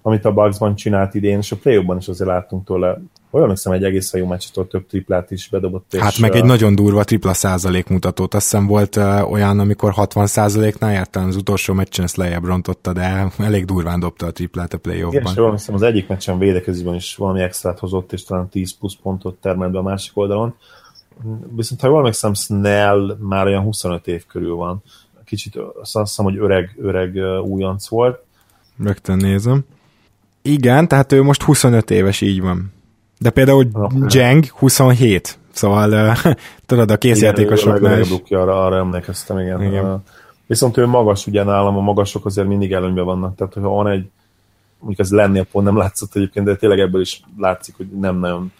[0.01, 3.83] amit a Bugsban csinált idén, és a play is azért láttunk tőle, olyan hiszem egy
[3.83, 5.95] egészen jó meccsetől több triplát is bedobott.
[5.95, 8.33] Hát és meg egy nagyon durva tripla százalék mutatót.
[8.33, 8.95] Azt hiszem volt
[9.29, 14.25] olyan, amikor 60 százaléknál jártam, az utolsó meccsen ezt lejjebb rontotta, de elég durván dobta
[14.25, 15.21] a triplát a playoffban.
[15.21, 18.77] Igen, és jól hiszem az egyik meccsen védekezésben is valami extrát hozott, és talán 10
[18.77, 20.55] plusz pontot termelt be a másik oldalon.
[21.55, 24.83] Viszont ha jól emlékszem, Snell már olyan 25 év körül van.
[25.25, 28.19] Kicsit azt hiszem, hogy öreg, öreg újonc volt.
[28.83, 29.65] Rögtön nézem.
[30.41, 32.73] Igen, tehát ő most 25 éves, így van.
[33.19, 33.99] De például okay.
[34.07, 36.15] Jeng 27, szóval
[36.65, 38.09] tudod, a készjátékosoknál is.
[38.09, 39.63] Igen, arra, arra emlékeztem, igen.
[39.63, 40.03] igen.
[40.47, 44.09] Viszont ő magas, ugye nálam a magasok azért mindig előnyben vannak, tehát hogyha van egy,
[44.79, 48.51] mondjuk ez lennél pont nem látszott egyébként, de tényleg ebből is látszik, hogy nem nagyon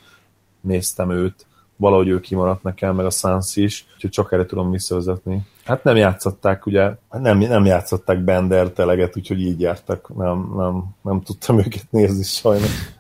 [0.61, 1.45] néztem őt,
[1.77, 5.41] valahogy ő kimaradt nekem, meg a Suns is, úgyhogy csak erre tudom visszavezetni.
[5.65, 11.21] Hát nem játszották, ugye, nem, nem játszották Bender teleget, úgyhogy így jártak, nem, nem, nem
[11.21, 12.95] tudtam őket nézni sajnos.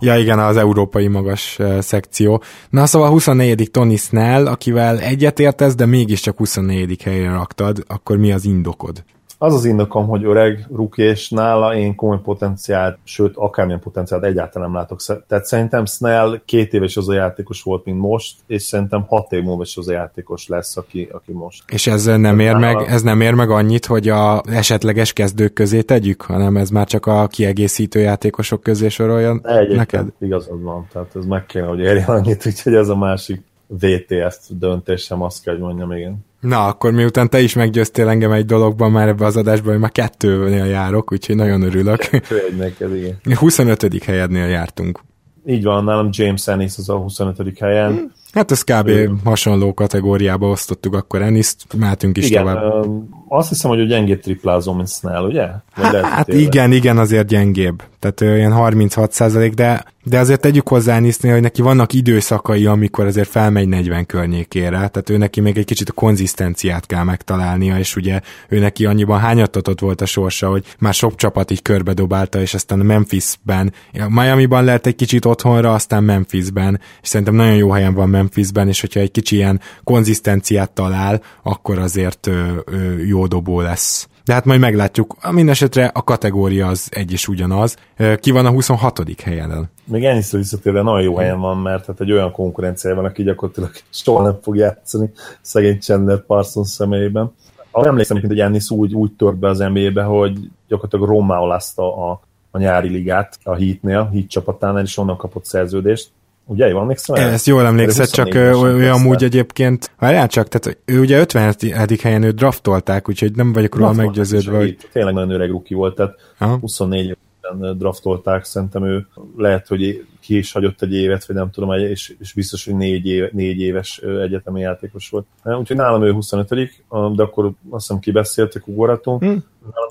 [0.00, 2.42] Ja igen, az európai magas szekció.
[2.70, 3.70] Na szóval 24.
[3.70, 7.02] Tony Snell, akivel egyetértesz, de mégiscsak 24.
[7.02, 9.04] helyre raktad, akkor mi az indokod?
[9.44, 14.70] Az az indokom, hogy öreg ruki, és nála én komoly potenciált, sőt, akármilyen potenciált egyáltalán
[14.70, 15.24] nem látok.
[15.26, 19.42] Tehát szerintem Snell két éves az a játékos volt, mint most, és szerintem hat év
[19.42, 21.62] múlva is az a játékos lesz, aki, aki most.
[21.66, 25.80] És ez nem, ér meg, ez nem ér meg annyit, hogy a esetleges kezdők közé
[25.80, 30.06] tegyük, hanem ez már csak a kiegészítő játékosok közé sorolja neked?
[30.20, 35.22] igazad van, tehát ez meg kéne, hogy érjen annyit, úgyhogy ez a másik VTS döntésem,
[35.22, 36.24] azt kell, hogy mondjam, igen.
[36.44, 39.92] Na, akkor miután te is meggyőztél engem egy dologban már ebbe az adásban, hogy már
[39.92, 41.98] kettőnél járok, úgyhogy nagyon örülök.
[41.98, 43.18] Kettő egy neked, igen.
[43.38, 44.04] 25.
[44.04, 45.00] helyednél jártunk.
[45.46, 47.58] Így van, nálam James Ennis az a 25.
[47.58, 47.92] helyen.
[47.92, 48.12] Hmm.
[48.34, 48.88] Hát ez kb.
[48.88, 49.12] Ő...
[49.24, 52.84] hasonló kategóriába osztottuk akkor Ennis-t, mehetünk is igen, tovább.
[53.28, 55.46] azt hiszem, hogy ő gyengébb triplázó, mint Snell, ugye?
[55.76, 57.82] Vagy hát, hát igen, igen, azért gyengébb.
[57.98, 63.06] Tehát olyan 36 százalék, de, de azért tegyük hozzá Ennisnél, hogy neki vannak időszakai, amikor
[63.06, 67.96] azért felmegy 40 környékére, tehát ő neki még egy kicsit a konzisztenciát kell megtalálnia, és
[67.96, 72.54] ugye ő neki annyiban hányattatott volt a sorsa, hogy már sok csapat így körbedobálta, és
[72.54, 73.72] aztán Memphisben,
[74.08, 78.80] Miami-ban lehet egy kicsit otthonra, aztán Memphisben, és szerintem nagyon jó helyen van Memphisben, és
[78.80, 84.08] hogyha egy kicsi ilyen konzisztenciát talál, akkor azért ö, ö, jó dobó lesz.
[84.24, 85.16] De hát majd meglátjuk.
[85.30, 87.76] Mindenesetre a kategória az egy és ugyanaz.
[88.20, 89.20] Ki van a 26.
[89.22, 89.70] helyen?
[89.84, 93.22] Még ennyi szó visszatérve nagyon jó helyen van, mert hát egy olyan konkurencia van, aki
[93.22, 95.10] gyakorlatilag soha nem fog játszani
[95.40, 97.32] szegény Chandler Parsons személyében.
[97.70, 100.38] Arra emlékszem, hogy Ennis úgy, úgy tört be az NBA-be, hogy
[100.68, 102.20] gyakorlatilag romálázta a,
[102.50, 106.10] a nyári ligát a Heatnél, Heat csapatánál, és onnan kapott szerződést
[106.46, 107.16] Ugye, jól emlékszem?
[107.16, 111.54] Ezt jól emlékszed, csak ő amúgy egyébként, várjál csak, tehát ő ugye 50.
[112.02, 114.76] helyen ő draftolták, úgyhogy nem vagyok róla meggyőződve, hogy...
[114.92, 116.56] Tényleg nagyon öreg ruki volt, tehát Aha.
[116.56, 119.06] 24 évben draftolták, szerintem ő
[119.36, 123.06] lehet, hogy ki is hagyott egy évet, vagy nem tudom, és, és biztos, hogy négy,
[123.06, 125.26] éve, négy éves egyetemi játékos volt.
[125.44, 126.52] Úgyhogy nálam ő 25
[126.88, 129.22] de akkor azt hiszem kibeszéltek, ugorhatunk.
[129.22, 129.44] Hmm.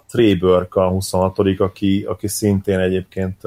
[0.07, 3.37] Trey Burke a 26 aki, aki szintén egyébként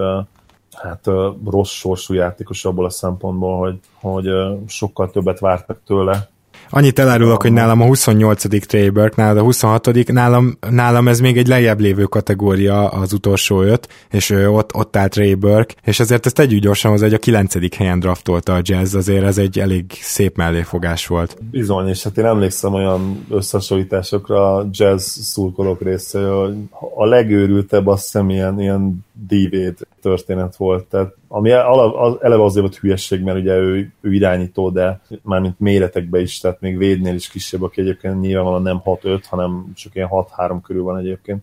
[0.83, 1.07] hát
[1.45, 4.29] rossz sorsú játékos abból a szempontból, hogy, hogy
[4.67, 6.29] sokkal többet vártak tőle,
[6.71, 8.67] Annyit elárulok, hogy nálam a 28.
[8.67, 10.13] Trey Burke, nálad a 26.
[10.13, 15.13] Nálam, nálam ez még egy lejjebb lévő kategória az utolsó öt, és ott, ott állt
[15.13, 17.77] Trey Burke, és ezért ezt tegyük gyorsan hozzá, hogy a 9.
[17.77, 21.37] helyen draftolta a Jazz, azért ez egy elég szép melléfogás volt.
[21.51, 26.57] Bizony, és hát én emlékszem olyan összehasonlításokra a jazz szurkolók része, hogy
[26.95, 30.85] a legőrültebb azt hiszem ilyen, ilyen Divéd történet volt.
[30.85, 36.39] Tehát, ami eleve azért volt hülyesség, mert ugye ő, ő irányító, de mármint méretekbe is,
[36.39, 40.83] tehát még védnél is kisebb, aki egyébként nyilvánvalóan nem 6-5, hanem csak ilyen 6-3 körül
[40.83, 41.43] van egyébként,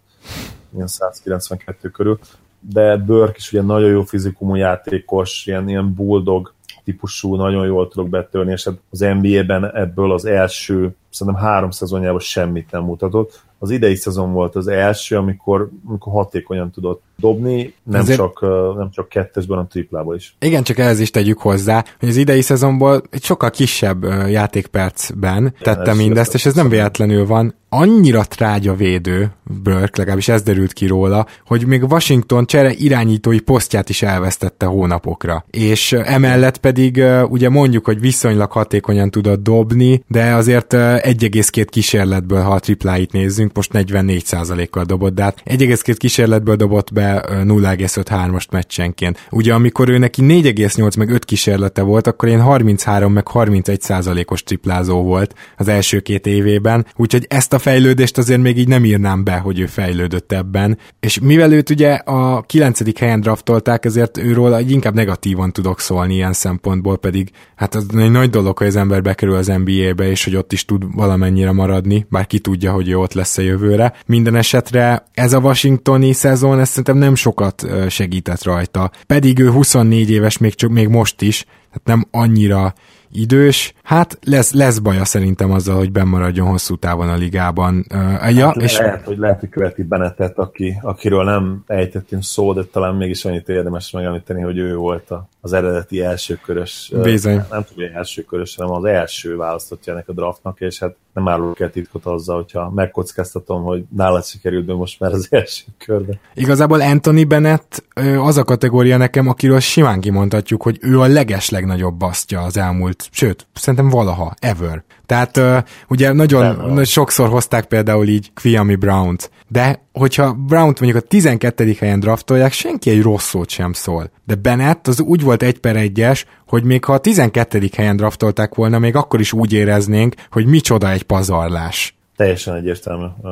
[0.74, 2.20] ilyen 192 körül.
[2.60, 6.54] De Burke is ugye nagyon jó fizikumú játékos, ilyen, ilyen bulldog
[6.84, 12.20] típusú, nagyon jól tudok betörni, és hát az NBA-ben ebből az első, szerintem három szezonjában
[12.20, 18.02] semmit nem mutatott az idei szezon volt az első, amikor, amikor hatékonyan tudott dobni, nem,
[18.02, 18.18] Ezért...
[18.18, 18.42] csak,
[18.78, 20.36] nem csak kettesben, hanem triplából is.
[20.40, 25.94] Igen, csak ehhez is tegyük hozzá, hogy az idei szezonból egy sokkal kisebb játékpercben tette
[25.94, 29.32] mindezt, és ez nem véletlenül van annyira trágya védő,
[29.64, 35.46] Burke, legalábbis ez derült ki róla, hogy még Washington csere irányítói posztját is elvesztette hónapokra.
[35.50, 42.52] És emellett pedig ugye mondjuk, hogy viszonylag hatékonyan tudott dobni, de azért 1,2 kísérletből, ha
[42.52, 49.28] a tripláit nézzünk, most 44%-kal dobott, de hát 1,2 kísérletből dobott be 0,53-ast meccsenként.
[49.30, 55.02] Ugye amikor ő neki 4,8 meg 5 kísérlete volt, akkor én 33 meg 31%-os triplázó
[55.02, 59.38] volt az első két évében, úgyhogy ezt a fejlődést azért még így nem írnám be,
[59.38, 60.78] hogy ő fejlődött ebben.
[61.00, 63.00] És mivel őt ugye a 9.
[63.00, 68.30] helyen draftolták, ezért őról inkább negatívan tudok szólni ilyen szempontból, pedig hát az egy nagy
[68.30, 72.28] dolog, hogy az ember bekerül az NBA-be, és hogy ott is tud valamennyire maradni, bár
[72.28, 73.94] ki tudja, hogy ő ott lesz a jövőre.
[74.06, 78.92] Minden esetre ez a washingtoni szezon, ez szerintem nem sokat segített rajta.
[79.08, 82.74] Pedig ő 24 éves, még, csak, még most is, tehát nem annyira
[83.14, 83.74] idős.
[83.84, 87.86] Hát lesz, lesz baja szerintem azzal, hogy bemaradjon hosszú távon a ligában.
[87.94, 88.78] Uh, hát ja, és...
[88.78, 93.50] Lehet, hogy lehet, hogy követi Benetet, aki, akiről nem ejtettünk szó, de talán mégis annyit
[93.50, 97.36] érdemes megemlíteni, hogy ő volt a, az eredeti elsőkörös, Bizony.
[97.36, 101.60] nem, nem tudom, elsőkörös, hanem az első választottja ennek a draftnak, és hát nem árulok
[101.60, 106.20] el titkot azzal, hogyha megkockáztatom, hogy nálad sikerült be most már az első körbe.
[106.34, 107.84] Igazából Anthony Bennett
[108.20, 113.08] az a kategória nekem, akiről simán kimondhatjuk, hogy ő a leges legnagyobb basztja az elmúlt,
[113.12, 114.84] sőt, szerintem valaha, ever.
[115.06, 115.58] Tehát uh,
[115.90, 121.76] ugye nagyon, nagyon sokszor hozták például így Kwiami Brown-t, de hogyha Brown-t mondjuk a 12.
[121.80, 124.12] helyen draftolják, senki egy rossz szót sem szól.
[124.26, 127.70] De Bennett az úgy volt egy per egyes, hogy még ha a 12.
[127.76, 131.96] helyen draftolták volna, még akkor is úgy éreznénk, hogy micsoda egy pazarlás.
[132.16, 133.06] Teljesen egyértelmű.
[133.22, 133.32] Uh,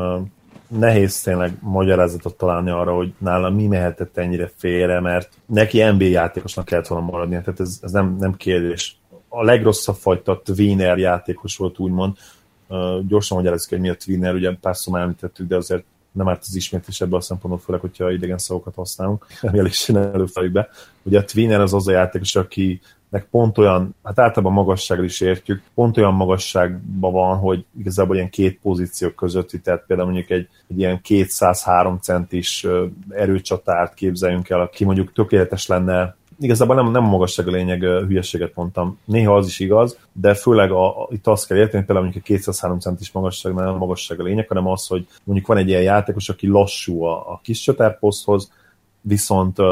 [0.80, 6.66] nehéz tényleg magyarázatot találni arra, hogy nála mi mehetett ennyire félre, mert neki NBA játékosnak
[6.66, 9.01] kellett volna maradni, tehát ez, ez nem, nem kérdés
[9.34, 12.18] a legrosszabb fajta Tweener játékos volt, úgymond.
[12.68, 16.44] Uh, gyorsan magyarázzuk, hogy mi a Tweener, ugye párszor már említettük, de azért nem árt
[16.48, 20.68] az ismétlés ebből a szempontból, főleg, hogyha idegen szavakat használunk, elég is előfelük
[21.04, 25.22] Ugye a Tweener az az a játékos, aki nek pont olyan, hát általában magassággal is
[25.22, 30.48] értjük, pont olyan magasságban van, hogy igazából ilyen két pozíció közötti, tehát például mondjuk egy,
[30.68, 32.68] egy ilyen 203 centis
[33.10, 38.56] erőcsatárt képzeljünk el, aki mondjuk tökéletes lenne igazából nem, nem a magasság a lényeg, hülyeséget
[38.56, 39.00] mondtam.
[39.06, 42.80] Néha az is igaz, de főleg a, itt azt kell érteni, például mondjuk a 203
[42.80, 46.30] centis magasság nem a magasság a lényeg, hanem az, hogy mondjuk van egy ilyen játékos,
[46.30, 48.52] aki lassú a, a kis csatárposzthoz,
[49.02, 49.68] viszont uh,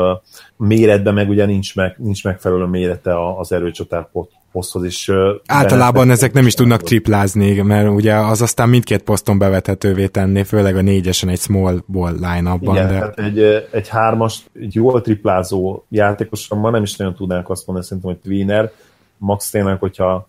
[0.57, 5.11] méretben meg ugye nincs, meg, nincs megfelelő mérete az erőcsatárposzthoz poszthoz is.
[5.45, 10.75] Általában ezek nem is tudnak triplázni, mert ugye az aztán mindkét poszton bevethetővé tenni, főleg
[10.75, 12.75] a négyesen egy small ball line-upban.
[12.75, 13.23] Igen, de...
[13.23, 18.11] egy, egy hármas, egy jól triplázó játékosra ma nem is nagyon tudnánk azt mondani, szerintem,
[18.11, 18.71] hogy tweener,
[19.17, 20.27] max tényleg, hogyha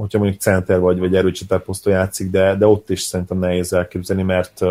[0.00, 4.22] hogyha mondjuk center vagy, vagy erőcsatár poszton játszik, de, de ott is szerintem nehéz elképzelni,
[4.22, 4.62] mert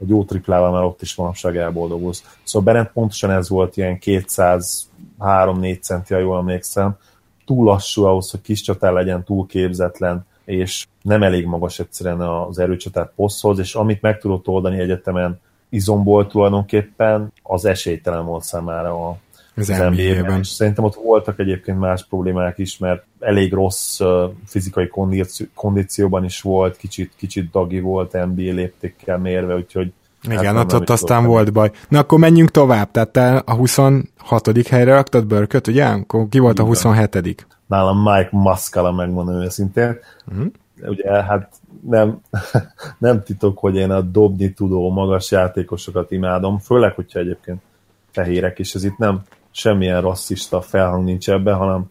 [0.00, 2.38] egy jó triplával már ott is manapság elboldogulsz.
[2.42, 6.96] Szóval Bennett pontosan ez volt ilyen 203-4 centi, ha jól emlékszem,
[7.44, 12.58] túl lassú ahhoz, hogy kis csatár legyen, túl képzetlen, és nem elég magas egyszerűen az
[12.58, 19.16] erőcsatár poszthoz, és amit meg tudott oldani egyetemen izomból tulajdonképpen, az esélytelen volt számára a,
[19.56, 20.38] az, az NBA-ben.
[20.38, 24.00] És szerintem ott voltak egyébként más problémák is, mert elég rossz
[24.46, 29.92] fizikai kondíció, kondícióban is volt, kicsit, kicsit dagi volt NBA léptékkel mérve, úgyhogy
[30.22, 31.70] igen, hát ott, ott aztán volt baj.
[31.88, 34.68] Na akkor menjünk tovább, tehát te a 26.
[34.68, 35.84] helyre raktad Börköt, ugye?
[35.84, 39.98] Akkor ki volt a 27 Nálam Mike Muscala, megmondom őszintén.
[40.26, 40.46] Uh-huh.
[40.86, 42.20] Ugye hát nem,
[42.98, 47.62] nem titok, hogy én a dobni tudó magas játékosokat imádom, főleg, hogyha egyébként
[48.10, 51.90] fehérek, és ez itt nem semmilyen rasszista felhang nincs ebben, hanem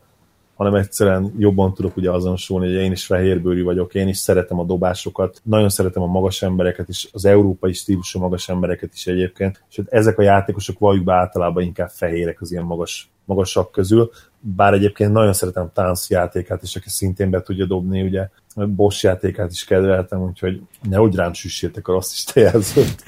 [0.61, 4.63] hanem egyszerűen jobban tudok ugye azonosulni, hogy én is fehérbőrű vagyok, én is szeretem a
[4.63, 9.81] dobásokat, nagyon szeretem a magas embereket is, az európai stílusú magas embereket is egyébként, és
[9.89, 15.11] ezek a játékosok valljuk be általában inkább fehérek az ilyen magas, magasak közül, bár egyébként
[15.11, 20.21] nagyon szeretem Tánc játékát is, aki szintén be tudja dobni, ugye Bosch játékát is kedveltem,
[20.21, 23.03] úgyhogy ne úgy rám süssétek a rasszista jelzőt.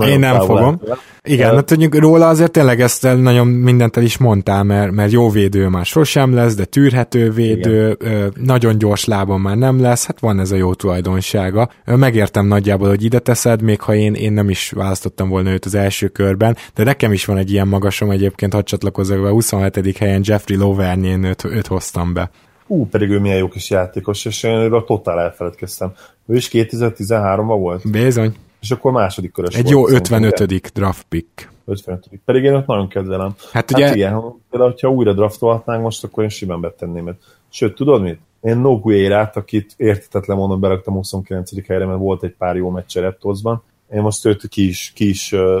[0.00, 0.80] Én nem fogom.
[1.22, 5.30] Igen, hát tudjuk róla azért tényleg ezt nagyon mindent el is mondtál, mert, mert jó
[5.30, 8.32] védő már sosem lesz, de tűrhető védő, Igen.
[8.44, 11.70] nagyon gyors lábon már nem lesz, hát van ez a jó tulajdonsága.
[11.84, 15.74] Megértem nagyjából, hogy ide teszed, még ha én, én nem is választottam volna őt az
[15.74, 19.96] első körben, de nekem is van egy ilyen magasom egyébként, hadd csatlakozzak be, 27.
[19.96, 22.30] helyen Jeffrey Lovernyén őt, őt hoztam be.
[22.66, 25.92] Ú, pedig ő milyen jó kis játékos, és én őről totál elfeledkeztem.
[26.26, 27.90] Ő is 2013-ban volt?
[27.90, 28.34] Bizony.
[28.60, 30.40] És akkor második körös Egy volt, jó 55.
[30.40, 30.58] Ugye?
[30.74, 31.50] draft pick.
[31.64, 32.08] 55.
[32.24, 33.34] Pedig én ott nagyon kedvelem.
[33.52, 33.86] Hát, ugye...
[33.86, 37.22] hát igen, például, ha újra draftolhatnánk most, akkor én simán betenném őt.
[37.48, 38.18] Sőt, tudod mit?
[38.40, 41.66] Én Noguérát, akit értetetlen mondom, beraktam 29.
[41.66, 43.62] helyre, mert volt egy pár jó meccs Reptosban.
[43.92, 45.60] Én most őt ki is, ki is uh,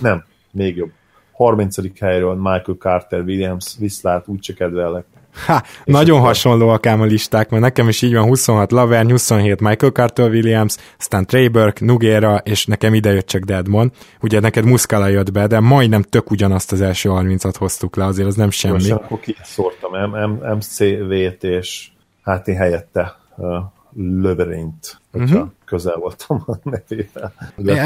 [0.00, 0.90] nem, még jobb.
[1.42, 2.00] 30.
[2.00, 5.04] helyről Michael Carter Williams, viszlát, úgyse kedvellek.
[5.46, 6.28] Ha, nagyon akkor...
[6.28, 10.76] hasonlóak ám a listák, mert nekem is így van 26 Laverne, 27 Michael Carter Williams,
[10.98, 13.92] aztán Trey Burke, Nugera, és nekem ide jött csak Deadmon.
[14.20, 18.28] Ugye neked Muscala jött be, de majdnem tök ugyanazt az első 30-at hoztuk le, azért
[18.28, 18.72] az nem semmi.
[18.72, 19.92] Most akkor kiszórtam
[20.56, 21.88] MCV-t, és
[22.22, 23.46] hát én helyette uh,
[23.96, 25.50] Löverényt, hogyha uh-huh.
[25.64, 27.32] közel voltam a nevével.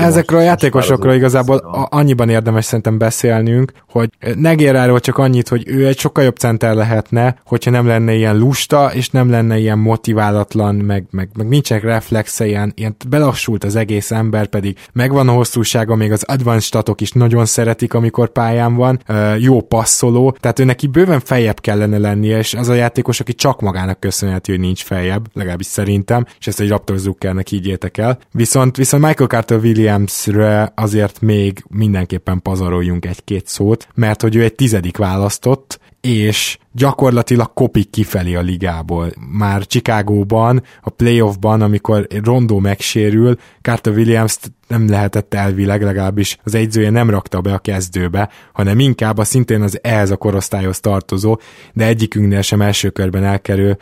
[0.05, 5.87] Ezekről a játékosokról igazából a, annyiban érdemes szerintem beszélnünk, hogy Negéráról csak annyit, hogy ő
[5.87, 10.75] egy sokkal jobb center lehetne, hogyha nem lenne ilyen lusta, és nem lenne ilyen motiválatlan,
[10.75, 15.95] meg, meg, meg nincsenek reflexe, ilyen, ilyen belassult az egész ember, pedig megvan a hosszúsága,
[15.95, 19.01] még az advanced statok is nagyon szeretik, amikor pályán van,
[19.39, 23.61] jó passzoló, tehát ő neki bőven feljebb kellene lennie, és az a játékos, aki csak
[23.61, 28.19] magának köszönhető, hogy nincs feljebb, legalábbis szerintem, és ezt egy Raptor Zuckernek így értek el.
[28.33, 34.55] Viszont, viszont Michael Carter Williamsre azért még mindenképpen pazaroljunk egy-két szót, mert hogy ő egy
[34.55, 39.13] tizedik választott, és gyakorlatilag kopik kifelé a ligából.
[39.33, 44.39] Már Chicagóban, a playoffban, amikor Rondó megsérül, Carter Williams
[44.69, 49.63] nem lehetett elvileg, legalábbis az egyzője nem rakta be a kezdőbe, hanem inkább a szintén
[49.63, 51.39] az ehhez a korosztályhoz tartozó,
[51.73, 53.77] de egyikünknél sem első körben elkerül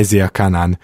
[0.00, 0.78] Isaiah Kanan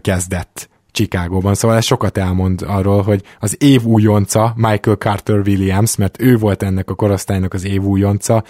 [0.00, 0.68] kezdett
[0.98, 6.36] Chicagóban, szóval ez sokat elmond arról, hogy az év újonca Michael Carter Williams, mert ő
[6.36, 8.44] volt ennek a korosztálynak az év újonca,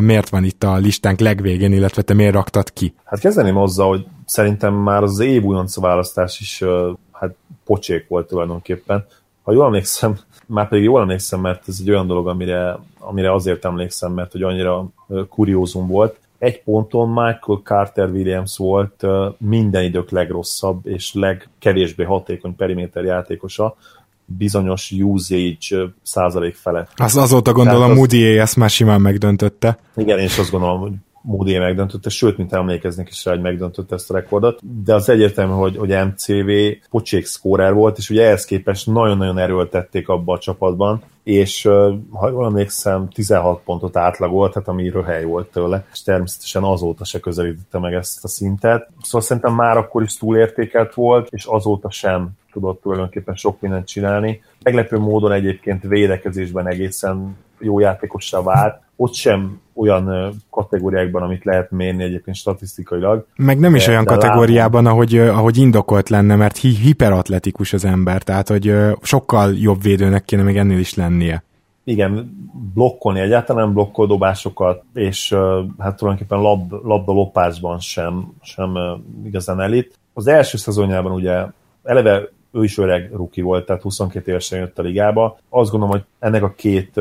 [0.00, 2.94] miért van itt a listánk legvégén, illetve te miért raktad ki?
[3.04, 6.64] Hát kezdeném azzal, hogy szerintem már az év újonca választás is
[7.12, 7.34] hát
[7.64, 9.06] pocsék volt tulajdonképpen.
[9.42, 13.64] Ha jól emlékszem, már pedig jól emlékszem, mert ez egy olyan dolog, amire, amire azért
[13.64, 14.88] emlékszem, mert hogy annyira
[15.28, 19.06] kuriózum volt egy ponton Michael Carter Williams volt
[19.38, 23.76] minden idők legrosszabb és legkevésbé hatékony periméter játékosa,
[24.24, 26.90] bizonyos usage százalék felett.
[26.96, 27.96] Az azóta gondolom az...
[27.96, 29.78] Moody ezt már simán megdöntötte.
[29.96, 30.92] Igen, én is azt gondolom, hogy
[31.22, 35.52] Moody megdöntötte, sőt, mint emlékeznek is rá, hogy megdöntötte ezt a rekordot, de az egyértelmű,
[35.52, 36.50] hogy, hogy MCV
[36.90, 41.62] pocsék scorer volt, és ugye ehhez képest nagyon-nagyon erőltették abba a csapatban, és
[42.10, 47.20] ha jól emlékszem, 16 pontot átlagolt, tehát ami röhely volt tőle, és természetesen azóta se
[47.20, 48.88] közelítette meg ezt a szintet.
[49.02, 54.42] Szóval szerintem már akkor is túlértékelt volt, és azóta sem tudott tulajdonképpen sok mindent csinálni.
[54.62, 62.02] Meglepő módon egyébként védekezésben egészen jó játékossá vált, ott sem olyan kategóriákban, amit lehet mérni
[62.02, 63.26] egyébként statisztikailag.
[63.36, 67.84] Meg nem is de, olyan de kategóriában, ahogy, ahogy indokolt lenne, mert hi- hiperatletikus az
[67.84, 71.42] ember, tehát hogy sokkal jobb védőnek kéne még ennél is lennie.
[71.84, 72.32] Igen,
[72.74, 75.36] blokkolni egyáltalán blokkol dobásokat, és
[75.78, 78.78] hát tulajdonképpen lab, labda lopásban sem, sem
[79.24, 79.98] igazán elit.
[80.14, 81.46] Az első szezonjában ugye
[81.82, 85.38] eleve ő is öreg ruki volt, tehát 22 évesen jött a ligába.
[85.48, 87.00] Azt gondolom, hogy ennek a két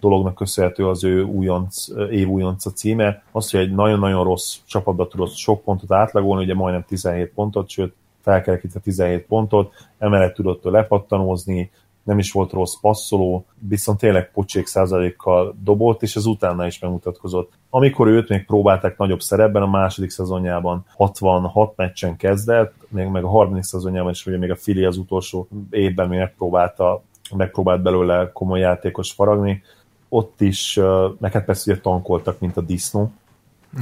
[0.00, 3.22] dolognak köszönhető az ő újonc, év újonca címe.
[3.32, 7.94] Az, hogy egy nagyon-nagyon rossz csapatba tudott sok pontot átlagolni, ugye majdnem 17 pontot, sőt
[8.22, 11.70] felkerekítve 17 pontot, emellett tudott lepattanózni,
[12.02, 17.52] nem is volt rossz passzoló, viszont tényleg pocsék százalékkal dobott, és ez utána is megmutatkozott.
[17.70, 23.28] Amikor őt még próbálták nagyobb szerepben, a második szezonjában 66 meccsen kezdett, még meg a
[23.28, 27.02] harmadik szezonjában is, ugye még a Fili az utolsó évben még megpróbálta,
[27.36, 29.62] megpróbált belőle komoly játékos faragni,
[30.08, 30.80] ott is,
[31.18, 33.12] meg hát persze ugye tankoltak, mint a disznó.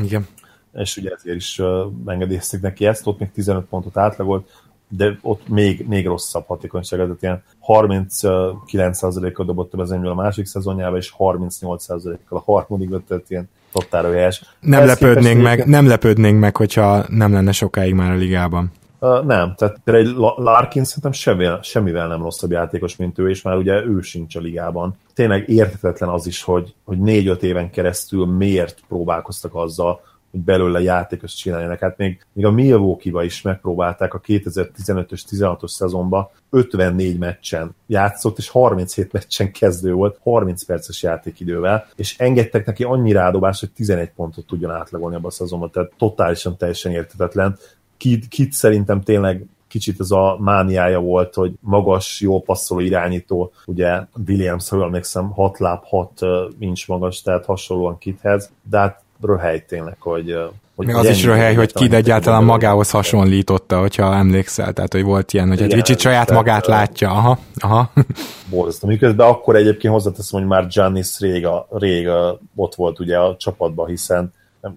[0.02, 0.26] Igen.
[0.72, 1.62] És ugye ezért is
[2.06, 7.22] engedélyezték neki ezt, ott még 15 pontot átlagolt, de ott még, még rosszabb hatékonyság, tehát
[7.22, 14.42] ilyen 39%-kal dobott az a másik szezonjában, és 38%-kal a harmadik, tehát ilyen totál helyes.
[14.60, 18.72] Nem lepődnénk, meg, nem lepődnénk meg, hogyha nem lenne sokáig már a ligában.
[19.02, 23.56] Uh, nem, tehát egy Larkin szerintem semmivel, semmivel nem rosszabb játékos, mint ő, és már
[23.56, 24.96] ugye ő sincs a ligában.
[25.14, 30.00] Tényleg érthetetlen az is, hogy, hogy négy-öt éven keresztül miért próbálkoztak azzal,
[30.30, 31.78] hogy belőle játékos csináljanak.
[31.78, 38.48] Hát még, még a Milwaukee-ba is megpróbálták a 2015-ös, 16-os szezonba 54 meccsen játszott, és
[38.48, 44.46] 37 meccsen kezdő volt, 30 perces játékidővel, és engedtek neki annyi rádobást, hogy 11 pontot
[44.46, 47.58] tudjon átlagolni abban a szezonban, tehát totálisan teljesen értetetlen.
[47.96, 54.00] Kit, kit szerintem tényleg kicsit ez a mániája volt, hogy magas, jó passzoló irányító, ugye
[54.26, 56.20] Williams, ha emlékszem, 6 láb, 6
[56.58, 60.36] inch magas, tehát hasonlóan kithez, de hát röhely tényleg, hogy
[60.80, 65.32] hogy Még az is röhely, hogy Kid egyáltalán magához hasonlította, hogyha emlékszel, tehát hogy volt
[65.32, 67.92] ilyen, hogy egy kicsit saját magát látja, aha, aha.
[68.50, 68.88] Borzasztó.
[68.88, 73.36] Miközben akkor egyébként hozzáteszem, hogy már Giannis rég, a, rég a, ott volt ugye a
[73.36, 74.32] csapatban, hiszen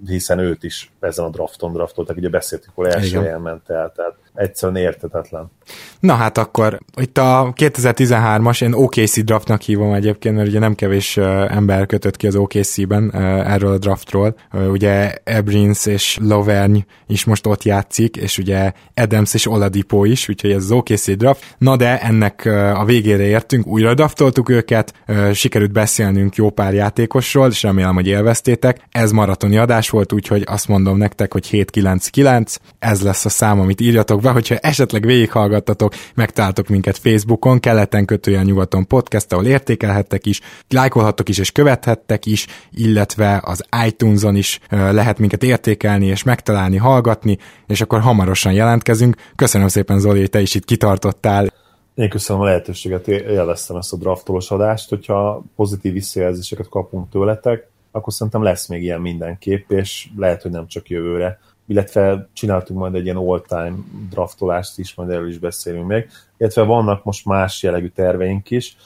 [0.06, 4.15] hiszen őt is ezen a drafton draftoltak, ugye beszéltük, hogy első helyen ment el, tehát
[4.34, 5.52] egyszerűen értetetlen.
[6.00, 11.18] Na hát akkor itt a 2013-as, én OKC draftnak hívom egyébként, mert ugye nem kevés
[11.48, 13.14] ember kötött ki az OKC-ben
[13.46, 14.36] erről a draftról.
[14.52, 16.78] Ugye Ebrins és Loverny
[17.08, 21.56] is most ott játszik, és ugye Adams és Oladipo is, úgyhogy ez az OKC draft.
[21.58, 22.46] Na de ennek
[22.76, 24.94] a végére értünk, újra draftoltuk őket,
[25.34, 28.82] sikerült beszélnünk jó pár játékosról, és remélem, hogy élveztétek.
[28.92, 33.82] Ez maratoni adás volt, úgyhogy azt mondom nektek, hogy 799, ez lesz a szám, amit
[33.82, 40.41] írjatok be, hogyha esetleg végighallgattatok, megtaláltok minket Facebookon, keleten kötően nyugaton podcast, ahol értékelhettek is,
[40.70, 47.38] lájkolhattok is és követhettek is, illetve az iTunes-on is lehet minket értékelni és megtalálni, hallgatni,
[47.68, 49.16] és akkor hamarosan jelentkezünk.
[49.36, 51.54] Köszönöm szépen Zoli, te is itt kitartottál.
[51.95, 58.14] Én köszönöm a lehetőséget, élveztem ezt a draftolos adást, hogyha pozitív visszajelzéseket kapunk tőletek, akkor
[58.14, 63.03] szerintem lesz még ilyen mindenképp, és lehet, hogy nem csak jövőre illetve csináltunk majd egy
[63.03, 63.76] ilyen all-time
[64.10, 68.77] draftolást is, majd erről is beszélünk még, illetve vannak most más jellegű terveink is.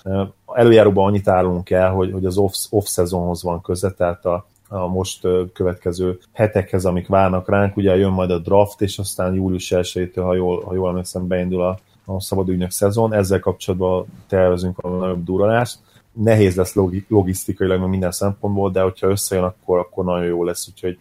[0.53, 2.37] Előjáróban annyit állunk el, hogy, hogy az
[2.69, 8.31] off-szezonhoz van köze, tehát a, a most következő hetekhez, amik várnak ránk, ugye jön majd
[8.31, 12.71] a draft, és aztán július 1 ha jól, ha jól emlékszem, beindul a, a szabadügynök
[12.71, 15.79] szezon, ezzel kapcsolatban tervezünk a nagyobb duralást.
[16.11, 16.75] Nehéz lesz
[17.07, 20.97] logisztikailag minden szempontból, de hogyha összejön, akkor, akkor nagyon jó lesz, úgyhogy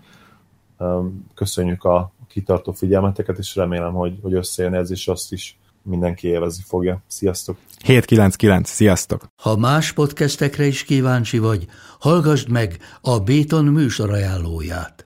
[1.34, 6.62] Köszönjük a kitartó figyelmeteket, és remélem, hogy, hogy összejön ez, és azt is mindenki élvezni
[6.66, 7.02] fogja.
[7.06, 7.56] Sziasztok!
[7.84, 9.26] 799, sziasztok!
[9.42, 11.66] Ha más podcastekre is kíváncsi vagy,
[11.98, 15.05] hallgassd meg a Béton műsor ajánlóját.